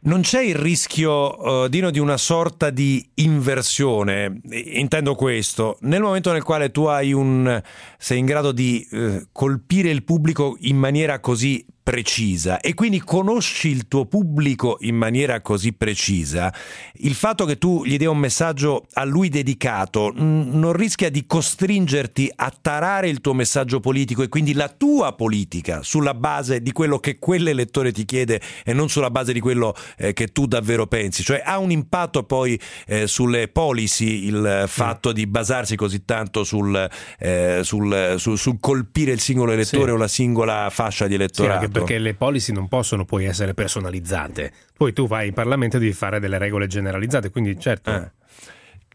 Non 0.02 0.22
c'è 0.22 0.42
il 0.42 0.56
rischio, 0.56 1.64
uh, 1.64 1.68
Dino, 1.68 1.90
di 1.90 2.00
una 2.00 2.16
sorta 2.16 2.70
di 2.70 3.06
inversione? 3.16 4.40
Intendo 4.50 5.14
questo, 5.14 5.78
nel 5.82 6.02
momento 6.02 6.32
nel 6.32 6.44
quale 6.44 6.72
tu 6.72 6.86
un, 7.12 7.62
sei 7.98 8.20
in 8.20 8.26
grado 8.26 8.54
di 8.54 8.88
uh, 8.92 9.28
colpire 9.34 9.90
il 9.90 10.06
pubblico 10.06 10.56
in 10.62 10.78
maniera 10.78 11.20
così 11.20 11.66
precisa 11.90 12.60
e 12.60 12.76
quindi 12.76 13.02
conosci 13.02 13.70
il 13.70 13.88
tuo 13.88 14.06
pubblico 14.06 14.78
in 14.82 14.96
maniera 14.96 15.42
così 15.42 15.74
precisa, 15.74 16.54
il 16.98 17.16
fatto 17.16 17.46
che 17.46 17.58
tu 17.58 17.84
gli 17.84 17.98
dia 17.98 18.12
un 18.12 18.20
messaggio 18.20 18.86
a 18.94 19.04
lui 19.06 19.28
dedicato 19.30 20.14
non 20.14 20.72
rischia 20.74 21.10
di 21.10 21.26
costringerti 21.26 22.32
a 22.36 22.54
tarare 22.62 23.10
il 23.10 23.22
tuo 23.22 23.34
messaggio 23.34 23.80
politico 23.80 24.22
e 24.22 24.28
quindi 24.30 24.54
la 24.54 24.70
tua 24.70 25.14
politica 25.14 25.82
sulla 25.82 26.14
base 26.14 26.62
di 26.62 26.72
quello 26.72 27.00
che 27.00 27.18
quell'elettore 27.18 27.92
ti 27.92 28.06
chiede 28.06 28.40
e 28.64 28.72
non 28.74 28.88
sulla 28.88 29.10
base 29.10 29.34
di 29.34 29.40
quello 29.40 29.74
eh, 29.98 30.14
che 30.14 30.28
tu 30.28 30.46
davvero 30.46 30.86
pensi, 30.86 31.24
cioè 31.24 31.42
ha 31.44 31.58
un 31.58 31.72
impatto 31.72 32.22
poi 32.22 32.60
eh, 32.86 33.08
sulle 33.08 33.48
policy 33.48 34.28
il 34.28 34.66
fatto 34.68 35.10
mm. 35.10 35.14
di 35.14 35.26
basarsi 35.26 35.76
così 35.76 36.06
tanto 36.06 36.44
sul, 36.44 36.88
eh, 37.18 37.62
sul, 37.64 38.14
sul, 38.20 38.38
sul 38.38 38.60
colpire 38.60 39.12
il 39.12 39.20
singolo 39.20 39.54
elettore 39.54 39.86
sì. 39.86 39.90
o 39.90 39.98
la 39.98 40.08
singola 40.08 40.70
fascia 40.70 41.08
di 41.08 41.16
elettorato. 41.16 41.66
Sì, 41.66 41.79
perché 41.80 41.98
le 41.98 42.16
policy 42.16 42.54
non 42.54 42.68
possono 42.68 43.06
poi 43.06 43.26
essere 43.26 43.54
personalizzate. 43.54 44.52
Poi 44.76 44.94
tu 44.94 45.08
vai 45.08 45.28
in 45.28 45.34
Parlamento 45.34 45.78
e 45.78 45.80
devi 45.80 45.94
fare 45.94 46.20
delle 46.20 46.38
regole 46.38 46.68
generalizzate, 46.68 47.32
quindi 47.32 47.60
certo. 47.60 47.90
Eh. 47.92 48.12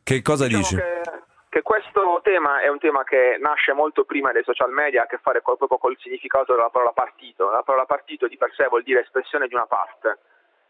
Che 0.03 0.23
cosa 0.23 0.47
diciamo 0.47 0.63
dici? 0.63 0.77
Che, 0.77 1.11
che, 1.49 1.63
questo 1.63 2.21
tema 2.23 2.61
è 2.61 2.69
un 2.69 2.79
tema 2.79 3.05
che 3.05 3.37
nasce 3.41 3.73
molto 3.73 4.05
prima 4.05 4.33
dei 4.33 4.45
social 4.45 4.71
media, 4.71 5.01
ha 5.01 5.05
a 5.05 5.07
che 5.07 5.19
fare 5.23 5.41
proprio 5.41 5.79
col 5.79 5.97
significato 5.99 6.55
della 6.55 6.71
parola 6.71 6.93
partito. 6.93 7.51
La 7.51 7.63
parola 7.63 7.87
partito 7.87 8.29
di 8.29 8.37
per 8.37 8.53
sé 8.55 8.67
vuol 8.69 8.83
dire 8.83 9.01
espressione 9.01 9.49
di 9.49 9.55
una 9.55 9.67
parte. 9.67 10.19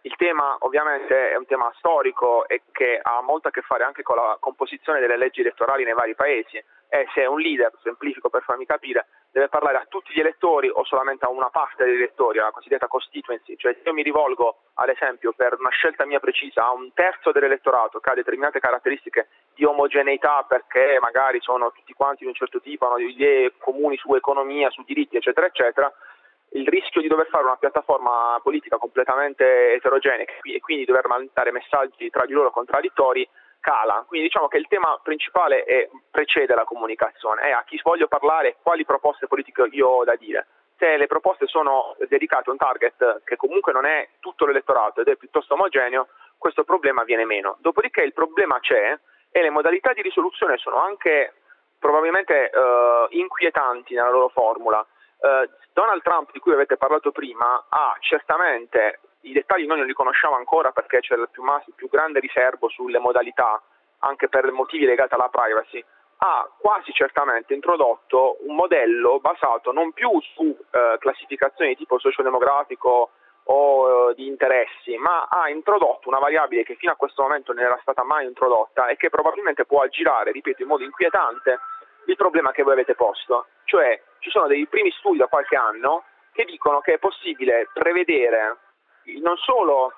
Il 0.07 0.17
tema 0.17 0.57
ovviamente 0.61 1.31
è 1.31 1.37
un 1.37 1.47
tema 1.47 1.73
storico 1.79 2.47
e 2.47 2.61
che 2.73 3.01
ha 3.03 3.23
molto 3.23 3.49
a 3.49 3.51
che 3.51 3.63
fare 3.63 3.85
anche 3.85 4.03
con 4.03 4.17
la 4.17 4.37
composizione 4.39 5.01
delle 5.01 5.17
leggi 5.17 5.41
elettorali 5.41 5.83
nei 5.83 5.95
vari 5.95 6.15
paesi. 6.15 6.63
E 6.91 7.09
se 7.15 7.25
un 7.25 7.41
leader, 7.41 7.73
semplifico 7.83 8.29
per 8.29 8.43
farmi 8.43 8.67
capire, 8.67 9.07
deve 9.33 9.49
parlare 9.49 9.79
a 9.79 9.87
tutti 9.89 10.13
gli 10.13 10.21
elettori 10.21 10.69
o 10.69 10.85
solamente 10.85 11.25
a 11.25 11.31
una 11.31 11.49
parte 11.49 11.85
degli 11.85 11.97
elettori, 11.97 12.37
la 12.37 12.51
cosiddetta 12.51 12.87
constituency, 12.87 13.57
cioè 13.57 13.73
se 13.73 13.81
io 13.83 13.95
mi 13.95 14.03
rivolgo 14.03 14.59
ad 14.75 14.91
esempio 14.91 15.33
per 15.33 15.57
una 15.59 15.71
scelta 15.71 16.05
mia 16.05 16.21
precisa 16.21 16.67
a 16.67 16.73
un 16.73 16.93
terzo 16.93 17.33
dell'elettorato 17.33 17.99
che 17.99 18.11
ha 18.11 18.15
determinate 18.15 18.61
caratteristiche 18.61 19.29
di 19.55 19.65
omogeneità 19.65 20.45
perché 20.47 20.99
magari 21.01 21.41
sono 21.41 21.73
tutti 21.73 21.95
quanti 21.95 22.25
di 22.25 22.29
un 22.29 22.35
certo 22.35 22.61
tipo, 22.61 22.87
hanno 22.87 22.99
idee 22.99 23.55
comuni 23.57 23.97
su 23.97 24.15
economia, 24.15 24.69
su 24.69 24.83
diritti 24.85 25.17
eccetera 25.17 25.47
eccetera, 25.47 25.91
il 26.55 26.67
rischio 26.69 27.01
di 27.01 27.09
dover 27.09 27.27
fare 27.29 27.45
una 27.45 27.57
piattaforma 27.57 28.39
politica 28.43 28.77
completamente 28.77 29.75
eterogenea 29.75 30.25
e 30.43 30.61
quindi 30.61 30.85
dover 30.85 31.07
mandare 31.09 31.51
messaggi 31.51 32.11
tra 32.11 32.25
di 32.27 32.33
loro 32.33 32.51
contraddittori 32.51 33.29
cala. 33.61 34.05
Quindi 34.07 34.29
diciamo 34.29 34.47
che 34.47 34.59
il 34.59 34.69
tema 34.69 34.99
principale 35.03 35.65
è, 35.65 35.89
precede 36.11 36.55
la 36.55 36.65
comunicazione, 36.65 37.43
è 37.43 37.51
a 37.51 37.65
chi 37.65 37.81
voglio 37.83 38.09
parlare, 38.09 38.57
quali 38.63 38.85
proposte 38.85 39.27
politiche 39.27 39.67
io 39.71 39.89
ho 39.89 40.05
da 40.05 40.15
dire. 40.17 40.47
Se 40.77 40.97
le 40.97 41.07
proposte 41.07 41.47
sono 41.47 41.97
dedicate 42.09 42.51
a 42.51 42.53
un 42.53 42.59
target 42.59 43.23
che 43.25 43.37
comunque 43.37 43.73
non 43.73 43.87
è 43.87 44.09
tutto 44.21 44.45
l'elettorato 44.45 45.01
ed 45.01 45.09
è 45.09 45.17
piuttosto 45.17 45.55
omogeneo, 45.55 46.09
questo 46.37 46.63
problema 46.63 47.05
viene 47.05 47.25
meno. 47.25 47.57
Dopodiché 47.61 48.03
il 48.03 48.13
problema 48.13 48.61
c'è 48.61 48.99
e 49.31 49.43
le 49.43 49.51
modalità 49.51 49.93
di 49.93 50.03
risoluzione 50.03 50.59
sono 50.59 50.77
anche 50.77 51.33
probabilmente 51.79 52.51
uh, 52.53 53.07
inquietanti 53.11 53.95
nella 53.95 54.11
loro 54.11 54.29
formula. 54.29 54.85
Uh, 55.19 55.49
Donald 55.73 56.03
Trump, 56.03 56.31
di 56.33 56.39
cui 56.39 56.53
avete 56.53 56.77
parlato 56.77 57.11
prima, 57.11 57.67
ha 57.69 57.97
certamente, 58.01 59.01
i 59.23 59.33
dettagli 59.33 59.67
noi 59.67 59.79
non 59.79 59.87
li 59.87 59.93
conosciamo 59.93 60.37
ancora 60.37 60.71
perché 60.71 61.01
c'è 61.01 61.17
il 61.17 61.29
più, 61.31 61.43
il 61.45 61.75
più 61.75 61.89
grande 61.89 62.21
riservo 62.21 62.69
sulle 62.69 62.99
modalità, 62.99 63.61
anche 63.99 64.29
per 64.29 64.51
motivi 64.53 64.85
legati 64.85 65.15
alla 65.15 65.29
privacy, 65.29 65.85
ha 66.19 66.49
quasi 66.59 66.93
certamente 66.93 67.55
introdotto 67.55 68.37
un 68.47 68.55
modello 68.55 69.19
basato 69.19 69.73
non 69.73 69.93
più 69.93 70.21
su 70.21 70.57
eh, 70.71 70.97
classificazioni 70.99 71.71
di 71.71 71.77
tipo 71.77 71.99
sociodemografico 71.99 73.11
o 73.45 74.11
eh, 74.11 74.15
di 74.15 74.27
interessi, 74.27 74.97
ma 74.97 75.27
ha 75.29 75.51
introdotto 75.51 76.09
una 76.09 76.19
variabile 76.19 76.63
che 76.63 76.77
fino 76.77 76.93
a 76.93 76.97
questo 76.97 77.23
momento 77.23 77.53
non 77.53 77.65
era 77.65 77.79
stata 77.83 78.05
mai 78.05 78.27
introdotta 78.27 78.87
e 78.87 78.97
che 78.97 79.11
probabilmente 79.11 79.65
può 79.65 79.83
aggirare, 79.83 80.33
ripeto, 80.33 80.63
in 80.63 80.69
modo 80.69 80.85
inquietante 80.85 81.59
il 82.07 82.17
problema 82.17 82.53
che 82.53 82.63
voi 82.63 82.73
avete 82.73 82.95
posto, 82.95 83.47
cioè 83.65 84.01
ci 84.25 84.31
sono 84.31 84.47
dei 84.47 84.67
primi 84.67 84.91
studi 84.93 85.19
da 85.19 85.27
qualche 85.27 85.55
anno 85.55 86.05
che 86.33 86.45
dicono 86.45 86.81
che 86.81 86.95
è 86.95 86.99
possibile 86.99 87.69
prevedere 87.75 88.57
non 89.21 89.37
solo 89.37 89.93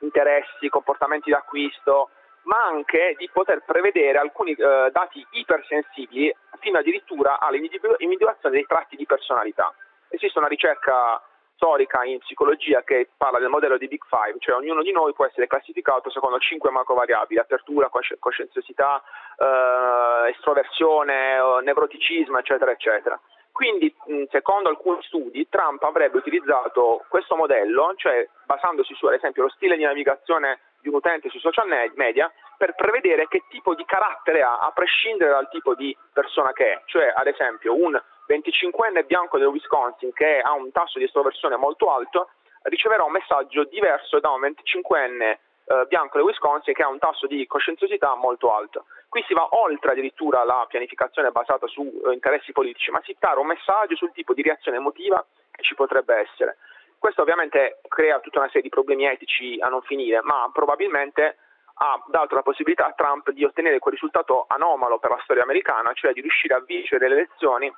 interessi, 0.00 0.68
comportamenti 0.68 1.30
d'acquisto, 1.30 2.10
ma 2.42 2.62
anche 2.62 3.14
di 3.16 3.30
poter 3.32 3.62
prevedere 3.64 4.18
alcuni 4.18 4.52
eh, 4.52 4.90
dati 4.92 5.26
ipersensibili 5.30 6.34
fino 6.60 6.78
addirittura 6.78 7.40
all'individuazione 7.40 8.54
dei 8.54 8.66
tratti 8.66 8.96
di 8.96 9.06
personalità. 9.06 9.72
Esiste 10.10 10.38
una 10.38 10.48
ricerca 10.48 11.22
storica 11.54 12.04
in 12.04 12.18
psicologia 12.18 12.82
che 12.82 13.08
parla 13.16 13.38
del 13.38 13.48
modello 13.48 13.78
di 13.78 13.88
Big 13.88 14.04
Five, 14.06 14.36
cioè 14.40 14.56
ognuno 14.56 14.82
di 14.82 14.92
noi 14.92 15.14
può 15.14 15.24
essere 15.24 15.46
classificato 15.46 16.10
secondo 16.10 16.38
cinque 16.38 16.70
macro 16.70 16.94
variabili, 16.94 17.40
apertura, 17.40 17.88
cosci- 17.88 18.18
coscienziosità, 18.18 19.02
eh, 19.38 20.28
estroversione, 20.36 21.38
nevroticismo, 21.62 22.38
eccetera, 22.38 22.70
eccetera. 22.70 23.18
Quindi, 23.54 23.94
secondo 24.32 24.68
alcuni 24.68 25.00
studi, 25.04 25.48
Trump 25.48 25.80
avrebbe 25.84 26.16
utilizzato 26.18 27.04
questo 27.08 27.36
modello, 27.36 27.94
cioè 27.94 28.28
basandosi 28.46 28.92
su, 28.94 29.06
ad 29.06 29.14
esempio, 29.14 29.44
lo 29.44 29.48
stile 29.50 29.76
di 29.76 29.84
navigazione 29.84 30.58
di 30.80 30.88
un 30.88 30.96
utente 30.96 31.28
sui 31.28 31.38
social 31.38 31.68
media, 31.94 32.32
per 32.58 32.74
prevedere 32.74 33.28
che 33.28 33.44
tipo 33.48 33.76
di 33.76 33.84
carattere 33.84 34.42
ha, 34.42 34.58
a 34.58 34.72
prescindere 34.72 35.30
dal 35.30 35.48
tipo 35.50 35.76
di 35.76 35.96
persona 36.12 36.52
che 36.52 36.72
è. 36.72 36.82
Cioè, 36.86 37.12
ad 37.14 37.28
esempio, 37.28 37.76
un 37.80 37.92
25enne 38.26 39.06
bianco 39.06 39.38
del 39.38 39.46
Wisconsin 39.46 40.12
che 40.12 40.40
ha 40.40 40.52
un 40.52 40.72
tasso 40.72 40.98
di 40.98 41.04
estroversione 41.04 41.54
molto 41.54 41.94
alto 41.94 42.30
riceverà 42.62 43.04
un 43.04 43.12
messaggio 43.12 43.62
diverso 43.66 44.18
da 44.18 44.30
un 44.30 44.40
25enne 44.40 45.36
eh, 45.66 45.86
bianco 45.86 46.16
del 46.16 46.26
Wisconsin 46.26 46.74
che 46.74 46.82
ha 46.82 46.88
un 46.88 46.98
tasso 46.98 47.28
di 47.28 47.46
coscienziosità 47.46 48.16
molto 48.16 48.52
alto. 48.52 48.86
Qui 49.14 49.22
si 49.28 49.34
va 49.34 49.46
oltre 49.50 49.92
addirittura 49.92 50.42
la 50.42 50.66
pianificazione 50.68 51.30
basata 51.30 51.68
su 51.68 51.82
eh, 52.04 52.14
interessi 52.14 52.50
politici, 52.50 52.90
ma 52.90 53.00
si 53.04 53.14
dà 53.16 53.32
un 53.38 53.46
messaggio 53.46 53.94
sul 53.94 54.10
tipo 54.10 54.34
di 54.34 54.42
reazione 54.42 54.78
emotiva 54.78 55.24
che 55.52 55.62
ci 55.62 55.76
potrebbe 55.76 56.16
essere. 56.16 56.56
Questo 56.98 57.22
ovviamente 57.22 57.78
crea 57.86 58.18
tutta 58.18 58.40
una 58.40 58.48
serie 58.48 58.62
di 58.62 58.70
problemi 58.70 59.04
etici 59.04 59.56
a 59.60 59.68
non 59.68 59.82
finire, 59.82 60.20
ma 60.22 60.50
probabilmente 60.52 61.36
ha 61.74 62.02
dato 62.08 62.34
la 62.34 62.42
possibilità 62.42 62.86
a 62.86 62.92
Trump 62.96 63.30
di 63.30 63.44
ottenere 63.44 63.78
quel 63.78 63.94
risultato 63.94 64.46
anomalo 64.48 64.98
per 64.98 65.10
la 65.10 65.20
storia 65.22 65.44
americana, 65.44 65.92
cioè 65.92 66.12
di 66.12 66.20
riuscire 66.20 66.54
a 66.54 66.64
vincere 66.66 67.06
le 67.06 67.14
elezioni 67.14 67.72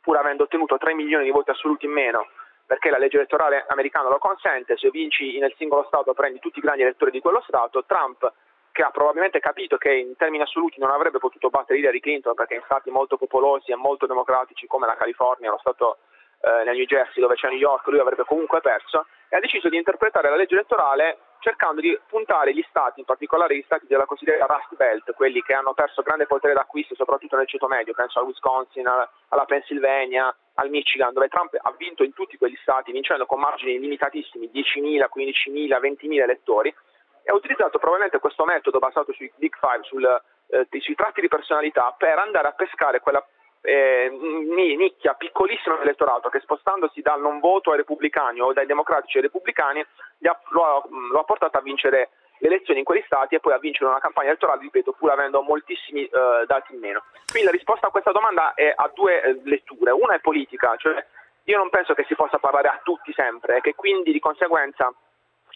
pur 0.00 0.18
avendo 0.18 0.44
ottenuto 0.44 0.78
3 0.78 0.94
milioni 0.94 1.24
di 1.24 1.32
voti 1.32 1.50
assoluti 1.50 1.86
in 1.86 1.92
meno, 1.92 2.28
perché 2.64 2.90
la 2.90 2.98
legge 2.98 3.16
elettorale 3.16 3.66
americana 3.66 4.08
lo 4.08 4.18
consente, 4.18 4.76
se 4.76 4.88
vinci 4.90 5.36
nel 5.40 5.52
singolo 5.56 5.82
Stato 5.88 6.14
prendi 6.14 6.38
tutti 6.38 6.60
i 6.60 6.62
grandi 6.62 6.82
elettori 6.82 7.10
di 7.10 7.18
quello 7.18 7.42
Stato, 7.44 7.84
Trump 7.86 8.32
che 8.80 8.86
ha 8.86 8.90
probabilmente 8.90 9.40
capito 9.40 9.76
che 9.76 9.92
in 9.92 10.16
termini 10.16 10.42
assoluti 10.42 10.80
non 10.80 10.90
avrebbe 10.90 11.18
potuto 11.18 11.50
battere 11.50 11.78
Hillary 11.78 12.00
Clinton 12.00 12.32
perché 12.32 12.54
in 12.54 12.62
stati 12.64 12.88
molto 12.88 13.18
popolosi 13.18 13.70
e 13.72 13.76
molto 13.76 14.06
democratici 14.06 14.66
come 14.66 14.86
la 14.86 14.96
California, 14.96 15.50
lo 15.50 15.58
Stato 15.58 15.98
eh, 16.40 16.64
nel 16.64 16.76
New 16.76 16.86
Jersey 16.86 17.20
dove 17.20 17.34
c'è 17.34 17.48
New 17.48 17.58
York, 17.58 17.86
lui 17.88 17.98
avrebbe 17.98 18.24
comunque 18.24 18.62
perso 18.62 19.04
e 19.28 19.36
ha 19.36 19.40
deciso 19.40 19.68
di 19.68 19.76
interpretare 19.76 20.30
la 20.30 20.36
legge 20.36 20.54
elettorale 20.54 21.18
cercando 21.40 21.82
di 21.82 21.98
puntare 22.08 22.54
gli 22.54 22.64
stati, 22.70 23.00
in 23.00 23.06
particolare 23.06 23.54
gli 23.54 23.62
stati 23.66 23.84
della 23.86 24.06
cosiddetta 24.06 24.46
Rust 24.46 24.74
Belt, 24.76 25.12
quelli 25.12 25.42
che 25.42 25.52
hanno 25.52 25.74
perso 25.74 26.00
grande 26.00 26.24
potere 26.24 26.54
d'acquisto 26.54 26.94
soprattutto 26.94 27.36
nel 27.36 27.48
ceto 27.48 27.66
medio, 27.66 27.92
penso 27.92 28.18
al 28.18 28.26
Wisconsin, 28.26 28.86
alla 28.86 29.44
Pennsylvania, 29.44 30.34
al 30.54 30.70
Michigan, 30.70 31.12
dove 31.12 31.28
Trump 31.28 31.54
ha 31.54 31.74
vinto 31.76 32.02
in 32.02 32.14
tutti 32.14 32.38
quegli 32.38 32.56
stati, 32.62 32.92
vincendo 32.92 33.26
con 33.26 33.40
margini 33.40 33.78
limitatissimi, 33.78 34.50
10.000, 34.52 35.06
15.000, 35.14 35.80
20.000 35.80 36.22
elettori, 36.22 36.74
e 37.22 37.30
ha 37.30 37.34
utilizzato 37.34 37.78
probabilmente 37.78 38.18
questo 38.18 38.44
metodo 38.44 38.78
basato 38.78 39.12
sui 39.12 39.32
Big 39.36 39.54
Five, 39.58 39.82
sul, 39.82 40.22
eh, 40.48 40.80
sui 40.80 40.94
tratti 40.94 41.20
di 41.20 41.28
personalità, 41.28 41.94
per 41.96 42.18
andare 42.18 42.48
a 42.48 42.52
pescare 42.52 43.00
quella 43.00 43.24
eh, 43.62 44.08
nicchia 44.10 45.14
piccolissima 45.14 45.76
dell'elettorato 45.76 46.28
che 46.28 46.40
spostandosi 46.40 47.02
dal 47.02 47.20
non 47.20 47.40
voto 47.40 47.70
ai 47.70 47.78
repubblicani 47.78 48.40
o 48.40 48.52
dai 48.52 48.66
democratici 48.66 49.18
ai 49.18 49.24
repubblicani 49.24 49.80
ha, 49.80 50.40
lo, 50.48 50.62
ha, 50.62 50.82
lo, 50.88 51.18
ha, 51.18 51.24
portato 51.24 51.58
a 51.58 51.60
vincere 51.60 52.10
le 52.38 52.48
elezioni 52.48 52.78
in 52.78 52.86
quegli 52.86 53.02
stati 53.04 53.34
e 53.34 53.40
poi 53.40 53.52
a 53.52 53.58
vincere 53.58 53.90
una 53.90 53.98
campagna 53.98 54.28
elettorale, 54.28 54.62
ripeto, 54.62 54.92
pur 54.92 55.10
avendo 55.10 55.42
moltissimi 55.42 56.04
eh, 56.04 56.44
dati 56.46 56.72
in 56.72 56.80
meno. 56.80 57.04
Quindi 57.30 57.50
la 57.50 57.54
risposta 57.54 57.88
a 57.88 57.90
questa 57.90 58.12
domanda 58.12 58.54
è 58.54 58.72
a 58.74 58.90
due 58.94 59.22
eh, 59.22 59.40
letture. 59.44 59.90
Una 59.90 60.14
è 60.14 60.20
politica, 60.20 60.74
cioè 60.76 61.04
io 61.44 61.58
non 61.58 61.68
penso 61.68 61.92
che 61.92 62.04
si 62.08 62.14
possa 62.14 62.38
parlare 62.38 62.68
a 62.68 62.80
tutti 62.82 63.12
sempre 63.12 63.58
e 63.58 63.60
che 63.60 63.74
quindi 63.74 64.10
di 64.10 64.20
conseguenza 64.20 64.90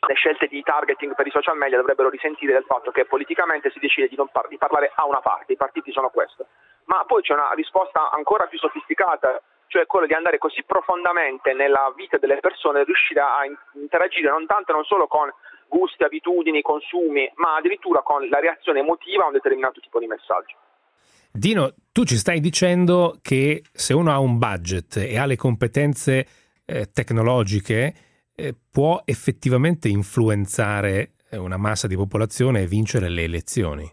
le 0.07 0.14
scelte 0.14 0.46
di 0.46 0.62
targeting 0.62 1.14
per 1.14 1.26
i 1.26 1.30
social 1.30 1.57
media 1.57 1.78
dovrebbero 1.78 2.09
risentire 2.09 2.52
del 2.52 2.64
fatto 2.64 2.90
che 2.90 3.05
politicamente 3.05 3.70
si 3.70 3.78
decide 3.78 4.09
di, 4.09 4.16
par- 4.30 4.48
di 4.48 4.59
parlare 4.59 4.92
a 4.94 5.07
una 5.07 5.20
parte, 5.20 5.52
i 5.52 5.57
partiti 5.57 5.92
sono 5.92 6.11
questo. 6.11 6.46
Ma 6.86 7.05
poi 7.07 7.22
c'è 7.22 7.32
una 7.32 7.52
risposta 7.55 8.11
ancora 8.11 8.46
più 8.46 8.59
sofisticata, 8.59 9.40
cioè 9.68 9.86
quello 9.86 10.07
di 10.07 10.14
andare 10.14 10.38
così 10.38 10.62
profondamente 10.64 11.52
nella 11.52 11.92
vita 11.96 12.18
delle 12.18 12.38
persone, 12.40 12.84
riuscire 12.84 13.20
a 13.20 13.40
interagire 13.72 14.28
non 14.28 14.46
tanto 14.46 14.72
non 14.72 14.84
solo 14.84 15.07
con 15.07 15.32
gusti, 15.68 16.05
abitudini, 16.05 16.62
consumi, 16.62 17.30
ma 17.36 17.57
addirittura 17.57 18.02
con 18.02 18.28
la 18.28 18.38
reazione 18.38 18.80
emotiva 18.80 19.24
a 19.24 19.26
un 19.26 19.32
determinato 19.32 19.80
tipo 19.80 19.98
di 19.98 20.07
messaggio. 20.07 20.57
Dino, 21.32 21.74
tu 21.90 22.05
ci 22.05 22.16
stai 22.16 22.38
dicendo 22.38 23.18
che 23.20 23.64
se 23.72 23.92
uno 23.92 24.12
ha 24.12 24.20
un 24.20 24.38
budget 24.38 24.96
e 24.98 25.18
ha 25.18 25.26
le 25.26 25.34
competenze 25.34 26.26
eh, 26.64 26.92
tecnologiche, 26.92 27.92
eh, 28.35 28.55
può 28.70 29.03
effettivamente 29.05 29.89
influenzare 29.89 31.12
eh, 31.30 31.37
una 31.37 31.57
massa 31.57 31.87
di 31.87 31.97
popolazione 31.97 32.62
e 32.62 32.66
vincere 32.66 33.09
le 33.09 33.22
elezioni? 33.22 33.91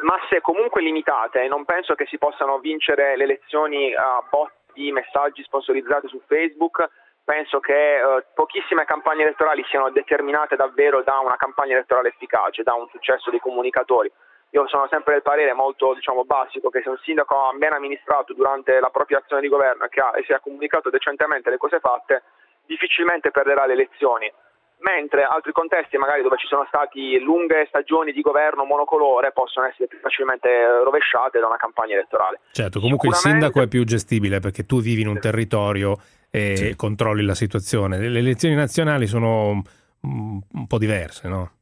Masse 0.00 0.40
comunque 0.40 0.82
limitate, 0.82 1.46
non 1.48 1.64
penso 1.64 1.94
che 1.94 2.06
si 2.06 2.18
possano 2.18 2.58
vincere 2.58 3.16
le 3.16 3.24
elezioni 3.24 3.94
a 3.94 4.22
bot 4.28 4.52
messaggi 4.92 5.42
sponsorizzati 5.42 6.06
su 6.08 6.20
Facebook, 6.26 6.86
penso 7.24 7.60
che 7.60 7.96
eh, 7.96 8.24
pochissime 8.34 8.84
campagne 8.84 9.22
elettorali 9.22 9.64
siano 9.68 9.90
determinate 9.90 10.54
davvero 10.54 11.02
da 11.02 11.18
una 11.18 11.36
campagna 11.36 11.74
elettorale 11.74 12.08
efficace, 12.08 12.62
da 12.62 12.74
un 12.74 12.86
successo 12.88 13.30
dei 13.30 13.40
comunicatori. 13.40 14.10
Io 14.50 14.68
sono 14.68 14.86
sempre 14.88 15.14
del 15.14 15.22
parere 15.22 15.52
molto 15.54 15.94
diciamo, 15.94 16.24
basico 16.24 16.70
che 16.70 16.80
se 16.82 16.88
un 16.88 16.98
sindaco 17.02 17.34
ha 17.34 17.52
ben 17.56 17.72
amministrato 17.72 18.32
durante 18.32 18.78
la 18.78 18.90
propria 18.90 19.18
azione 19.18 19.42
di 19.42 19.48
governo 19.48 19.88
e, 19.90 20.00
ha, 20.00 20.12
e 20.14 20.22
si 20.24 20.32
è 20.32 20.40
comunicato 20.40 20.88
decentemente 20.88 21.50
le 21.50 21.56
cose 21.56 21.80
fatte, 21.80 22.22
difficilmente 22.66 23.30
perderà 23.30 23.66
le 23.66 23.72
elezioni. 23.74 24.30
Mentre 24.78 25.24
altri 25.24 25.52
contesti, 25.52 25.96
magari 25.96 26.22
dove 26.22 26.36
ci 26.36 26.46
sono 26.46 26.64
state 26.68 27.18
lunghe 27.18 27.64
stagioni 27.68 28.12
di 28.12 28.20
governo 28.20 28.64
monocolore, 28.64 29.32
possono 29.32 29.66
essere 29.66 29.88
più 29.88 29.98
facilmente 30.00 30.48
rovesciate 30.84 31.40
da 31.40 31.46
una 31.46 31.56
campagna 31.56 31.94
elettorale. 31.94 32.40
Certo, 32.52 32.78
comunque 32.78 33.08
il 33.08 33.14
sindaco 33.14 33.62
è 33.62 33.68
più 33.68 33.84
gestibile 33.84 34.38
perché 34.38 34.66
tu 34.66 34.80
vivi 34.80 35.00
in 35.00 35.08
un 35.08 35.18
territorio 35.18 35.96
e 36.30 36.56
sì. 36.56 36.76
controlli 36.76 37.24
la 37.24 37.34
situazione. 37.34 37.98
Le 37.98 38.18
elezioni 38.18 38.54
nazionali 38.54 39.06
sono 39.06 39.62
un, 40.02 40.40
un 40.52 40.66
po' 40.66 40.78
diverse, 40.78 41.26
no? 41.26 41.52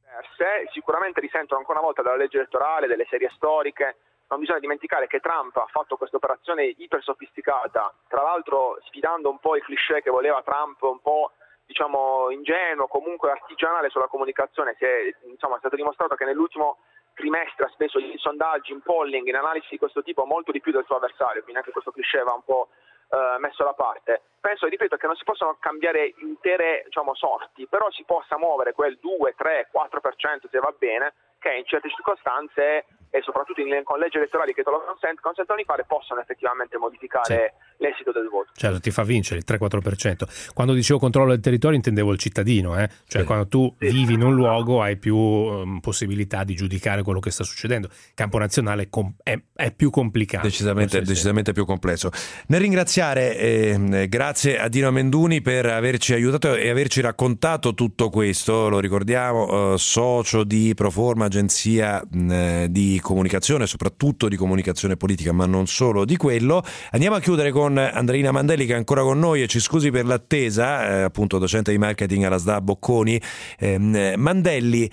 Diverse, 0.00 0.70
sicuramente 0.72 1.20
risentono 1.20 1.60
ancora 1.60 1.78
una 1.78 1.88
volta 1.88 2.02
dalla 2.02 2.16
legge 2.16 2.38
elettorale, 2.38 2.86
delle 2.86 3.06
serie 3.10 3.30
storiche, 3.34 3.96
non 4.28 4.40
bisogna 4.40 4.58
dimenticare 4.58 5.06
che 5.06 5.20
Trump 5.20 5.56
ha 5.56 5.66
fatto 5.70 5.96
questa 5.96 6.16
operazione 6.16 6.64
iper 6.64 7.02
sofisticata, 7.02 7.92
tra 8.08 8.22
l'altro 8.22 8.78
sfidando 8.84 9.30
un 9.30 9.38
po' 9.38 9.56
i 9.56 9.62
cliché 9.62 10.02
che 10.02 10.10
voleva 10.10 10.42
Trump, 10.42 10.80
un 10.82 11.00
po' 11.00 11.32
diciamo 11.66 12.30
ingenuo, 12.30 12.86
comunque 12.86 13.30
artigianale 13.30 13.90
sulla 13.90 14.08
comunicazione. 14.08 14.74
Si 14.78 14.84
è, 14.84 15.14
insomma, 15.26 15.56
è 15.56 15.58
stato 15.58 15.76
dimostrato 15.76 16.14
che 16.14 16.24
nell'ultimo 16.24 16.78
trimestre 17.14 17.66
ha 17.66 17.70
speso 17.70 17.98
in 17.98 18.18
sondaggi, 18.18 18.72
in 18.72 18.82
polling, 18.82 19.26
in 19.26 19.36
analisi 19.36 19.68
di 19.70 19.78
questo 19.78 20.02
tipo 20.02 20.24
molto 20.24 20.52
di 20.52 20.60
più 20.60 20.72
del 20.72 20.84
suo 20.84 20.96
avversario, 20.96 21.42
quindi 21.42 21.60
anche 21.60 21.70
questo 21.70 21.92
cliché 21.92 22.22
va 22.22 22.32
un 22.32 22.44
po' 22.44 22.68
eh, 23.08 23.38
messo 23.38 23.62
da 23.62 23.72
parte. 23.72 24.22
Penso, 24.40 24.66
ripeto, 24.66 24.96
che 24.96 25.06
non 25.06 25.16
si 25.16 25.24
possono 25.24 25.56
cambiare 25.60 26.14
intere 26.18 26.82
diciamo, 26.86 27.14
sorti, 27.14 27.66
però 27.66 27.90
si 27.90 28.04
possa 28.04 28.36
muovere 28.36 28.72
quel 28.72 28.98
2, 28.98 29.34
3, 29.36 29.70
4% 29.72 30.48
se 30.50 30.58
va 30.58 30.74
bene, 30.76 31.14
che 31.38 31.52
in 31.52 31.64
certe 31.64 31.88
circostanze 31.90 32.86
e 33.14 33.22
soprattutto 33.22 33.60
in, 33.60 33.84
con 33.84 34.00
leggi 34.00 34.16
elettorali 34.16 34.52
che 34.52 34.64
te 34.64 34.70
lo 34.70 34.82
consent- 34.82 35.20
consentono 35.20 35.56
di 35.56 35.64
fare 35.64 35.84
possono 35.84 36.18
effettivamente 36.18 36.76
modificare 36.78 37.54
sì. 37.73 37.73
L'esito 37.78 38.12
del 38.12 38.28
voto. 38.30 38.50
Certo, 38.56 38.80
ti 38.80 38.90
fa 38.90 39.02
vincere 39.02 39.40
il 39.40 39.44
3-4%. 39.46 40.52
Quando 40.54 40.72
dicevo 40.74 40.98
controllo 40.98 41.30
del 41.30 41.40
territorio 41.40 41.76
intendevo 41.76 42.12
il 42.12 42.18
cittadino, 42.18 42.78
eh? 42.78 42.88
cioè 43.06 43.22
sì. 43.22 43.26
quando 43.26 43.48
tu 43.48 43.74
sì. 43.78 43.88
vivi 43.88 44.14
in 44.14 44.22
un 44.22 44.34
luogo 44.34 44.82
hai 44.82 44.96
più 44.96 45.16
um, 45.16 45.80
possibilità 45.80 46.44
di 46.44 46.54
giudicare 46.54 47.02
quello 47.02 47.20
che 47.20 47.30
sta 47.30 47.44
succedendo. 47.44 47.88
Il 47.88 48.14
campo 48.14 48.38
nazionale 48.38 48.88
com- 48.88 49.14
è, 49.22 49.38
è, 49.54 49.72
più 49.72 49.90
complicato. 49.90 50.46
Decisamente, 50.46 51.02
decisamente 51.02 51.52
più 51.52 51.64
complesso. 51.64 52.10
Nel 52.48 52.60
ringraziare, 52.60 53.36
eh, 53.36 54.06
grazie 54.08 54.58
a 54.58 54.68
Dino 54.68 54.90
Menduni 54.90 55.40
per 55.40 55.66
averci 55.66 56.14
aiutato 56.14 56.54
e 56.54 56.68
averci 56.68 57.00
raccontato 57.00 57.74
tutto 57.74 58.08
questo, 58.10 58.68
lo 58.68 58.78
ricordiamo, 58.78 59.74
eh, 59.74 59.78
socio 59.78 60.44
di 60.44 60.72
Proforma, 60.74 61.24
agenzia 61.24 62.02
mh, 62.08 62.66
di 62.66 63.00
comunicazione, 63.02 63.66
soprattutto 63.66 64.28
di 64.28 64.36
comunicazione 64.36 64.96
politica, 64.96 65.32
ma 65.32 65.46
non 65.46 65.66
solo 65.66 66.04
di 66.04 66.16
quello. 66.16 66.62
Andiamo 66.90 67.16
a 67.16 67.20
chiudere 67.20 67.50
con 67.50 67.63
Andreina 67.66 68.30
Mandelli 68.30 68.66
che 68.66 68.74
è 68.74 68.76
ancora 68.76 69.02
con 69.02 69.18
noi 69.18 69.42
e 69.42 69.46
ci 69.46 69.60
scusi 69.60 69.90
per 69.90 70.06
l'attesa, 70.06 70.88
eh, 70.88 71.02
appunto 71.02 71.38
docente 71.38 71.70
di 71.70 71.78
marketing 71.78 72.24
alla 72.24 72.38
SDA 72.38 72.60
Bocconi. 72.60 73.20
Eh, 73.58 74.14
Mandelli, 74.16 74.90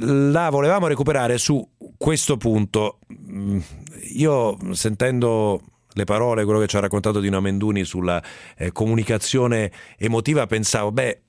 la 0.00 0.50
volevamo 0.50 0.86
recuperare 0.86 1.38
su 1.38 1.66
questo 1.96 2.36
punto. 2.36 2.98
Mm, 3.12 3.58
io 4.14 4.56
sentendo 4.72 5.60
le 5.92 6.04
parole, 6.04 6.44
quello 6.44 6.60
che 6.60 6.66
ci 6.66 6.76
ha 6.76 6.80
raccontato 6.80 7.20
Dino 7.20 7.40
Menduni 7.40 7.84
sulla 7.84 8.22
eh, 8.56 8.72
comunicazione 8.72 9.70
emotiva, 9.96 10.46
pensavo, 10.46 10.90
beh, 10.90 11.20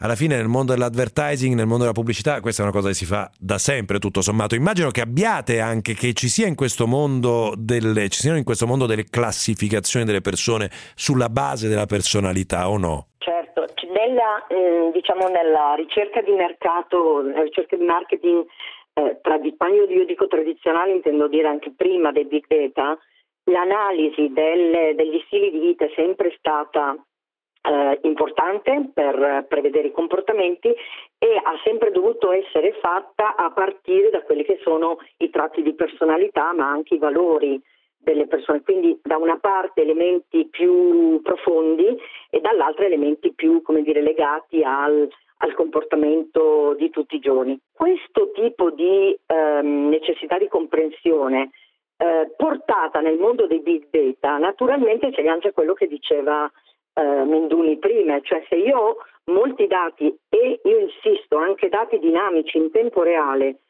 alla 0.00 0.14
fine 0.14 0.36
nel 0.36 0.48
mondo 0.48 0.72
dell'advertising, 0.72 1.54
nel 1.54 1.66
mondo 1.66 1.82
della 1.82 1.94
pubblicità, 1.94 2.40
questa 2.40 2.62
è 2.62 2.64
una 2.64 2.74
cosa 2.74 2.88
che 2.88 2.94
si 2.94 3.04
fa 3.04 3.30
da 3.38 3.58
sempre, 3.58 3.98
tutto 3.98 4.22
sommato. 4.22 4.54
Immagino 4.54 4.90
che 4.90 5.02
abbiate 5.02 5.60
anche, 5.60 5.94
che 5.94 6.12
ci 6.14 6.28
sia 6.28 6.46
in 6.46 6.54
questo 6.54 6.86
mondo 6.86 7.52
delle, 7.56 8.08
ci 8.08 8.20
siano 8.20 8.38
in 8.38 8.44
questo 8.44 8.66
mondo 8.66 8.86
delle 8.86 9.04
classificazioni 9.04 10.06
delle 10.06 10.22
persone 10.22 10.70
sulla 10.94 11.28
base 11.28 11.68
della 11.68 11.86
personalità 11.86 12.68
o 12.70 12.78
no? 12.78 13.08
Certo, 13.18 13.66
nella, 13.92 14.46
eh, 14.48 14.90
diciamo 14.92 15.28
nella 15.28 15.74
ricerca 15.76 16.22
di 16.22 16.32
mercato, 16.32 17.22
nella 17.22 17.42
ricerca 17.42 17.76
di 17.76 17.84
marketing, 17.84 18.46
eh, 18.94 19.20
quando 19.56 19.92
io 19.92 20.04
dico 20.06 20.26
tradizionale 20.26 20.92
intendo 20.92 21.28
dire 21.28 21.48
anche 21.48 21.72
prima 21.76 22.10
dei 22.10 22.24
big 22.24 22.46
data, 22.48 22.98
l'analisi 23.44 24.32
del, 24.32 24.94
degli 24.96 25.22
stili 25.26 25.50
di 25.50 25.58
vita 25.58 25.84
è 25.84 25.92
sempre 25.94 26.34
stata 26.38 26.96
eh, 27.62 27.98
importante 28.02 28.90
per 28.92 29.46
prevedere 29.48 29.88
i 29.88 29.92
comportamenti 29.92 30.68
e 30.68 31.40
ha 31.42 31.60
sempre 31.64 31.90
dovuto 31.90 32.32
essere 32.32 32.72
fatta 32.80 33.36
a 33.36 33.50
partire 33.50 34.10
da 34.10 34.22
quelli 34.22 34.44
che 34.44 34.58
sono 34.62 34.98
i 35.18 35.30
tratti 35.30 35.62
di 35.62 35.74
personalità 35.74 36.52
ma 36.52 36.70
anche 36.70 36.94
i 36.94 36.98
valori 36.98 37.60
delle 38.02 38.26
persone, 38.26 38.62
quindi 38.62 38.98
da 39.02 39.18
una 39.18 39.38
parte 39.38 39.82
elementi 39.82 40.48
più 40.48 41.20
profondi 41.22 41.96
e 42.30 42.40
dall'altra 42.40 42.86
elementi 42.86 43.34
più 43.34 43.62
dire, 43.82 44.00
legati 44.00 44.62
al, 44.62 45.06
al 45.38 45.54
comportamento 45.54 46.74
di 46.78 46.88
tutti 46.88 47.16
i 47.16 47.20
giorni. 47.20 47.58
Questo 47.72 48.30
tipo 48.32 48.70
di 48.70 49.16
ehm, 49.26 49.88
necessità 49.88 50.38
di 50.38 50.48
comprensione 50.48 51.50
eh, 51.98 52.32
portata 52.34 53.00
nel 53.00 53.18
mondo 53.18 53.46
dei 53.46 53.60
big 53.60 53.88
data, 53.90 54.38
naturalmente 54.38 55.10
c'è 55.10 55.26
anche 55.26 55.52
quello 55.52 55.74
che 55.74 55.86
diceva 55.86 56.50
eh, 56.94 57.24
Menduni 57.24 57.78
prima, 57.78 58.20
cioè 58.20 58.44
se 58.48 58.56
io 58.56 58.78
ho 58.78 58.96
molti 59.26 59.66
dati 59.66 60.14
e 60.28 60.60
io 60.62 60.78
insisto 60.78 61.36
anche 61.36 61.68
dati 61.68 61.98
dinamici 61.98 62.58
in 62.58 62.70
tempo 62.70 63.02
reale 63.02 63.60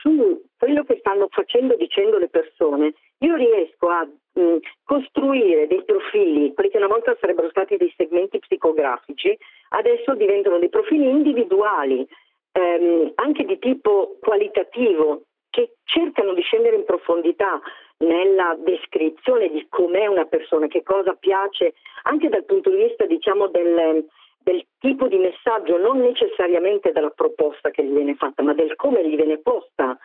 su 0.00 0.42
quello 0.58 0.84
che 0.84 0.96
stanno 0.98 1.26
facendo 1.30 1.74
dicendo 1.76 2.18
le 2.18 2.28
persone, 2.28 2.94
io 3.18 3.34
riesco 3.34 3.88
a 3.88 4.04
mh, 4.04 4.56
costruire 4.84 5.66
dei 5.66 5.84
profili, 5.84 6.52
quelli 6.54 6.70
che 6.70 6.76
una 6.76 6.86
volta 6.86 7.16
sarebbero 7.20 7.48
stati 7.50 7.76
dei 7.76 7.92
segmenti 7.96 8.38
psicografici, 8.38 9.36
adesso 9.70 10.14
diventano 10.14 10.58
dei 10.58 10.68
profili 10.68 11.08
individuali, 11.08 12.06
ehm, 12.52 13.12
anche 13.16 13.44
di 13.44 13.58
tipo 13.58 14.16
qualitativo, 14.20 15.22
che 15.50 15.76
cercano 15.84 16.34
di 16.34 16.42
scendere 16.42 16.76
in 16.76 16.84
profondità 16.84 17.60
nella 17.98 18.56
descrizione 18.58 19.48
di 19.48 19.66
com'è 19.68 20.06
una 20.06 20.26
persona, 20.26 20.66
che 20.66 20.82
cosa 20.82 21.14
piace, 21.14 21.74
anche 22.02 22.28
dal 22.28 22.44
punto 22.44 22.70
di 22.70 22.76
vista 22.76 23.06
diciamo, 23.06 23.48
del, 23.48 24.06
del 24.42 24.66
tipo 24.78 25.08
di 25.08 25.18
messaggio, 25.18 25.78
non 25.78 25.98
necessariamente 26.00 26.92
della 26.92 27.10
proposta 27.10 27.70
che 27.70 27.84
gli 27.84 27.92
viene 27.92 28.14
fatta, 28.14 28.42
ma 28.42 28.52
del 28.54 28.74
come 28.76 29.08
gli 29.08 29.16
viene 29.16 29.38
posta, 29.38 29.98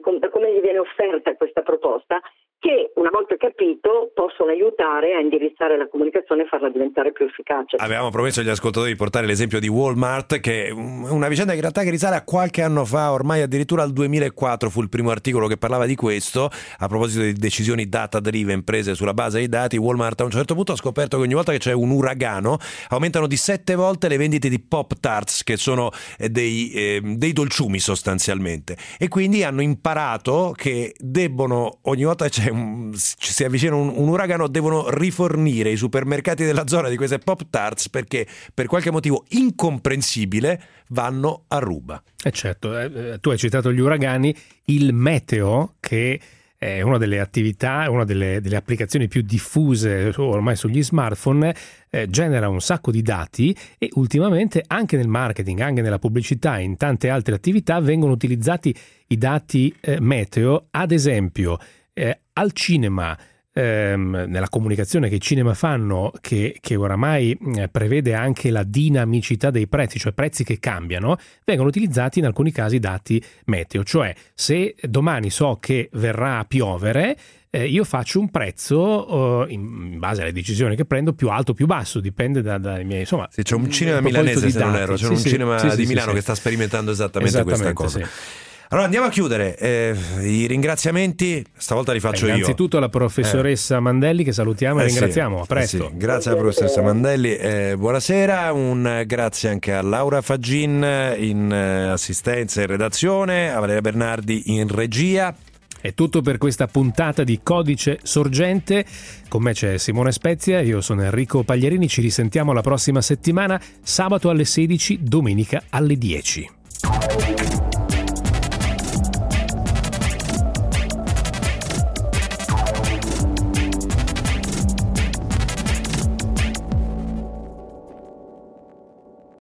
com- 0.00 0.18
come 0.30 0.54
gli 0.54 0.60
viene 0.60 0.78
offerta 0.78 1.34
questa 1.36 1.62
proposta 1.62 2.20
che 2.58 2.90
una 2.96 3.10
volta 3.12 3.36
capito 3.36 4.10
possono 4.14 4.50
aiutare 4.50 5.14
a 5.14 5.20
indirizzare 5.20 5.76
la 5.76 5.86
comunicazione 5.88 6.42
e 6.42 6.46
farla 6.46 6.70
diventare 6.70 7.12
più 7.12 7.26
efficace. 7.26 7.76
Avevamo 7.76 8.10
promesso 8.10 8.40
agli 8.40 8.48
ascoltatori 8.48 8.92
di 8.92 8.96
portare 8.96 9.26
l'esempio 9.26 9.60
di 9.60 9.68
Walmart, 9.68 10.40
che 10.40 10.66
è 10.66 10.70
una 10.70 11.28
vicenda 11.28 11.50
che 11.50 11.56
in 11.56 11.62
realtà 11.62 11.82
risale 11.82 12.16
a 12.16 12.24
qualche 12.24 12.62
anno 12.62 12.84
fa, 12.84 13.12
ormai 13.12 13.42
addirittura 13.42 13.82
al 13.82 13.92
2004 13.92 14.70
fu 14.70 14.80
il 14.80 14.88
primo 14.88 15.10
articolo 15.10 15.46
che 15.46 15.58
parlava 15.58 15.86
di 15.86 15.94
questo, 15.94 16.48
a 16.78 16.88
proposito 16.88 17.22
di 17.22 17.34
decisioni 17.34 17.88
data 17.88 18.20
driven 18.20 18.64
prese 18.64 18.94
sulla 18.94 19.14
base 19.14 19.38
dei 19.38 19.48
dati, 19.48 19.76
Walmart 19.76 20.22
a 20.22 20.24
un 20.24 20.30
certo 20.30 20.54
punto 20.54 20.72
ha 20.72 20.76
scoperto 20.76 21.18
che 21.18 21.22
ogni 21.22 21.34
volta 21.34 21.52
che 21.52 21.58
c'è 21.58 21.72
un 21.72 21.90
uragano 21.90 22.56
aumentano 22.88 23.26
di 23.26 23.36
sette 23.36 23.74
volte 23.74 24.08
le 24.08 24.16
vendite 24.16 24.48
di 24.48 24.58
Pop 24.58 24.98
Tarts, 24.98 25.44
che 25.44 25.56
sono 25.56 25.90
eh, 26.18 26.30
dei, 26.30 26.70
eh, 26.72 27.00
dei 27.02 27.32
dolciumi 27.32 27.78
sostanzialmente, 27.78 28.76
e 28.98 29.08
quindi 29.08 29.44
hanno 29.44 29.60
imparato 29.66 30.54
che 30.56 30.94
debbono, 30.98 31.78
ogni 31.82 32.04
volta 32.04 32.28
che 32.28 32.52
si 32.94 33.44
avvicina 33.44 33.74
un, 33.74 33.92
un, 33.94 34.08
uragano, 34.08 34.48
devono 34.48 34.88
rifornire 34.88 35.70
i 35.70 35.76
supermercati 35.76 36.44
della 36.44 36.66
zona 36.66 36.88
di 36.88 36.96
queste 36.96 37.18
Pop 37.18 37.46
Tarts 37.50 37.90
perché 37.90 38.26
per 38.54 38.66
qualche 38.66 38.90
motivo 38.90 39.24
incomprensibile 39.28 40.62
vanno 40.88 41.44
a 41.48 41.58
ruba. 41.58 42.02
Eh 42.22 42.30
certo, 42.30 42.78
eh, 42.78 43.18
tu 43.20 43.30
hai 43.30 43.38
citato 43.38 43.72
gli 43.72 43.80
uragani, 43.80 44.34
il 44.66 44.92
meteo 44.92 45.74
che 45.80 46.20
è 46.66 46.80
una 46.80 46.98
delle 46.98 47.20
attività, 47.20 47.88
una 47.88 48.04
delle, 48.04 48.40
delle 48.40 48.56
applicazioni 48.56 49.06
più 49.06 49.22
diffuse 49.22 50.12
ormai 50.16 50.56
sugli 50.56 50.82
smartphone, 50.82 51.54
eh, 51.88 52.08
genera 52.08 52.48
un 52.48 52.60
sacco 52.60 52.90
di 52.90 53.02
dati 53.02 53.56
e 53.78 53.88
ultimamente 53.92 54.64
anche 54.66 54.96
nel 54.96 55.06
marketing, 55.06 55.60
anche 55.60 55.80
nella 55.80 56.00
pubblicità 56.00 56.58
e 56.58 56.64
in 56.64 56.76
tante 56.76 57.08
altre 57.08 57.36
attività 57.36 57.78
vengono 57.78 58.10
utilizzati 58.10 58.74
i 59.08 59.16
dati 59.16 59.72
eh, 59.80 60.00
meteo, 60.00 60.66
ad 60.72 60.90
esempio 60.90 61.56
eh, 61.92 62.18
al 62.32 62.50
cinema 62.50 63.16
ehm, 63.56 64.26
nella 64.28 64.48
comunicazione 64.50 65.08
che 65.08 65.14
i 65.14 65.20
cinema 65.20 65.54
fanno, 65.54 66.12
che, 66.20 66.58
che 66.60 66.76
oramai 66.76 67.36
eh, 67.56 67.68
prevede 67.68 68.12
anche 68.12 68.50
la 68.50 68.62
dinamicità 68.62 69.50
dei 69.50 69.66
prezzi, 69.66 69.98
cioè 69.98 70.12
prezzi 70.12 70.44
che 70.44 70.58
cambiano, 70.58 71.16
vengono 71.44 71.68
utilizzati 71.68 72.18
in 72.18 72.26
alcuni 72.26 72.52
casi 72.52 72.78
dati 72.78 73.22
meteo, 73.46 73.82
cioè 73.82 74.14
se 74.34 74.74
domani 74.82 75.30
so 75.30 75.56
che 75.58 75.88
verrà 75.92 76.38
a 76.38 76.44
piovere, 76.44 77.16
eh, 77.48 77.66
io 77.66 77.84
faccio 77.84 78.20
un 78.20 78.30
prezzo 78.30 79.14
uh, 79.14 79.46
in 79.48 79.98
base 79.98 80.20
alle 80.20 80.32
decisioni 80.32 80.76
che 80.76 80.84
prendo 80.84 81.14
più 81.14 81.30
alto 81.30 81.52
o 81.52 81.54
più 81.54 81.64
basso, 81.64 82.00
dipende 82.00 82.42
da, 82.42 82.58
dai 82.58 82.84
miei 82.84 83.00
insomma. 83.00 83.26
Sì, 83.30 83.42
c'è 83.42 83.54
un 83.54 83.70
cinema 83.70 84.00
milanese 84.00 84.50
se 84.50 84.58
non 84.58 84.76
erro, 84.76 84.96
c'è 84.96 85.04
sì, 85.04 85.10
un 85.10 85.16
sì, 85.16 85.28
cinema 85.30 85.58
sì, 85.58 85.74
di 85.74 85.86
Milano 85.86 86.12
che 86.12 86.20
sta 86.20 86.34
sperimentando 86.34 86.90
esattamente, 86.90 87.38
esattamente 87.38 87.72
questa 87.72 88.00
cosa. 88.00 88.44
Allora 88.68 88.86
andiamo 88.86 89.06
a 89.06 89.10
chiudere. 89.10 89.56
Eh, 89.56 89.94
I 90.22 90.46
ringraziamenti, 90.46 91.44
stavolta 91.56 91.92
li 91.92 92.00
faccio 92.00 92.26
eh, 92.26 92.30
innanzitutto 92.30 92.34
io. 92.34 92.34
Innanzitutto 92.34 92.76
alla 92.78 92.88
professoressa 92.88 93.76
eh. 93.76 93.80
Mandelli 93.80 94.24
che 94.24 94.32
salutiamo 94.32 94.80
e 94.80 94.82
eh 94.82 94.86
ringraziamo. 94.86 95.36
Sì, 95.36 95.42
a 95.42 95.46
presto. 95.46 95.88
Sì. 95.90 95.96
Grazie 95.96 96.30
alla 96.30 96.40
professoressa 96.40 96.82
Mandelli. 96.82 97.36
Eh, 97.36 97.74
buonasera. 97.78 98.52
Un 98.52 99.04
grazie 99.06 99.50
anche 99.50 99.72
a 99.72 99.82
Laura 99.82 100.20
Faggin 100.20 101.14
in 101.18 101.52
eh, 101.52 101.88
assistenza 101.90 102.60
e 102.62 102.66
redazione, 102.66 103.52
a 103.52 103.60
Valeria 103.60 103.80
Bernardi 103.82 104.42
in 104.46 104.66
regia. 104.66 105.32
È 105.80 105.94
tutto 105.94 106.20
per 106.20 106.36
questa 106.36 106.66
puntata 106.66 107.22
di 107.22 107.38
Codice 107.44 108.00
Sorgente. 108.02 108.84
Con 109.28 109.42
me 109.42 109.52
c'è 109.52 109.78
Simone 109.78 110.10
Spezia, 110.10 110.60
io 110.60 110.80
sono 110.80 111.04
Enrico 111.04 111.44
Pagliarini. 111.44 111.86
Ci 111.86 112.00
risentiamo 112.00 112.52
la 112.52 112.62
prossima 112.62 113.00
settimana, 113.00 113.60
sabato 113.80 114.28
alle 114.28 114.44
16, 114.44 114.98
domenica 115.02 115.62
alle 115.70 115.96
10. 115.96 116.50